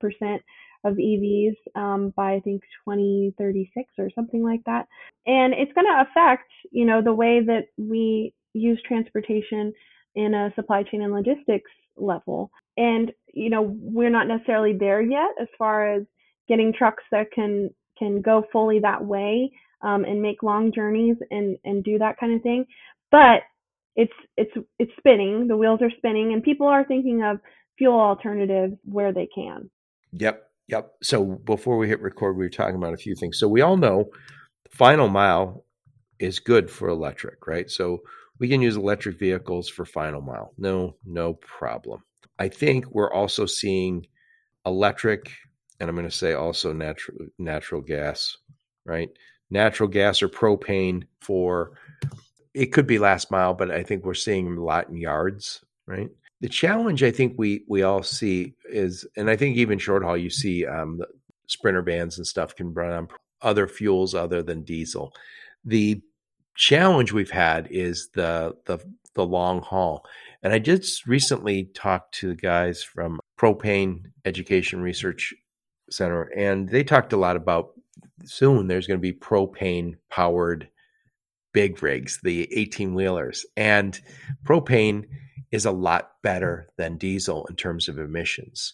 of 0.84 0.94
EVs 0.94 1.56
um, 1.76 2.14
by 2.16 2.34
I 2.34 2.40
think 2.42 2.62
2036 2.88 3.92
or 3.98 4.10
something 4.14 4.44
like 4.44 4.62
that. 4.66 4.88
And 5.26 5.54
it's 5.54 5.74
going 5.74 5.88
to 5.88 6.06
affect, 6.08 6.50
you 6.72 6.86
know, 6.86 7.02
the 7.02 7.14
way 7.14 7.42
that 7.44 7.66
we 7.78 8.34
use 8.54 8.80
transportation 8.88 9.74
in 10.14 10.34
a 10.34 10.54
supply 10.56 10.84
chain 10.84 11.02
and 11.02 11.12
logistics 11.12 11.72
level. 11.98 12.52
And, 12.78 13.12
you 13.34 13.50
know, 13.50 13.76
we're 13.80 14.12
not 14.12 14.28
necessarily 14.28 14.74
there 14.78 15.02
yet 15.02 15.32
as 15.42 15.48
far 15.58 15.92
as 15.92 16.04
getting 16.48 16.72
trucks 16.72 17.04
that 17.12 17.32
can 17.34 17.72
can 17.98 18.22
go 18.22 18.44
fully 18.52 18.80
that 18.80 19.04
way 19.04 19.52
um, 19.82 20.06
and 20.06 20.22
make 20.22 20.44
long 20.44 20.72
journeys 20.74 21.18
and 21.32 21.58
and 21.64 21.84
do 21.84 21.98
that 22.00 22.20
kind 22.20 22.34
of 22.34 22.42
thing. 22.42 22.66
But 23.12 23.42
it's 23.96 24.14
it's 24.38 24.52
it's 24.80 24.92
spinning. 24.98 25.48
The 25.48 25.58
wheels 25.58 25.82
are 25.82 25.92
spinning, 25.98 26.34
and 26.34 26.44
people 26.44 26.68
are 26.68 26.86
thinking 26.86 27.24
of 27.24 27.40
fuel 27.78 28.00
alternatives 28.00 28.74
where 28.84 29.14
they 29.14 29.28
can. 29.36 29.70
Yep, 30.14 30.46
Yep. 30.68 30.94
So 31.04 31.24
before 31.24 31.78
we 31.78 31.88
hit 31.88 32.02
record, 32.02 32.38
we 32.38 32.46
were 32.46 32.50
talking 32.50 32.76
about 32.76 32.94
a 32.94 32.98
few 32.98 33.16
things. 33.16 33.38
So 33.38 33.48
we 33.48 33.62
all 33.62 33.78
know 33.78 34.10
final 34.70 35.08
mile 35.08 35.66
is 36.20 36.40
good 36.40 36.70
for 36.72 36.90
electric, 36.90 37.46
right? 37.46 37.70
So 37.70 38.02
we 38.40 38.48
can 38.48 38.62
use 38.62 38.76
electric 38.76 39.20
vehicles 39.20 39.70
for 39.70 39.86
final 39.86 40.22
mile. 40.22 40.54
No, 40.58 40.96
no 41.06 41.34
problem. 41.34 42.04
I 42.40 42.50
think 42.50 42.86
we're 42.90 43.14
also 43.14 43.46
seeing 43.46 44.08
electric, 44.66 45.32
and 45.80 45.90
I'm 45.90 45.96
going 45.96 46.08
to 46.08 46.16
say 46.16 46.34
also 46.34 46.74
natural 46.74 47.28
natural 47.38 47.82
gas, 47.82 48.38
right? 48.86 49.10
Natural 49.50 49.90
gas 49.90 50.22
or 50.22 50.30
propane 50.30 51.04
for 51.22 51.72
it 52.54 52.68
could 52.68 52.88
be 52.88 53.00
last 53.00 53.32
mile, 53.32 53.54
but 53.54 53.70
I 53.70 53.84
think 53.84 54.06
we're 54.06 54.14
seeing 54.14 54.58
a 54.58 54.64
lot 54.64 54.90
in 54.90 54.96
yards, 54.96 55.64
right? 55.88 56.10
the 56.42 56.50
challenge 56.50 57.04
I 57.04 57.12
think 57.12 57.36
we 57.38 57.64
we 57.68 57.84
all 57.84 58.04
see 58.04 58.54
is, 58.66 59.06
and 59.16 59.30
I 59.30 59.36
think 59.36 59.58
even 59.58 59.80
short 59.80 60.04
haul, 60.04 60.18
you 60.18 60.30
see 60.30 60.66
um, 60.66 61.02
sprinter 61.48 61.82
vans 61.82 62.18
and 62.18 62.28
stuff 62.28 62.56
can 62.56 62.74
run 62.74 62.92
on 62.92 63.08
other 63.42 63.68
fuels 63.68 64.14
other 64.14 64.44
than 64.44 64.64
diesel. 64.64 65.14
The 65.64 66.02
challenge 66.56 67.12
we've 67.12 67.32
had 67.32 67.68
is 67.72 68.10
the 68.14 68.56
the 68.66 68.80
the 69.14 69.26
long 69.26 69.62
haul, 69.62 70.06
and 70.44 70.54
I 70.54 70.60
just 70.60 71.08
recently 71.08 71.66
talked 71.74 72.14
to 72.20 72.30
the 72.30 72.36
guys 72.36 72.84
from 72.84 73.20
Propane 73.40 74.04
Education 74.26 74.82
Research 74.82 75.34
Center, 75.90 76.24
and 76.36 76.70
they 76.70 76.84
talked 76.84 77.14
a 77.14 77.18
lot 77.18 77.36
about 77.36 77.72
soon 78.24 78.68
there's 78.68 78.88
going 78.88 79.00
to 79.00 79.02
be 79.02 79.14
propane 79.14 79.96
powered 80.10 80.70
big 81.54 81.82
rigs, 81.82 82.20
the 82.24 82.52
18 82.54 82.94
wheelers, 82.94 83.46
and 83.56 84.00
propane 84.44 85.06
is 85.52 85.66
a 85.66 85.72
lot 85.72 86.12
better 86.22 86.68
than 86.78 86.98
diesel 86.98 87.46
in 87.48 87.56
terms 87.56 87.88
of 87.88 87.98
emissions. 87.98 88.74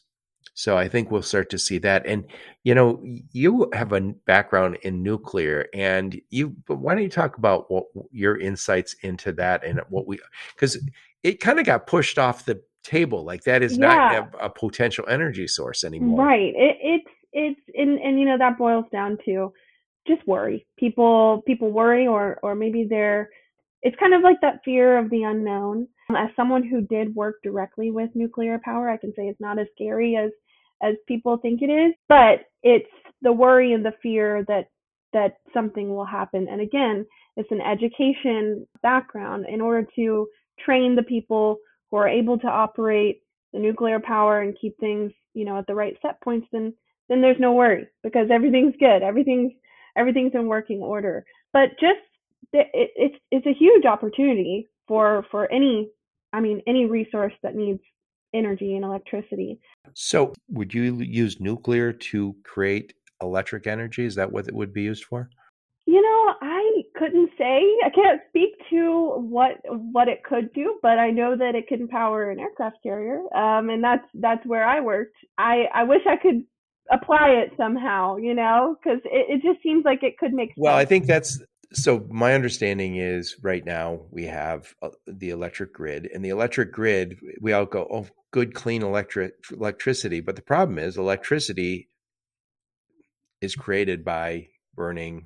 So 0.53 0.77
I 0.77 0.87
think 0.87 1.09
we'll 1.09 1.21
start 1.21 1.49
to 1.51 1.59
see 1.59 1.77
that. 1.79 2.05
And 2.05 2.25
you 2.63 2.75
know, 2.75 3.01
you 3.31 3.69
have 3.73 3.93
a 3.93 4.01
background 4.25 4.77
in 4.81 5.01
nuclear, 5.01 5.67
and 5.73 6.19
you. 6.29 6.55
But 6.67 6.75
why 6.75 6.93
don't 6.93 7.03
you 7.03 7.09
talk 7.09 7.37
about 7.37 7.71
what 7.71 7.85
your 8.11 8.37
insights 8.37 8.95
into 9.01 9.31
that 9.33 9.63
and 9.63 9.81
what 9.89 10.07
we 10.07 10.19
because 10.53 10.77
it 11.23 11.39
kind 11.39 11.59
of 11.59 11.65
got 11.65 11.87
pushed 11.87 12.19
off 12.19 12.45
the 12.45 12.61
table. 12.83 13.23
Like 13.23 13.43
that 13.43 13.63
is 13.63 13.77
yeah. 13.77 13.87
not 13.87 14.15
a, 14.15 14.45
a, 14.45 14.49
potential 14.49 15.05
energy 15.07 15.47
source 15.47 15.83
anymore. 15.83 16.25
Right. 16.25 16.53
It, 16.55 16.77
it's 16.81 17.11
it's 17.33 17.61
and 17.75 17.99
and 17.99 18.19
you 18.19 18.25
know 18.25 18.37
that 18.37 18.57
boils 18.57 18.85
down 18.91 19.17
to 19.25 19.53
just 20.07 20.25
worry. 20.27 20.65
People 20.77 21.43
people 21.45 21.71
worry, 21.71 22.07
or 22.07 22.39
or 22.43 22.55
maybe 22.55 22.87
they're. 22.89 23.29
It's 23.83 23.97
kind 23.99 24.13
of 24.13 24.21
like 24.21 24.39
that 24.41 24.61
fear 24.63 24.99
of 24.99 25.09
the 25.09 25.23
unknown 25.23 25.87
as 26.15 26.29
someone 26.35 26.63
who 26.63 26.81
did 26.81 27.15
work 27.15 27.37
directly 27.43 27.91
with 27.91 28.09
nuclear 28.15 28.59
power, 28.63 28.89
I 28.89 28.97
can 28.97 29.13
say 29.15 29.23
it's 29.23 29.41
not 29.41 29.59
as 29.59 29.67
scary 29.75 30.15
as 30.15 30.31
as 30.83 30.95
people 31.07 31.37
think 31.37 31.61
it 31.61 31.69
is, 31.69 31.93
but 32.09 32.45
it's 32.63 32.89
the 33.21 33.31
worry 33.31 33.73
and 33.73 33.85
the 33.85 33.93
fear 34.01 34.43
that 34.47 34.65
that 35.13 35.37
something 35.53 35.93
will 35.93 36.05
happen. 36.05 36.47
And 36.49 36.61
again, 36.61 37.05
it's 37.37 37.51
an 37.51 37.61
education 37.61 38.65
background 38.81 39.45
in 39.47 39.61
order 39.61 39.87
to 39.95 40.27
train 40.63 40.95
the 40.95 41.03
people 41.03 41.57
who 41.91 41.97
are 41.97 42.07
able 42.07 42.39
to 42.39 42.47
operate 42.47 43.21
the 43.53 43.59
nuclear 43.59 43.99
power 43.99 44.41
and 44.41 44.57
keep 44.59 44.79
things, 44.79 45.11
you 45.33 45.45
know, 45.45 45.57
at 45.57 45.67
the 45.67 45.75
right 45.75 45.97
set 46.01 46.19
points, 46.21 46.47
then 46.51 46.73
then 47.09 47.21
there's 47.21 47.39
no 47.39 47.51
worry 47.51 47.87
because 48.03 48.29
everything's 48.31 48.75
good. 48.79 49.03
Everything's 49.03 49.51
everything's 49.97 50.33
in 50.33 50.47
working 50.47 50.79
order. 50.79 51.25
But 51.53 51.71
just 51.79 51.99
it, 52.53 52.67
it's 52.73 53.15
it's 53.29 53.45
a 53.45 53.53
huge 53.53 53.85
opportunity 53.85 54.69
for 54.87 55.25
for 55.29 55.51
any 55.51 55.91
I 56.33 56.39
mean, 56.39 56.61
any 56.67 56.85
resource 56.85 57.33
that 57.43 57.55
needs 57.55 57.81
energy 58.33 58.75
and 58.75 58.85
electricity. 58.85 59.59
So, 59.93 60.33
would 60.49 60.73
you 60.73 60.95
use 60.99 61.39
nuclear 61.39 61.91
to 61.91 62.35
create 62.43 62.93
electric 63.21 63.67
energy? 63.67 64.05
Is 64.05 64.15
that 64.15 64.31
what 64.31 64.47
it 64.47 64.53
would 64.53 64.73
be 64.73 64.83
used 64.83 65.03
for? 65.03 65.29
You 65.87 66.01
know, 66.01 66.33
I 66.41 66.83
couldn't 66.95 67.31
say. 67.37 67.59
I 67.83 67.89
can't 67.89 68.21
speak 68.29 68.51
to 68.69 69.15
what 69.17 69.53
what 69.65 70.07
it 70.07 70.23
could 70.23 70.53
do, 70.53 70.79
but 70.81 70.99
I 70.99 71.09
know 71.09 71.35
that 71.35 71.55
it 71.55 71.67
can 71.67 71.87
power 71.87 72.29
an 72.29 72.39
aircraft 72.39 72.77
carrier, 72.83 73.21
um, 73.35 73.69
and 73.69 73.83
that's 73.83 74.05
that's 74.13 74.45
where 74.45 74.65
I 74.65 74.79
worked. 74.79 75.17
I 75.37 75.65
I 75.73 75.83
wish 75.83 76.01
I 76.07 76.17
could 76.17 76.43
apply 76.91 77.29
it 77.29 77.53
somehow, 77.57 78.17
you 78.17 78.33
know, 78.33 78.77
because 78.81 78.99
it, 79.05 79.25
it 79.29 79.41
just 79.41 79.61
seems 79.63 79.83
like 79.83 80.03
it 80.03 80.17
could 80.17 80.33
make. 80.33 80.49
Sense. 80.49 80.57
Well, 80.57 80.75
I 80.75 80.85
think 80.85 81.07
that's 81.07 81.41
so 81.73 82.05
my 82.09 82.33
understanding 82.33 82.97
is 82.97 83.35
right 83.41 83.65
now 83.65 84.01
we 84.11 84.25
have 84.25 84.73
uh, 84.81 84.89
the 85.07 85.29
electric 85.29 85.73
grid 85.73 86.09
and 86.13 86.23
the 86.23 86.29
electric 86.29 86.71
grid 86.71 87.17
we 87.39 87.53
all 87.53 87.65
go 87.65 87.87
oh 87.91 88.07
good 88.31 88.53
clean 88.53 88.83
electric 88.83 89.33
electricity 89.51 90.19
but 90.19 90.35
the 90.35 90.41
problem 90.41 90.77
is 90.77 90.97
electricity 90.97 91.87
is 93.39 93.55
created 93.55 94.03
by 94.03 94.47
burning 94.75 95.25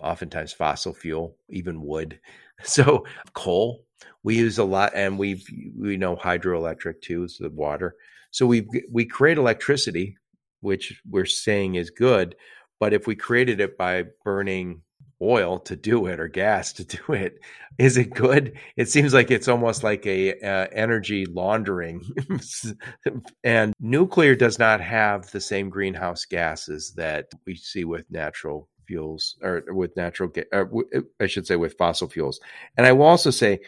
oftentimes 0.00 0.52
fossil 0.52 0.94
fuel 0.94 1.36
even 1.48 1.82
wood. 1.82 2.20
So 2.62 3.04
coal 3.34 3.84
we 4.22 4.38
use 4.38 4.56
a 4.56 4.64
lot 4.64 4.92
and 4.94 5.18
we 5.18 5.44
we 5.78 5.98
know 5.98 6.16
hydroelectric 6.16 7.02
too 7.02 7.24
is 7.24 7.36
the 7.38 7.50
water. 7.50 7.96
So 8.30 8.46
we 8.46 8.66
we 8.90 9.04
create 9.04 9.36
electricity 9.36 10.16
which 10.62 10.98
we're 11.06 11.26
saying 11.26 11.74
is 11.74 11.90
good 11.90 12.34
but 12.80 12.94
if 12.94 13.06
we 13.06 13.14
created 13.14 13.60
it 13.60 13.76
by 13.76 14.04
burning 14.24 14.80
oil 15.20 15.58
to 15.58 15.76
do 15.76 16.06
it 16.06 16.18
or 16.18 16.28
gas 16.28 16.72
to 16.72 16.84
do 16.96 17.12
it 17.12 17.40
is 17.78 17.96
it 17.98 18.14
good? 18.14 18.58
It 18.76 18.88
seems 18.88 19.12
like 19.12 19.30
it's 19.30 19.48
almost 19.48 19.82
like 19.82 20.06
a 20.06 20.32
uh, 20.40 20.66
energy 20.72 21.26
laundering. 21.26 22.02
And 23.44 23.74
nuclear 23.78 24.34
does 24.34 24.58
not 24.58 24.80
have 24.80 25.30
the 25.30 25.40
same 25.40 25.68
greenhouse 25.68 26.24
gases 26.24 26.94
that 26.96 27.26
we 27.46 27.54
see 27.54 27.84
with 27.84 28.10
natural 28.10 28.68
fuels 28.86 29.36
or 29.42 29.64
with 29.68 29.96
natural 29.96 30.28
gas, 30.28 30.44
eh, 30.52 31.00
I 31.20 31.26
should 31.26 31.46
say 31.46 31.56
with 31.56 31.78
fossil 31.78 32.08
fuels 32.08 32.40
and 32.76 32.86
i 32.86 32.92
will 32.92 33.06
also 33.06 33.30
say 33.30 33.60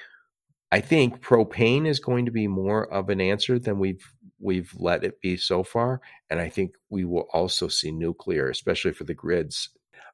i 0.72 0.80
think 0.80 1.20
propane 1.20 1.86
is 1.86 2.00
going 2.00 2.26
to 2.26 2.32
be 2.32 2.46
more 2.46 2.92
of 2.92 3.08
an 3.08 3.20
answer 3.20 3.58
than 3.58 3.78
we've 3.78 4.12
we've 4.40 4.72
let 4.78 5.04
it 5.04 5.20
be 5.20 5.36
so 5.36 5.62
far 5.62 6.00
and 6.30 6.40
i 6.40 6.48
think 6.48 6.74
we 6.90 7.04
will 7.04 7.28
also 7.32 7.68
see 7.68 7.90
nuclear 7.90 8.48
especially 8.48 8.92
for 8.92 9.04
the 9.04 9.14
grids 9.14 9.70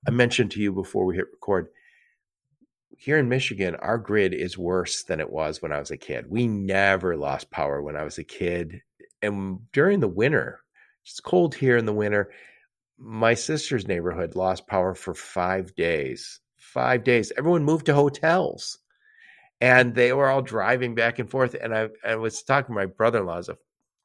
I 0.06 0.10
mentioned 0.10 0.50
to 0.52 0.60
you 0.60 0.72
before 0.72 1.06
we 1.06 1.16
hit 1.16 1.30
record, 1.32 1.68
here 2.96 3.18
in 3.18 3.28
Michigan, 3.28 3.74
our 3.76 3.98
grid 3.98 4.34
is 4.34 4.58
worse 4.58 5.02
than 5.02 5.20
it 5.20 5.30
was 5.30 5.62
when 5.62 5.72
I 5.72 5.78
was 5.78 5.90
a 5.90 5.96
kid. 5.96 6.26
We 6.28 6.46
never 6.46 7.16
lost 7.16 7.50
power 7.50 7.82
when 7.82 7.96
I 7.96 8.04
was 8.04 8.18
a 8.18 8.24
kid. 8.24 8.82
And 9.22 9.60
during 9.72 10.00
the 10.00 10.08
winter, 10.08 10.60
it's 11.02 11.20
cold 11.20 11.54
here 11.54 11.76
in 11.76 11.86
the 11.86 11.92
winter. 11.92 12.30
My 12.98 13.34
sister's 13.34 13.88
neighborhood 13.88 14.36
lost 14.36 14.66
power 14.66 14.94
for 14.94 15.14
five 15.14 15.74
days. 15.74 16.40
Five 16.56 17.04
days. 17.04 17.32
Everyone 17.36 17.64
moved 17.64 17.86
to 17.86 17.94
hotels. 17.94 18.78
And 19.60 19.94
they 19.94 20.12
were 20.12 20.28
all 20.28 20.42
driving 20.42 20.94
back 20.94 21.18
and 21.18 21.30
forth. 21.30 21.54
And 21.54 21.74
I, 21.74 21.88
I 22.04 22.16
was 22.16 22.42
talking 22.42 22.74
to 22.74 22.80
my 22.80 22.86
brother 22.86 23.20
in 23.20 23.26
law, 23.26 23.38
as 23.38 23.48
an 23.48 23.56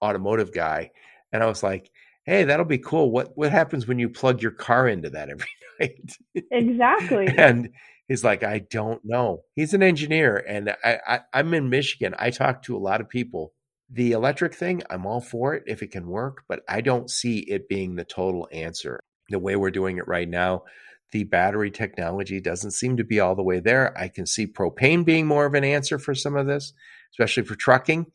automotive 0.02 0.54
guy, 0.54 0.92
and 1.32 1.44
I 1.44 1.48
was 1.48 1.64
like, 1.64 1.92
hey, 2.24 2.44
that'll 2.44 2.66
be 2.66 2.78
cool. 2.78 3.12
What 3.12 3.32
what 3.36 3.52
happens 3.52 3.88
when 3.88 4.00
you 4.00 4.10
plug 4.10 4.42
your 4.42 4.52
car 4.52 4.88
into 4.88 5.10
that 5.12 5.30
every 5.30 5.48
night? 5.80 6.18
Exactly. 6.52 7.28
and 7.38 7.70
he's 8.08 8.24
like, 8.24 8.44
I 8.44 8.60
don't 8.60 9.02
know. 9.04 9.44
He's 9.56 9.74
an 9.74 9.84
engineer, 9.84 10.38
and 10.38 10.76
I, 10.84 11.00
I 11.08 11.20
I'm 11.34 11.54
in 11.54 11.70
Michigan. 11.70 12.16
I 12.18 12.30
talk 12.30 12.64
to 12.64 12.78
a 12.78 12.80
lot 12.80 13.02
of 13.02 13.10
people. 13.10 13.54
The 13.92 14.12
electric 14.12 14.54
thing, 14.54 14.84
I'm 14.90 15.06
all 15.06 15.22
for 15.22 15.56
it 15.56 15.64
if 15.66 15.82
it 15.82 15.92
can 15.92 16.08
work, 16.08 16.44
but 16.48 16.62
I 16.70 16.82
don't 16.82 17.10
see 17.10 17.40
it 17.40 17.68
being 17.68 17.96
the 17.96 18.06
total 18.06 18.48
answer. 18.52 19.00
The 19.30 19.40
way 19.40 19.56
we're 19.56 19.72
doing 19.72 19.98
it 19.98 20.08
right 20.08 20.30
now, 20.30 20.64
the 21.12 21.24
battery 21.24 21.72
technology 21.72 22.40
doesn't 22.40 22.72
seem 22.72 22.98
to 22.98 23.04
be 23.04 23.20
all 23.20 23.36
the 23.36 23.44
way 23.44 23.60
there. 23.60 23.98
I 23.98 24.10
can 24.10 24.28
see 24.28 24.46
propane 24.46 25.04
being 25.06 25.26
more 25.26 25.46
of 25.46 25.56
an 25.56 25.64
answer 25.64 25.98
for 25.98 26.14
some 26.14 26.36
of 26.36 26.46
this, 26.46 26.74
especially 27.14 27.44
for 27.44 27.56
trucking. 27.56 28.06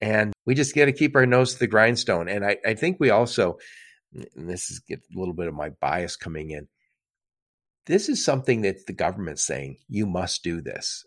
And 0.00 0.32
we 0.44 0.54
just 0.54 0.74
got 0.74 0.84
to 0.84 0.92
keep 0.92 1.16
our 1.16 1.26
nose 1.26 1.54
to 1.54 1.58
the 1.58 1.66
grindstone. 1.66 2.28
And 2.28 2.44
I, 2.44 2.58
I 2.64 2.74
think 2.74 2.98
we 3.00 3.10
also, 3.10 3.58
this 4.36 4.70
is 4.70 4.80
a 4.92 4.96
little 5.14 5.34
bit 5.34 5.48
of 5.48 5.54
my 5.54 5.70
bias 5.70 6.14
coming 6.14 6.50
in, 6.50 6.68
this 7.86 8.08
is 8.08 8.24
something 8.24 8.62
that 8.62 8.86
the 8.86 8.92
government's 8.92 9.44
saying, 9.44 9.78
you 9.88 10.06
must 10.06 10.44
do 10.44 10.60
this. 10.60 11.04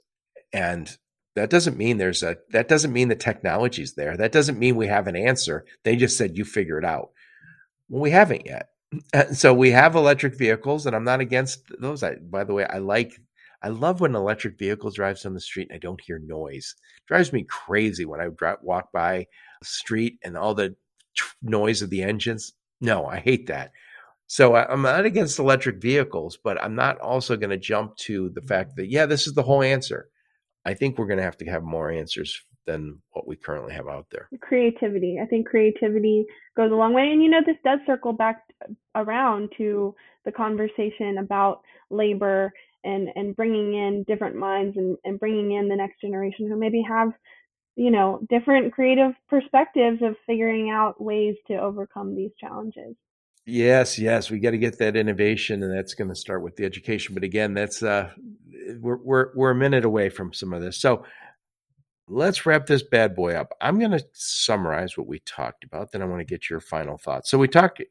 And 0.51 0.97
that 1.39 1.49
doesn't 1.49 1.77
mean 1.77 1.97
there's 1.97 2.21
a, 2.23 2.37
that 2.51 2.67
doesn't 2.67 2.93
mean 2.93 3.07
the 3.07 3.15
technology's 3.15 3.95
there. 3.95 4.15
That 4.15 4.31
doesn't 4.31 4.59
mean 4.59 4.75
we 4.75 4.87
have 4.87 5.07
an 5.07 5.15
answer. 5.15 5.65
They 5.83 5.95
just 5.95 6.17
said, 6.17 6.37
you 6.37 6.45
figure 6.45 6.77
it 6.77 6.85
out. 6.85 7.11
Well, 7.87 8.01
we 8.01 8.11
haven't 8.11 8.45
yet. 8.45 8.69
So 9.33 9.53
we 9.53 9.71
have 9.71 9.95
electric 9.95 10.37
vehicles, 10.37 10.85
and 10.85 10.95
I'm 10.95 11.03
not 11.03 11.19
against 11.19 11.71
those. 11.79 12.01
I, 12.01 12.15
by 12.15 12.43
the 12.43 12.53
way, 12.53 12.65
I 12.65 12.79
like 12.79 13.19
I 13.61 13.69
love 13.69 13.99
when 13.99 14.11
an 14.11 14.21
electric 14.21 14.57
vehicle 14.57 14.91
drives 14.91 15.23
down 15.23 15.33
the 15.33 15.41
street 15.41 15.67
and 15.69 15.75
I 15.75 15.79
don't 15.79 16.01
hear 16.01 16.19
noise. 16.19 16.75
It 16.97 17.07
drives 17.07 17.33
me 17.33 17.43
crazy 17.43 18.05
when 18.05 18.21
I 18.21 18.27
drive, 18.29 18.59
walk 18.61 18.91
by 18.91 19.27
the 19.61 19.67
street 19.67 20.19
and 20.23 20.37
all 20.37 20.53
the 20.53 20.75
noise 21.41 21.81
of 21.81 21.89
the 21.89 22.03
engines. 22.03 22.53
No, 22.79 23.05
I 23.05 23.19
hate 23.19 23.47
that. 23.47 23.71
So 24.27 24.55
I'm 24.55 24.83
not 24.83 25.05
against 25.05 25.39
electric 25.39 25.81
vehicles, 25.81 26.37
but 26.41 26.61
I'm 26.63 26.75
not 26.75 26.99
also 26.99 27.35
going 27.35 27.49
to 27.49 27.57
jump 27.57 27.97
to 27.97 28.29
the 28.29 28.41
fact 28.41 28.75
that, 28.75 28.89
yeah, 28.89 29.07
this 29.07 29.27
is 29.27 29.33
the 29.33 29.43
whole 29.43 29.63
answer. 29.63 30.07
I 30.65 30.73
think 30.73 30.97
we're 30.97 31.07
going 31.07 31.17
to 31.17 31.23
have 31.23 31.37
to 31.37 31.45
have 31.45 31.63
more 31.63 31.91
answers 31.91 32.41
than 32.65 32.99
what 33.11 33.27
we 33.27 33.35
currently 33.35 33.73
have 33.73 33.87
out 33.87 34.07
there. 34.11 34.29
Creativity. 34.41 35.19
I 35.21 35.25
think 35.25 35.47
creativity 35.47 36.25
goes 36.55 36.71
a 36.71 36.75
long 36.75 36.93
way. 36.93 37.09
And, 37.11 37.23
you 37.23 37.29
know, 37.29 37.41
this 37.45 37.57
does 37.63 37.79
circle 37.87 38.13
back 38.13 38.43
around 38.95 39.49
to 39.57 39.95
the 40.25 40.31
conversation 40.31 41.17
about 41.19 41.61
labor 41.89 42.51
and 42.83 43.09
and 43.15 43.35
bringing 43.35 43.73
in 43.73 44.03
different 44.07 44.35
minds 44.35 44.77
and, 44.77 44.97
and 45.03 45.19
bringing 45.19 45.51
in 45.53 45.67
the 45.67 45.75
next 45.75 45.99
generation 46.01 46.47
who 46.47 46.57
maybe 46.57 46.81
have 46.87 47.09
you 47.75 47.91
know 47.91 48.19
different 48.29 48.73
creative 48.73 49.11
perspectives 49.27 50.01
of 50.01 50.15
figuring 50.25 50.69
out 50.69 51.01
ways 51.01 51.35
to 51.47 51.55
overcome 51.55 52.15
these 52.15 52.31
challenges 52.39 52.95
yes 53.45 53.99
yes 53.99 54.29
we 54.29 54.39
got 54.39 54.51
to 54.51 54.57
get 54.57 54.77
that 54.79 54.95
innovation 54.95 55.61
and 55.63 55.75
that's 55.75 55.93
going 55.93 56.09
to 56.09 56.15
start 56.15 56.43
with 56.43 56.55
the 56.55 56.65
education 56.65 57.13
but 57.13 57.23
again 57.23 57.53
that's 57.53 57.83
uh 57.83 58.09
we're 58.79 58.97
we're 58.97 59.27
we're 59.35 59.51
a 59.51 59.55
minute 59.55 59.85
away 59.85 60.09
from 60.09 60.33
some 60.33 60.53
of 60.53 60.61
this 60.61 60.77
so 60.77 61.03
let's 62.07 62.45
wrap 62.45 62.65
this 62.65 62.83
bad 62.83 63.15
boy 63.15 63.33
up 63.33 63.53
i'm 63.61 63.79
going 63.79 63.91
to 63.91 64.03
summarize 64.13 64.97
what 64.97 65.07
we 65.07 65.19
talked 65.19 65.63
about 65.63 65.91
then 65.91 66.01
i 66.01 66.05
want 66.05 66.19
to 66.19 66.25
get 66.25 66.49
your 66.49 66.59
final 66.59 66.97
thoughts 66.97 67.29
so 67.29 67.37
we 67.37 67.47
talked 67.47 67.81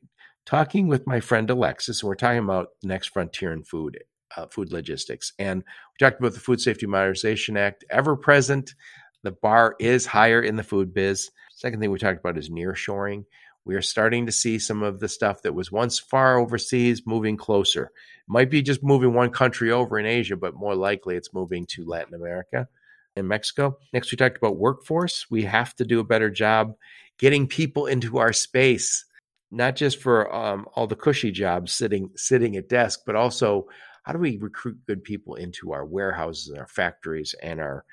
talking 0.45 0.89
with 0.89 1.07
my 1.07 1.21
friend 1.21 1.51
alexis 1.51 2.03
and 2.03 2.09
we're 2.09 2.15
talking 2.15 2.39
about 2.39 2.69
next 2.83 3.09
frontier 3.09 3.53
in 3.53 3.63
food 3.63 3.99
uh, 4.37 4.47
food 4.47 4.73
logistics. 4.73 5.33
And 5.39 5.59
we 5.63 6.05
talked 6.05 6.21
about 6.21 6.35
the 6.35 6.41
Food 6.41 6.61
Safety 6.61 6.87
Modernization 6.87 7.57
Act, 7.57 7.85
ever 7.91 8.17
present. 8.17 8.75
The 9.23 9.33
bar 9.33 9.77
is 9.81 10.07
higher 10.07 10.41
in 10.41 10.57
the 10.57 10.63
food 10.63 10.95
biz. 10.95 11.31
Second 11.55 11.81
thing 11.81 11.91
we 11.91 11.99
talked 11.99 12.21
about 12.21 12.39
is 12.39 12.51
nearshoring. 12.51 13.25
We 13.65 13.75
are 13.75 13.83
starting 13.83 14.27
to 14.27 14.33
see 14.33 14.59
some 14.59 14.83
of 14.83 15.01
the 15.01 15.09
stuff 15.09 15.43
that 15.43 15.55
was 15.55 15.73
once 15.73 15.99
far 15.99 16.39
overseas 16.39 17.03
moving 17.05 17.37
closer. 17.37 17.91
Might 18.29 18.51
be 18.51 18.63
just 18.63 18.83
moving 18.83 19.15
one 19.15 19.31
country 19.31 19.71
over 19.71 19.99
in 19.99 20.07
Asia, 20.07 20.37
but 20.37 20.55
more 20.55 20.75
likely 20.75 21.17
it's 21.17 21.35
moving 21.35 21.67
to 21.67 21.85
Latin 21.85 22.15
America 22.15 22.69
and 23.17 23.27
Mexico. 23.27 23.79
Next, 23.93 24.13
we 24.13 24.17
talked 24.17 24.37
about 24.37 24.59
workforce. 24.59 25.27
We 25.31 25.43
have 25.45 25.75
to 25.77 25.85
do 25.85 26.01
a 26.01 26.05
better 26.05 26.31
job 26.31 26.75
getting 27.19 27.47
people 27.47 27.87
into 27.87 28.19
our 28.19 28.33
space, 28.33 29.05
not 29.51 29.77
just 29.77 30.01
for 30.01 30.33
um, 30.35 30.67
all 30.75 30.87
the 30.87 30.97
cushy 30.97 31.33
jobs 31.33 31.73
sitting 31.73 32.11
sitting 32.17 32.57
at 32.57 32.69
desk, 32.69 33.01
but 33.07 33.17
also 33.17 33.67
how 34.09 34.13
do 34.15 34.19
we 34.19 34.39
recruit 34.39 34.79
good 34.87 35.05
people 35.05 35.35
into 35.35 35.73
our 35.73 35.85
warehouses 35.85 36.49
and 36.49 36.59
our 36.59 36.67
factories 36.67 37.35
and 37.43 37.61
our 37.61 37.85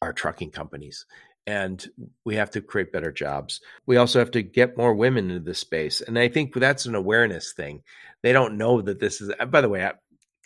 our 0.00 0.12
trucking 0.12 0.50
companies 0.50 1.06
and 1.46 1.88
we 2.24 2.34
have 2.34 2.50
to 2.50 2.60
create 2.60 2.92
better 2.92 3.12
jobs 3.12 3.60
we 3.86 3.96
also 3.96 4.18
have 4.18 4.30
to 4.32 4.42
get 4.42 4.76
more 4.76 4.94
women 4.94 5.30
into 5.30 5.44
the 5.44 5.54
space 5.54 6.00
and 6.00 6.18
i 6.18 6.28
think 6.28 6.52
that's 6.54 6.86
an 6.86 6.96
awareness 6.96 7.52
thing 7.52 7.80
they 8.22 8.32
don't 8.32 8.58
know 8.58 8.80
that 8.80 9.00
this 9.00 9.20
is 9.20 9.32
by 9.48 9.60
the 9.60 9.68
way 9.68 9.84
i, 9.84 9.92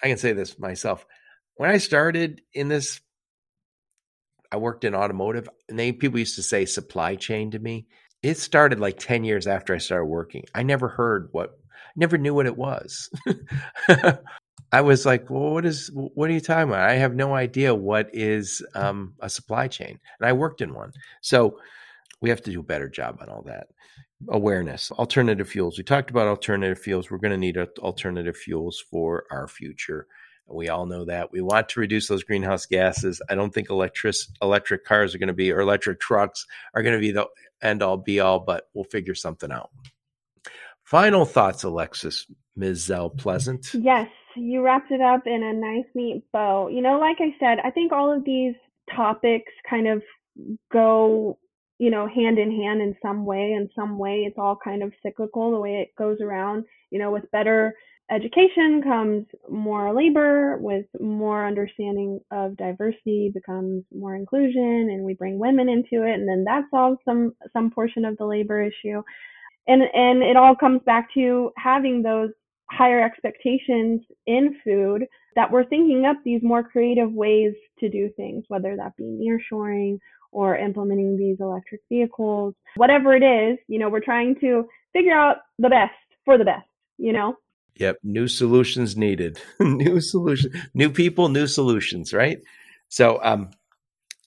I 0.03 0.09
can 0.09 0.19
say 0.19 0.33
this 0.33 0.59
myself 0.59 1.07
when 1.57 1.71
i 1.71 1.79
started 1.79 2.41
in 2.53 2.69
this 2.69 3.01
i 4.53 4.57
worked 4.57 4.85
in 4.85 4.95
automotive 4.95 5.49
and 5.69 5.79
they 5.79 5.93
people 5.93 6.19
used 6.19 6.37
to 6.37 6.43
say 6.43 6.65
supply 6.65 7.17
chain 7.17 7.51
to 7.53 7.59
me 7.59 7.87
it 8.23 8.39
started 8.39 8.81
like 8.81 8.99
10 8.99 9.25
years 9.25 9.47
after 9.47 9.75
i 9.75 9.79
started 9.79 10.07
working 10.07 10.45
i 10.55 10.63
never 10.63 10.89
heard 10.89 11.29
what 11.33 11.59
never 11.97 12.19
knew 12.19 12.35
what 12.35 12.47
it 12.47 12.57
was 12.57 13.11
I 14.73 14.81
was 14.81 15.07
like, 15.07 15.31
well, 15.31 15.53
what 15.53 15.65
is, 15.65 15.91
what 15.95 16.29
are 16.29 16.33
you 16.33 16.41
talking 16.41 16.69
about? 16.69 16.89
I 16.89 16.95
have 16.95 17.15
no 17.15 17.35
idea 17.35 17.75
what 17.75 18.11
is 18.13 18.65
um, 18.75 19.15
a 19.21 19.31
supply 19.31 19.69
chain. 19.69 19.99
And 20.19 20.29
I 20.29 20.33
worked 20.33 20.61
in 20.61 20.75
one. 20.75 20.93
So 21.23 21.59
we 22.21 22.31
have 22.31 22.43
to 22.43 22.51
do 22.51 22.61
a 22.61 22.65
better 22.65 22.89
job 22.89 23.19
on 23.21 23.29
all 23.29 23.43
that. 23.43 23.69
Awareness, 24.29 24.91
alternative 24.93 25.49
fuels. 25.49 25.77
We 25.77 25.85
talked 25.85 26.11
about 26.11 26.27
alternative 26.27 26.79
fuels. 26.79 27.11
We're 27.11 27.19
going 27.19 27.33
to 27.33 27.37
need 27.37 27.59
alternative 27.59 28.37
fuels 28.37 28.83
for 28.91 29.25
our 29.31 29.47
future. 29.47 30.07
We 30.49 30.69
all 30.69 30.87
know 30.87 31.05
that. 31.05 31.33
We 31.33 31.43
want 31.43 31.69
to 31.71 31.81
reduce 31.81 32.09
those 32.09 32.23
greenhouse 32.23 32.67
gases. 32.67 33.21
I 33.29 33.35
don't 33.35 33.53
think 33.53 33.69
electric 33.69 34.15
electric 34.41 34.85
cars 34.85 35.15
are 35.15 35.19
going 35.19 35.27
to 35.27 35.35
be 35.35 35.53
or 35.53 35.61
electric 35.61 36.01
trucks 36.01 36.47
are 36.73 36.83
going 36.83 36.95
to 36.95 37.01
be 37.01 37.11
the 37.11 37.27
end 37.61 37.83
all 37.83 37.97
be 37.97 38.21
all, 38.21 38.41
but 38.41 38.69
we'll 38.73 38.85
figure 38.85 39.15
something 39.15 39.51
out. 39.51 39.71
Final 40.85 41.25
thoughts, 41.25 41.65
Alexis, 41.65 42.27
Mizell-Pleasant. 42.57 43.75
Yes, 43.75 44.09
you 44.37 44.63
wrapped 44.63 44.93
it 44.93 45.01
up 45.01 45.27
in 45.27 45.43
a 45.43 45.53
nice, 45.53 45.87
neat 45.95 46.23
bow. 46.33 46.69
You 46.69 46.81
know, 46.81 46.99
like 47.01 47.17
I 47.21 47.35
said, 47.41 47.59
I 47.65 47.71
think 47.71 47.91
all 47.91 48.17
of 48.17 48.25
these 48.25 48.55
topics 48.95 49.53
kind 49.69 49.89
of 49.89 50.03
go, 50.73 51.39
you 51.79 51.91
know, 51.91 52.09
hand 52.09 52.39
in 52.39 52.51
hand 52.51 52.81
in 52.81 52.97
some 53.03 53.25
way. 53.25 53.53
In 53.53 53.69
some 53.75 53.99
way, 53.99 54.25
it's 54.27 54.39
all 54.39 54.59
kind 54.63 54.83
of 54.83 54.93
cyclical 55.03 55.51
the 55.51 55.61
way 55.61 55.77
it 55.77 55.95
goes 55.99 56.19
around. 56.21 56.65
You 56.91 56.99
know, 56.99 57.11
with 57.11 57.31
better 57.33 57.75
education 58.11 58.83
comes 58.83 59.27
more 59.51 59.93
labor, 59.93 60.59
with 60.59 60.87
more 61.01 61.47
understanding 61.47 62.21
of 62.31 62.57
diversity 62.57 63.31
becomes 63.35 63.85
more 63.93 64.15
inclusion, 64.15 64.89
and 64.91 65.05
we 65.05 65.15
bring 65.15 65.39
women 65.39 65.69
into 65.69 66.07
it, 66.07 66.15
and 66.15 66.29
then 66.29 66.45
that 66.45 66.65
solves 66.71 66.99
some 67.05 67.33
some 67.53 67.71
portion 67.71 68.05
of 68.05 68.17
the 68.17 68.27
labor 68.27 68.63
issue. 68.63 69.03
And 69.69 69.83
and 69.83 70.23
it 70.23 70.37
all 70.37 70.55
comes 70.55 70.81
back 70.87 71.13
to 71.15 71.51
having 71.57 72.03
those 72.03 72.31
higher 72.71 73.03
expectations 73.03 74.01
in 74.27 74.57
food 74.65 75.05
that 75.37 75.51
we're 75.51 75.65
thinking 75.65 76.05
up 76.07 76.17
these 76.25 76.41
more 76.43 76.65
creative 76.65 77.13
ways 77.13 77.53
to 77.79 77.89
do 77.89 78.09
things, 78.17 78.45
whether 78.49 78.77
that 78.77 78.97
be 78.97 79.05
nearshoring 79.05 79.99
or 80.37 80.55
implementing 80.55 81.17
these 81.17 81.39
electric 81.41 81.81
vehicles, 81.89 82.55
whatever 82.77 83.17
it 83.17 83.23
is, 83.23 83.59
you 83.69 83.79
know, 83.79 83.89
we're 83.89 84.01
trying 84.01 84.35
to 84.39 84.69
figure 84.93 85.15
out 85.15 85.39
the 85.59 85.71
best 85.71 85.95
for 86.27 86.37
the 86.37 86.45
best, 86.45 86.67
you 86.99 87.11
know? 87.11 87.35
Yep. 87.77 87.97
New 88.03 88.29
solutions 88.29 88.99
needed. 88.99 89.41
new 89.61 89.99
solutions, 89.99 90.55
new 90.75 90.91
people, 90.91 91.31
new 91.31 91.47
solutions, 91.47 92.13
right? 92.13 92.41
So 92.89 93.19
um 93.23 93.51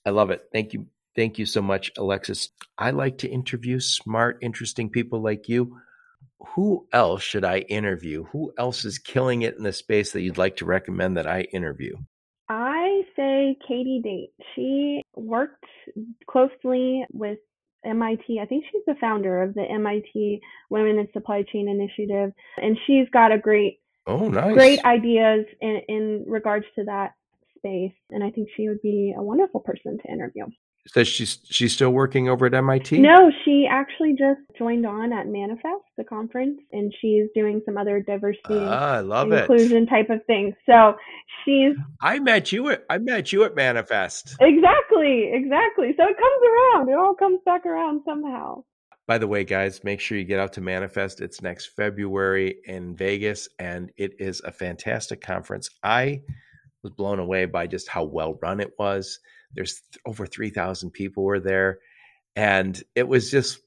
I 0.03 0.09
love 0.09 0.31
it. 0.31 0.41
Thank 0.51 0.73
you. 0.73 0.87
Thank 1.15 1.37
you 1.37 1.45
so 1.45 1.61
much, 1.61 1.91
Alexis. 1.95 2.49
I 2.75 2.89
like 2.89 3.19
to 3.19 3.27
interview 3.27 3.79
smart, 3.79 4.39
interesting 4.41 4.89
people 4.89 5.21
like 5.21 5.47
you 5.47 5.77
who 6.55 6.87
else 6.93 7.21
should 7.21 7.43
I 7.43 7.59
interview? 7.59 8.23
Who 8.31 8.53
else 8.57 8.85
is 8.85 8.97
killing 8.97 9.41
it 9.41 9.57
in 9.57 9.63
the 9.63 9.73
space 9.73 10.13
that 10.13 10.21
you'd 10.21 10.37
like 10.37 10.55
to 10.57 10.65
recommend 10.65 11.17
that 11.17 11.27
I 11.27 11.41
interview? 11.41 11.97
Say 13.15 13.57
Katie 13.67 14.01
Date. 14.03 14.33
She 14.55 15.01
worked 15.15 15.65
closely 16.27 17.05
with 17.11 17.39
MIT. 17.85 18.39
I 18.39 18.45
think 18.45 18.65
she's 18.71 18.81
the 18.85 18.95
founder 18.99 19.41
of 19.41 19.53
the 19.53 19.63
MIT 19.63 20.41
Women 20.69 20.99
in 20.99 21.07
Supply 21.13 21.43
Chain 21.43 21.69
Initiative, 21.69 22.33
and 22.61 22.77
she's 22.85 23.07
got 23.11 23.31
a 23.31 23.37
great, 23.37 23.79
oh, 24.07 24.27
nice, 24.27 24.53
great 24.53 24.83
ideas 24.83 25.45
in 25.61 25.81
in 25.87 26.23
regards 26.27 26.65
to 26.75 26.83
that 26.85 27.13
space. 27.57 27.93
And 28.09 28.23
I 28.23 28.31
think 28.31 28.49
she 28.55 28.67
would 28.67 28.81
be 28.81 29.13
a 29.17 29.23
wonderful 29.23 29.59
person 29.61 29.97
to 29.97 30.11
interview. 30.11 30.45
So 30.91 31.03
she's 31.03 31.39
she's 31.43 31.73
still 31.73 31.91
working 31.91 32.29
over 32.29 32.47
at 32.47 32.53
MIT? 32.53 32.99
No, 32.99 33.31
she 33.45 33.67
actually 33.69 34.13
just 34.13 34.39
joined 34.57 34.87
on 34.87 35.13
at 35.13 35.27
Manifest, 35.27 35.85
the 35.97 36.03
conference, 36.03 36.59
and 36.71 36.91
she's 36.99 37.27
doing 37.35 37.61
some 37.63 37.77
other 37.77 38.01
diversity 38.01 38.41
ah, 38.57 38.95
I 38.95 38.99
love 39.01 39.31
inclusion 39.31 39.83
it. 39.83 39.89
type 39.89 40.09
of 40.09 40.25
things. 40.25 40.55
So 40.65 40.95
she's 41.45 41.75
I 42.01 42.17
met 42.17 42.51
you 42.51 42.69
at 42.69 42.85
I 42.89 42.97
met 42.97 43.31
you 43.31 43.43
at 43.43 43.55
Manifest. 43.55 44.35
Exactly, 44.39 45.29
exactly. 45.31 45.93
So 45.95 46.03
it 46.03 46.17
comes 46.17 46.41
around. 46.49 46.89
It 46.89 46.95
all 46.95 47.13
comes 47.13 47.39
back 47.45 47.67
around 47.67 48.01
somehow. 48.03 48.63
By 49.05 49.19
the 49.19 49.27
way, 49.27 49.43
guys, 49.43 49.83
make 49.83 49.99
sure 49.99 50.17
you 50.17 50.23
get 50.23 50.39
out 50.39 50.53
to 50.53 50.61
Manifest. 50.61 51.21
It's 51.21 51.41
next 51.41 51.67
February 51.75 52.57
in 52.65 52.95
Vegas, 52.95 53.47
and 53.59 53.91
it 53.97 54.13
is 54.19 54.41
a 54.43 54.51
fantastic 54.51 55.21
conference. 55.21 55.69
I 55.83 56.21
was 56.83 56.93
blown 56.93 57.19
away 57.19 57.45
by 57.45 57.67
just 57.67 57.87
how 57.87 58.03
well 58.03 58.39
run 58.41 58.59
it 58.59 58.71
was. 58.79 59.19
There's 59.53 59.81
over 60.05 60.25
3,000 60.25 60.91
people 60.91 61.23
were 61.23 61.39
there. 61.39 61.79
And 62.35 62.81
it 62.95 63.07
was 63.07 63.31
just, 63.31 63.59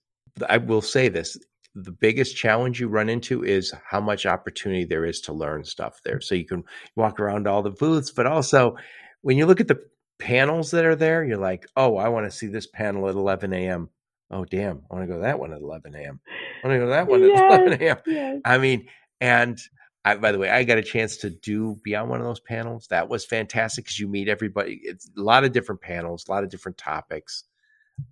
I 0.49 0.59
will 0.59 0.83
say 0.83 1.09
this 1.09 1.37
the 1.74 1.91
biggest 1.91 2.37
challenge 2.37 2.80
you 2.80 2.87
run 2.87 3.09
into 3.09 3.43
is 3.43 3.72
how 3.89 3.99
much 3.99 4.26
opportunity 4.26 4.85
there 4.85 5.07
is 5.07 5.22
to 5.22 5.33
learn 5.33 5.64
stuff 5.64 6.01
there. 6.05 6.20
So 6.20 6.35
you 6.35 6.45
can 6.45 6.64
walk 6.97 7.18
around 7.18 7.49
all 7.49 7.62
the 7.62 7.70
booths, 7.70 8.11
but 8.11 8.26
also 8.26 8.76
when 9.22 9.39
you 9.39 9.47
look 9.47 9.59
at 9.59 9.68
the 9.68 9.80
panels 10.18 10.70
that 10.72 10.85
are 10.85 10.95
there, 10.95 11.24
you're 11.24 11.39
like, 11.39 11.66
oh, 11.74 11.97
I 11.97 12.09
want 12.09 12.30
to 12.30 12.37
see 12.37 12.47
this 12.47 12.66
panel 12.66 13.09
at 13.09 13.14
11 13.14 13.55
a.m 13.55 13.89
oh 14.33 14.45
damn, 14.45 14.83
I 14.91 14.95
want 14.95 15.05
to 15.05 15.07
go 15.07 15.16
to 15.16 15.22
that 15.24 15.39
one 15.39 15.53
at 15.53 15.61
11 15.61 15.95
a.m. 15.95 16.20
I 16.64 16.66
want 16.66 16.74
to 16.74 16.78
go 16.78 16.85
to 16.87 16.91
that 16.91 17.07
one 17.07 17.22
yes, 17.28 17.41
at 17.41 17.61
11 17.61 17.83
a.m. 17.83 17.97
Yes. 18.07 18.41
I 18.45 18.59
mean, 18.59 18.89
and 19.20 19.59
I, 20.05 20.17
by 20.17 20.33
the 20.33 20.39
way, 20.39 20.51
I 20.51 20.65
got 20.65 20.79
a 20.79 20.83
chance 20.83 21.19
to 21.19 21.31
do 21.31 21.79
be 21.85 21.95
on 21.95 22.09
one 22.09 22.21
of 22.21 22.27
those 22.27 22.41
panels. 22.41 22.89
That 22.89 23.09
was 23.09 23.25
fantastic 23.25 23.85
because 23.85 24.01
you 24.01 24.09
meet 24.09 24.29
everybody. 24.29 24.81
It's 24.83 25.09
a 25.17 25.21
lot 25.21 25.45
of 25.45 25.53
different 25.53 25.81
panels, 25.81 26.27
a 26.27 26.33
lot 26.33 26.43
of 26.43 26.51
different 26.51 26.77
topics. 26.79 27.45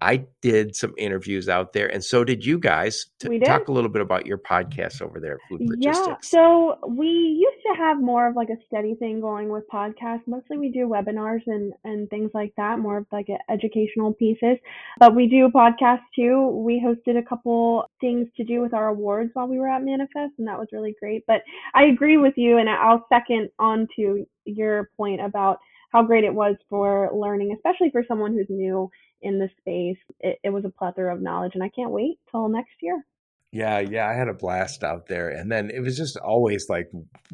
I 0.01 0.27
did 0.41 0.75
some 0.75 0.95
interviews 0.97 1.49
out 1.49 1.73
there, 1.73 1.87
and 1.87 2.03
so 2.03 2.25
did 2.25 2.45
you 2.45 2.59
guys. 2.59 3.07
T- 3.19 3.39
talk 3.41 3.69
a 3.69 3.73
little 3.73 3.91
bit 3.91 4.01
about 4.01 4.27
your 4.27 4.39
podcast 4.39 5.03
over 5.03 5.21
there, 5.21 5.39
Food 5.49 5.63
Logistics. 5.63 6.07
Yeah, 6.07 6.17
so 6.23 6.79
we 6.89 7.07
used 7.07 7.63
to 7.67 7.75
have 7.77 8.01
more 8.01 8.29
of 8.29 8.37
like 8.37 8.49
a 8.49 8.57
steady 8.67 8.95
thing 8.95 9.21
going 9.21 9.51
with 9.51 9.65
podcasts. 9.73 10.27
Mostly, 10.27 10.57
we 10.57 10.71
do 10.71 10.89
webinars 10.89 11.43
and 11.47 11.73
and 11.85 12.09
things 12.09 12.31
like 12.33 12.53
that, 12.57 12.79
more 12.79 12.99
of 12.99 13.07
like 13.13 13.29
educational 13.51 14.15
pieces. 14.15 14.57
But 14.99 15.15
we 15.15 15.27
do 15.27 15.49
podcasts 15.49 16.01
too. 16.17 16.49
We 16.49 16.81
hosted 16.81 17.19
a 17.19 17.27
couple 17.27 17.85
things 18.01 18.29
to 18.37 18.45
do 18.45 18.61
with 18.63 18.73
our 18.73 18.89
awards 18.89 19.31
while 19.35 19.49
we 19.49 19.59
were 19.59 19.69
at 19.69 19.85
Manifest, 19.85 20.33
and 20.39 20.49
that 20.49 20.59
was 20.59 20.69
really 20.73 20.95
great. 20.99 21.25
But 21.27 21.43
I 21.75 21.85
agree 21.85 22.17
with 22.17 22.35
you, 22.37 22.57
and 22.59 22.71
I'll 22.71 23.07
second 23.13 23.51
on 23.59 23.87
to 23.97 24.27
your 24.47 24.91
point 24.97 25.21
about 25.21 25.59
how 25.93 26.03
great 26.03 26.25
it 26.25 26.35
was 26.35 26.57
for 26.69 27.11
learning, 27.13 27.53
especially 27.53 27.91
for 27.91 28.05
someone 28.07 28.33
who's 28.33 28.47
new 28.49 28.89
in 29.23 29.39
the 29.39 29.49
space. 29.59 29.99
It, 30.21 30.39
it 30.45 30.51
was 30.51 30.65
a 30.65 30.71
plethora 30.71 31.15
of 31.15 31.23
knowledge, 31.23 31.53
and 31.55 31.63
I 31.63 31.69
can't 31.69 31.91
wait 31.91 32.19
till 32.31 32.49
next 32.49 32.75
year. 32.81 33.05
Yeah, 33.53 33.81
yeah, 33.81 34.09
I 34.09 34.15
had 34.15 34.29
a 34.29 34.35
blast 34.35 34.85
out 34.85 35.09
there, 35.09 35.29
and 35.29 35.51
then 35.51 35.71
it 35.71 35.81
was 35.81 35.97
just 35.97 36.17
always 36.17 36.69
like 36.69 36.89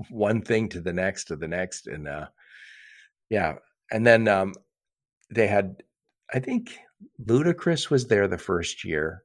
one 0.09 0.41
thing 0.41 0.71
to 0.71 0.81
the 0.81 0.93
next 0.93 1.27
to 1.27 1.37
the 1.37 1.49
next, 1.49 1.87
and 1.87 2.09
uh, 2.09 2.27
yeah, 3.29 3.55
and 3.91 4.07
then 4.07 4.27
um, 4.27 4.55
they 5.31 5.47
had, 5.47 5.83
I 6.33 6.39
think 6.39 6.79
Ludacris 7.23 7.91
was 7.91 8.07
there 8.07 8.29
the 8.29 8.39
first 8.39 8.83
year 8.83 9.23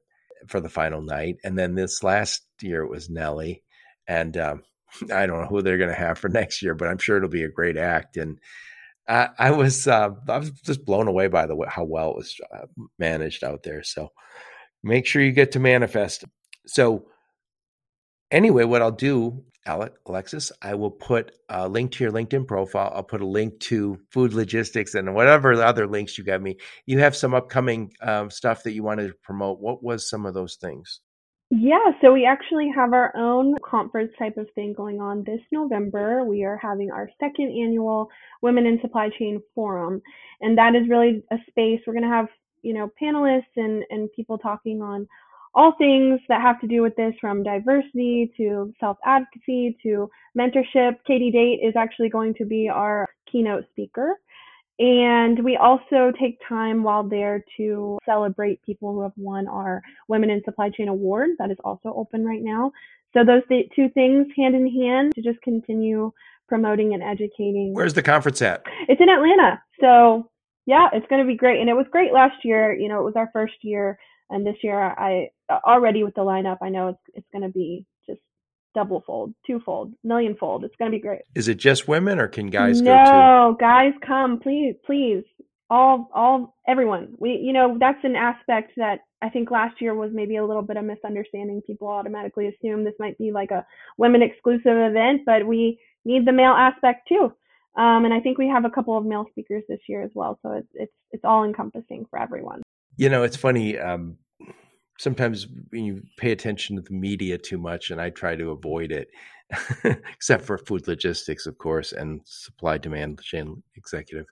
for 0.48 0.60
the 0.60 0.68
final 0.68 1.00
night, 1.00 1.36
and 1.44 1.58
then 1.58 1.74
this 1.74 2.02
last 2.02 2.42
year 2.60 2.82
it 2.82 2.90
was 2.90 3.08
Nelly, 3.08 3.62
and 4.06 4.36
um, 4.36 4.62
I 5.12 5.24
don't 5.24 5.40
know 5.40 5.48
who 5.48 5.62
they're 5.62 5.78
going 5.78 5.88
to 5.88 5.96
have 5.96 6.18
for 6.18 6.28
next 6.28 6.62
year, 6.62 6.74
but 6.74 6.88
I'm 6.88 6.98
sure 6.98 7.16
it'll 7.16 7.30
be 7.30 7.44
a 7.44 7.48
great 7.48 7.78
act, 7.78 8.18
and 8.18 8.38
I, 9.08 9.28
I 9.38 9.50
was 9.50 9.86
uh, 9.86 10.10
I 10.28 10.38
was 10.38 10.50
just 10.50 10.84
blown 10.84 11.08
away 11.08 11.28
by 11.28 11.46
the 11.46 11.56
how 11.68 11.84
well 11.84 12.10
it 12.10 12.16
was 12.16 12.40
uh, 12.54 12.66
managed 12.98 13.44
out 13.44 13.62
there. 13.62 13.82
So 13.82 14.08
make 14.82 15.06
sure 15.06 15.22
you 15.22 15.32
get 15.32 15.52
to 15.52 15.60
manifest. 15.60 16.24
So 16.66 17.06
anyway, 18.30 18.64
what 18.64 18.82
I'll 18.82 18.90
do, 18.92 19.44
Alexis, 19.66 20.52
I 20.62 20.74
will 20.74 20.90
put 20.90 21.32
a 21.48 21.68
link 21.68 21.92
to 21.92 22.04
your 22.04 22.12
LinkedIn 22.12 22.46
profile. 22.46 22.92
I'll 22.94 23.02
put 23.02 23.20
a 23.20 23.26
link 23.26 23.58
to 23.60 23.98
food 24.10 24.32
logistics 24.34 24.94
and 24.94 25.14
whatever 25.14 25.52
other 25.54 25.86
links 25.86 26.16
you 26.16 26.24
got 26.24 26.42
me. 26.42 26.56
You 26.86 26.98
have 27.00 27.16
some 27.16 27.34
upcoming 27.34 27.92
um, 28.02 28.30
stuff 28.30 28.62
that 28.62 28.72
you 28.72 28.82
wanted 28.82 29.08
to 29.08 29.14
promote. 29.22 29.60
What 29.60 29.82
was 29.82 30.08
some 30.08 30.26
of 30.26 30.34
those 30.34 30.56
things? 30.56 31.00
Yeah, 31.54 31.92
so 32.00 32.14
we 32.14 32.24
actually 32.24 32.70
have 32.74 32.94
our 32.94 33.14
own 33.14 33.56
conference 33.62 34.10
type 34.18 34.38
of 34.38 34.46
thing 34.54 34.72
going 34.72 35.02
on 35.02 35.22
this 35.22 35.40
November. 35.52 36.24
We 36.24 36.44
are 36.44 36.56
having 36.56 36.90
our 36.90 37.10
second 37.20 37.48
annual 37.50 38.08
Women 38.40 38.64
in 38.64 38.80
Supply 38.80 39.10
Chain 39.18 39.38
Forum, 39.54 40.00
and 40.40 40.56
that 40.56 40.74
is 40.74 40.88
really 40.88 41.22
a 41.30 41.36
space 41.50 41.80
we're 41.86 41.92
going 41.92 42.04
to 42.04 42.08
have, 42.08 42.28
you 42.62 42.72
know, 42.72 42.90
panelists 43.00 43.52
and 43.56 43.84
and 43.90 44.08
people 44.16 44.38
talking 44.38 44.80
on 44.80 45.06
all 45.54 45.74
things 45.76 46.20
that 46.30 46.40
have 46.40 46.58
to 46.62 46.66
do 46.66 46.80
with 46.80 46.96
this 46.96 47.12
from 47.20 47.42
diversity 47.42 48.32
to 48.38 48.72
self 48.80 48.96
advocacy 49.04 49.76
to 49.82 50.08
mentorship. 50.34 50.94
Katie 51.06 51.30
Date 51.30 51.60
is 51.62 51.74
actually 51.76 52.08
going 52.08 52.32
to 52.38 52.46
be 52.46 52.70
our 52.70 53.06
keynote 53.30 53.64
speaker. 53.72 54.18
And 54.78 55.44
we 55.44 55.56
also 55.56 56.12
take 56.18 56.38
time 56.48 56.82
while 56.82 57.04
there 57.04 57.44
to 57.56 57.98
celebrate 58.04 58.62
people 58.62 58.92
who 58.92 59.02
have 59.02 59.12
won 59.16 59.46
our 59.46 59.82
Women 60.08 60.30
in 60.30 60.42
Supply 60.44 60.70
Chain 60.70 60.88
Award. 60.88 61.30
That 61.38 61.50
is 61.50 61.58
also 61.62 61.92
open 61.94 62.24
right 62.24 62.42
now. 62.42 62.72
So 63.12 63.24
those 63.24 63.42
th- 63.48 63.70
two 63.76 63.90
things 63.90 64.26
hand 64.36 64.54
in 64.54 64.66
hand 64.66 65.14
to 65.14 65.22
just 65.22 65.40
continue 65.42 66.12
promoting 66.48 66.94
and 66.94 67.02
educating. 67.02 67.72
Where's 67.74 67.94
the 67.94 68.02
conference 68.02 68.40
at? 68.42 68.62
It's 68.88 69.00
in 69.00 69.08
Atlanta. 69.08 69.62
So 69.80 70.30
yeah, 70.66 70.88
it's 70.92 71.06
going 71.08 71.22
to 71.22 71.26
be 71.26 71.36
great. 71.36 71.60
And 71.60 71.68
it 71.68 71.74
was 71.74 71.86
great 71.90 72.12
last 72.12 72.44
year. 72.44 72.74
You 72.74 72.88
know, 72.88 73.00
it 73.00 73.04
was 73.04 73.16
our 73.16 73.30
first 73.32 73.54
year. 73.62 73.98
And 74.30 74.46
this 74.46 74.56
year 74.62 74.80
I 74.80 75.28
already 75.50 76.04
with 76.04 76.14
the 76.14 76.22
lineup, 76.22 76.58
I 76.62 76.70
know 76.70 76.88
it's, 76.88 77.00
it's 77.14 77.26
going 77.32 77.42
to 77.42 77.52
be 77.52 77.84
double 78.74 79.02
fold, 79.06 79.34
twofold, 79.46 79.92
millionfold. 80.04 80.64
It's 80.64 80.76
going 80.76 80.90
to 80.90 80.96
be 80.96 81.00
great. 81.00 81.22
Is 81.34 81.48
it 81.48 81.56
just 81.56 81.88
women 81.88 82.18
or 82.18 82.28
can 82.28 82.48
guys 82.48 82.80
no, 82.80 82.90
go 82.90 83.04
too? 83.04 83.10
No, 83.10 83.56
guys 83.58 83.92
come, 84.06 84.40
please, 84.40 84.74
please. 84.84 85.24
All, 85.70 86.10
all, 86.14 86.56
everyone. 86.68 87.14
We, 87.18 87.40
you 87.42 87.52
know, 87.52 87.76
that's 87.80 88.04
an 88.04 88.14
aspect 88.14 88.72
that 88.76 89.00
I 89.22 89.30
think 89.30 89.50
last 89.50 89.80
year 89.80 89.94
was 89.94 90.10
maybe 90.12 90.36
a 90.36 90.44
little 90.44 90.62
bit 90.62 90.76
of 90.76 90.84
misunderstanding. 90.84 91.62
People 91.62 91.88
automatically 91.88 92.48
assume 92.48 92.84
this 92.84 92.94
might 92.98 93.16
be 93.16 93.32
like 93.32 93.50
a 93.50 93.64
women 93.96 94.22
exclusive 94.22 94.62
event, 94.66 95.22
but 95.24 95.46
we 95.46 95.78
need 96.04 96.26
the 96.26 96.32
male 96.32 96.52
aspect 96.52 97.08
too. 97.08 97.32
Um, 97.74 98.04
and 98.04 98.12
I 98.12 98.20
think 98.20 98.36
we 98.36 98.48
have 98.48 98.66
a 98.66 98.70
couple 98.70 98.98
of 98.98 99.06
male 99.06 99.24
speakers 99.30 99.62
this 99.68 99.80
year 99.88 100.02
as 100.02 100.10
well. 100.14 100.38
So 100.42 100.52
it's, 100.52 100.68
it's, 100.74 100.92
it's 101.10 101.24
all 101.24 101.44
encompassing 101.44 102.06
for 102.10 102.18
everyone. 102.18 102.62
You 102.96 103.08
know, 103.08 103.22
it's 103.22 103.36
funny. 103.36 103.78
Um, 103.78 104.18
sometimes 104.98 105.46
when 105.70 105.84
you 105.84 106.02
pay 106.16 106.32
attention 106.32 106.76
to 106.76 106.82
the 106.82 106.94
media 106.94 107.38
too 107.38 107.58
much, 107.58 107.90
and 107.90 108.00
I 108.00 108.10
try 108.10 108.36
to 108.36 108.50
avoid 108.50 108.92
it, 108.92 109.08
except 110.12 110.44
for 110.44 110.58
food 110.58 110.86
logistics, 110.88 111.46
of 111.46 111.58
course, 111.58 111.92
and 111.92 112.20
supply 112.24 112.78
demand 112.78 113.20
chain 113.22 113.62
executive. 113.76 114.26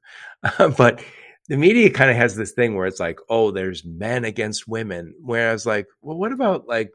but 0.77 1.03
the 1.49 1.57
media 1.57 1.91
kind 1.91 2.11
of 2.11 2.17
has 2.17 2.37
this 2.37 2.53
thing 2.53 2.77
where 2.77 2.87
it's 2.87 3.01
like, 3.01 3.19
oh, 3.29 3.51
there's 3.51 3.85
men 3.85 4.25
against 4.25 4.69
women. 4.69 5.15
Whereas, 5.21 5.67
like, 5.67 5.87
well, 6.03 6.17
what 6.17 6.33
about 6.33 6.69
like 6.69 6.91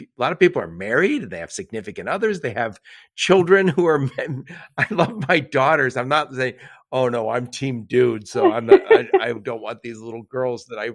a 0.00 0.04
lot 0.16 0.32
of 0.32 0.38
people 0.38 0.60
are 0.62 0.68
married 0.68 1.30
they 1.30 1.38
have 1.38 1.52
significant 1.52 2.08
others. 2.08 2.40
They 2.40 2.52
have 2.52 2.80
children 3.14 3.68
who 3.68 3.86
are 3.86 3.98
men. 3.98 4.44
I 4.78 4.86
love 4.90 5.28
my 5.28 5.40
daughters. 5.40 5.96
I'm 5.96 6.08
not 6.08 6.32
saying, 6.32 6.54
oh 6.90 7.08
no, 7.08 7.28
I'm 7.28 7.46
team 7.46 7.84
dude. 7.84 8.28
So 8.28 8.52
I'm 8.52 8.66
not, 8.66 8.80
I, 8.90 9.08
I, 9.20 9.32
don't 9.32 9.62
want 9.62 9.82
these 9.82 9.98
little 9.98 10.22
girls 10.22 10.66
that 10.66 10.78
I 10.78 10.90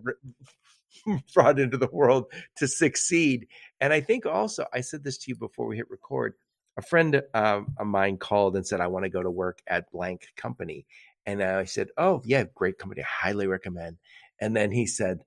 brought 1.34 1.60
into 1.60 1.78
the 1.78 1.90
world 1.92 2.26
to 2.58 2.68
succeed. 2.68 3.48
And 3.80 3.94
I 3.94 4.02
think 4.02 4.26
also, 4.26 4.66
I 4.74 4.82
said 4.82 5.04
this 5.04 5.18
to 5.20 5.32
you 5.32 5.36
before 5.36 5.68
we 5.68 5.78
hit 5.78 5.90
record. 5.90 6.34
A 6.78 6.82
friend 6.82 7.22
uh, 7.34 7.62
of 7.80 7.88
mine 7.88 8.18
called 8.18 8.56
and 8.56 8.66
said, 8.66 8.82
I 8.82 8.88
want 8.88 9.04
to 9.04 9.10
go 9.10 9.24
to 9.24 9.32
work 9.32 9.60
at 9.68 9.92
blank 9.92 10.28
company. 10.36 10.86
And 11.26 11.44
I 11.44 11.66
said, 11.66 11.90
Oh, 11.98 12.22
yeah, 12.24 12.46
great 12.56 12.78
company. 12.78 13.02
I 13.02 13.26
highly 13.26 13.48
recommend. 13.48 13.98
And 14.40 14.56
then 14.56 14.72
he 14.72 14.86
said, 14.86 15.20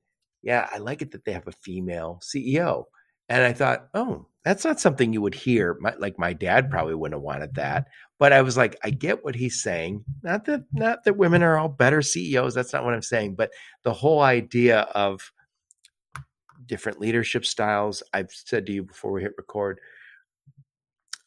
Yeah, 0.43 0.68
I 0.73 0.79
like 0.79 1.03
it 1.03 1.11
that 1.12 1.25
they 1.25 1.33
have 1.33 1.49
a 1.49 1.53
female 1.53 2.21
CEO. 2.23 2.85
And 3.29 3.43
I 3.43 3.53
thought, 3.53 3.89
Oh, 3.95 4.27
that's 4.45 4.64
not 4.64 4.81
something 4.81 5.12
you 5.12 5.21
would 5.21 5.35
hear. 5.35 5.77
My, 5.81 5.95
like 5.99 6.18
my 6.18 6.33
dad 6.33 6.71
probably 6.71 6.95
wouldn't 6.95 7.16
have 7.16 7.23
wanted 7.23 7.55
that. 7.57 7.89
But 8.18 8.33
I 8.33 8.43
was 8.43 8.57
like, 8.57 8.77
I 8.83 8.91
get 8.91 9.25
what 9.25 9.35
he's 9.35 9.62
saying. 9.62 10.05
Not 10.23 10.47
that 10.47 10.62
not 10.73 11.05
that 11.05 11.16
women 11.16 11.43
are 11.43 11.59
all 11.59 11.68
better 11.68 12.01
CEOs. 12.01 12.55
That's 12.55 12.73
not 12.73 12.85
what 12.85 12.95
I'm 12.95 13.03
saying. 13.03 13.35
But 13.35 13.51
the 13.83 13.93
whole 13.93 14.23
idea 14.23 14.81
of 14.81 15.31
different 16.71 17.01
leadership 17.01 17.45
styles. 17.45 18.01
I've 18.14 18.31
said 18.31 18.64
to 18.66 18.73
you 18.73 18.85
before 18.85 19.11
we 19.11 19.23
hit 19.23 19.33
record, 19.37 19.81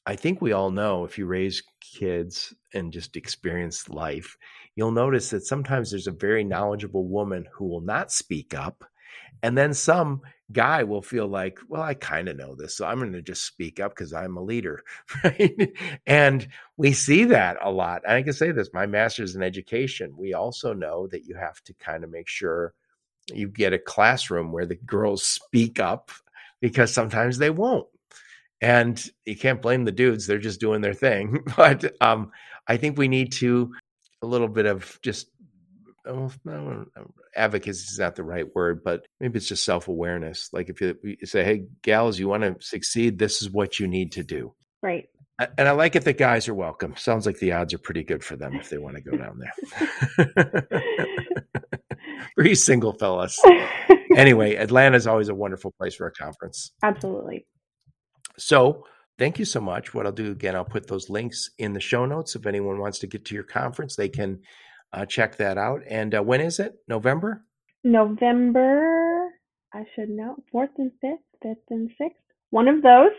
I 0.05 0.15
think 0.15 0.41
we 0.41 0.53
all 0.53 0.71
know 0.71 1.03
if 1.03 1.17
you 1.17 1.25
raise 1.25 1.61
kids 1.81 2.53
and 2.73 2.93
just 2.93 3.17
experience 3.17 3.89
life, 3.89 4.37
you'll 4.75 4.91
notice 4.91 5.31
that 5.31 5.45
sometimes 5.45 5.91
there's 5.91 6.07
a 6.07 6.11
very 6.11 6.45
knowledgeable 6.45 7.05
woman 7.07 7.45
who 7.53 7.65
will 7.65 7.81
not 7.81 8.09
speak 8.09 8.53
up. 8.53 8.85
And 9.41 9.57
then 9.57 9.73
some 9.73 10.21
guy 10.53 10.83
will 10.83 11.01
feel 11.01 11.27
like, 11.27 11.59
well, 11.67 11.81
I 11.81 11.93
kind 11.93 12.29
of 12.29 12.37
know 12.37 12.55
this, 12.55 12.77
so 12.77 12.85
I'm 12.85 12.99
going 12.99 13.11
to 13.11 13.21
just 13.21 13.45
speak 13.45 13.81
up 13.81 13.91
because 13.91 14.13
I'm 14.13 14.37
a 14.37 14.41
leader, 14.43 14.81
right? 15.25 15.73
and 16.07 16.47
we 16.77 16.93
see 16.93 17.25
that 17.25 17.57
a 17.61 17.69
lot. 17.69 18.03
And 18.05 18.13
I 18.13 18.23
can 18.23 18.31
say 18.31 18.51
this: 18.51 18.69
my 18.73 18.85
master's 18.85 19.35
in 19.35 19.43
education. 19.43 20.15
We 20.17 20.33
also 20.33 20.73
know 20.73 21.07
that 21.07 21.25
you 21.25 21.35
have 21.35 21.61
to 21.65 21.73
kind 21.73 22.05
of 22.05 22.09
make 22.11 22.29
sure 22.29 22.73
you 23.31 23.47
get 23.47 23.73
a 23.73 23.79
classroom 23.79 24.51
where 24.51 24.65
the 24.65 24.75
girls 24.75 25.23
speak 25.23 25.79
up 25.79 26.11
because 26.61 26.93
sometimes 26.93 27.37
they 27.37 27.49
won't. 27.49 27.87
And 28.61 29.03
you 29.25 29.35
can't 29.35 29.61
blame 29.61 29.83
the 29.83 29.91
dudes; 29.91 30.25
they're 30.25 30.37
just 30.37 30.61
doing 30.61 30.81
their 30.81 30.93
thing. 30.93 31.43
But 31.57 31.93
um, 32.01 32.31
I 32.67 32.77
think 32.77 32.97
we 32.97 33.07
need 33.07 33.33
to 33.33 33.73
a 34.21 34.25
little 34.25 34.47
bit 34.47 34.65
of 34.65 34.99
just 35.01 35.27
oh, 36.07 36.31
advocacy 37.35 37.91
is 37.91 37.99
not 37.99 38.15
the 38.15 38.23
right 38.23 38.53
word, 38.55 38.83
but 38.83 39.05
maybe 39.19 39.37
it's 39.37 39.47
just 39.47 39.65
self 39.65 39.87
awareness. 39.87 40.49
Like 40.53 40.69
if 40.69 40.81
you, 40.81 40.97
you, 41.03 41.25
say, 41.25 41.43
"Hey, 41.43 41.65
gals, 41.81 42.19
you 42.19 42.27
want 42.27 42.43
to 42.43 42.55
succeed? 42.65 43.19
This 43.19 43.41
is 43.41 43.49
what 43.49 43.79
you 43.79 43.87
need 43.87 44.13
to 44.13 44.23
do." 44.23 44.53
Right. 44.81 45.09
And 45.57 45.67
I 45.67 45.71
like 45.71 45.95
it 45.95 46.05
that 46.05 46.17
guys 46.17 46.47
are 46.47 46.53
welcome. 46.53 46.95
Sounds 46.95 47.25
like 47.25 47.39
the 47.39 47.53
odds 47.53 47.73
are 47.73 47.79
pretty 47.79 48.03
good 48.03 48.23
for 48.23 48.35
them 48.35 48.55
if 48.55 48.69
they 48.69 48.77
want 48.77 48.97
to 48.97 49.01
go 49.01 49.17
down 49.17 49.39
there. 49.39 50.63
Pretty 52.35 52.55
single 52.55 52.93
fellas. 52.93 53.39
anyway, 54.15 54.55
Atlanta 54.55 54.97
is 54.97 55.07
always 55.07 55.29
a 55.29 55.35
wonderful 55.35 55.73
place 55.79 55.95
for 55.95 56.07
a 56.07 56.11
conference. 56.11 56.73
Absolutely. 56.81 57.45
So 58.37 58.85
thank 59.17 59.39
you 59.39 59.45
so 59.45 59.61
much. 59.61 59.93
What 59.93 60.05
I'll 60.05 60.11
do 60.11 60.31
again, 60.31 60.55
I'll 60.55 60.65
put 60.65 60.87
those 60.87 61.09
links 61.09 61.49
in 61.57 61.73
the 61.73 61.79
show 61.79 62.05
notes. 62.05 62.35
If 62.35 62.45
anyone 62.45 62.79
wants 62.79 62.99
to 62.99 63.07
get 63.07 63.25
to 63.25 63.35
your 63.35 63.43
conference, 63.43 63.95
they 63.95 64.09
can 64.09 64.41
uh, 64.91 65.05
check 65.05 65.37
that 65.37 65.57
out. 65.57 65.81
And 65.89 66.13
uh, 66.15 66.21
when 66.21 66.41
is 66.41 66.59
it? 66.59 66.73
November? 66.87 67.45
November, 67.83 69.29
I 69.73 69.83
should 69.95 70.09
know, 70.09 70.35
4th 70.53 70.69
and 70.77 70.91
5th, 71.03 71.17
5th 71.43 71.55
and 71.69 71.89
6th, 71.99 72.11
one 72.49 72.69
of 72.69 72.81
those. 72.81 73.11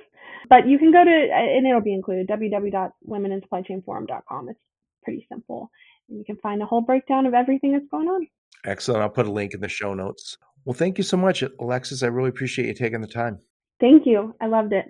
But 0.48 0.66
you 0.66 0.78
can 0.78 0.90
go 0.90 1.05
to, 1.05 1.11
and 1.11 1.66
it'll 1.66 1.82
be 1.82 1.92
included, 1.92 2.26
www.womeninsupplychainforum.com. 2.28 4.48
It's 4.48 4.59
pretty 5.02 5.26
simple. 5.30 5.70
And 6.09 6.18
you 6.18 6.24
can 6.24 6.36
find 6.36 6.62
a 6.62 6.66
whole 6.66 6.80
breakdown 6.80 7.26
of 7.26 7.34
everything 7.34 7.72
that's 7.72 7.84
going 7.90 8.09
on. 8.09 8.26
Excellent. 8.64 9.02
I'll 9.02 9.10
put 9.10 9.26
a 9.26 9.32
link 9.32 9.54
in 9.54 9.60
the 9.60 9.68
show 9.68 9.94
notes. 9.94 10.38
Well, 10.64 10.74
thank 10.74 10.98
you 10.98 11.04
so 11.04 11.16
much, 11.16 11.44
Alexis. 11.60 12.02
I 12.02 12.06
really 12.06 12.30
appreciate 12.30 12.66
you 12.66 12.74
taking 12.74 13.00
the 13.00 13.06
time. 13.06 13.38
Thank 13.80 14.06
you. 14.06 14.34
I 14.40 14.46
loved 14.46 14.72
it. 14.72 14.86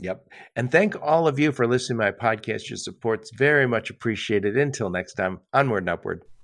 Yep. 0.00 0.28
And 0.54 0.70
thank 0.70 0.94
all 1.02 1.26
of 1.26 1.38
you 1.38 1.50
for 1.50 1.66
listening 1.66 1.98
to 1.98 2.04
my 2.04 2.12
podcast. 2.12 2.70
Your 2.70 2.76
support's 2.76 3.32
very 3.36 3.66
much 3.66 3.90
appreciated. 3.90 4.56
Until 4.56 4.90
next 4.90 5.14
time, 5.14 5.40
onward 5.52 5.82
and 5.82 5.90
upward. 5.90 6.22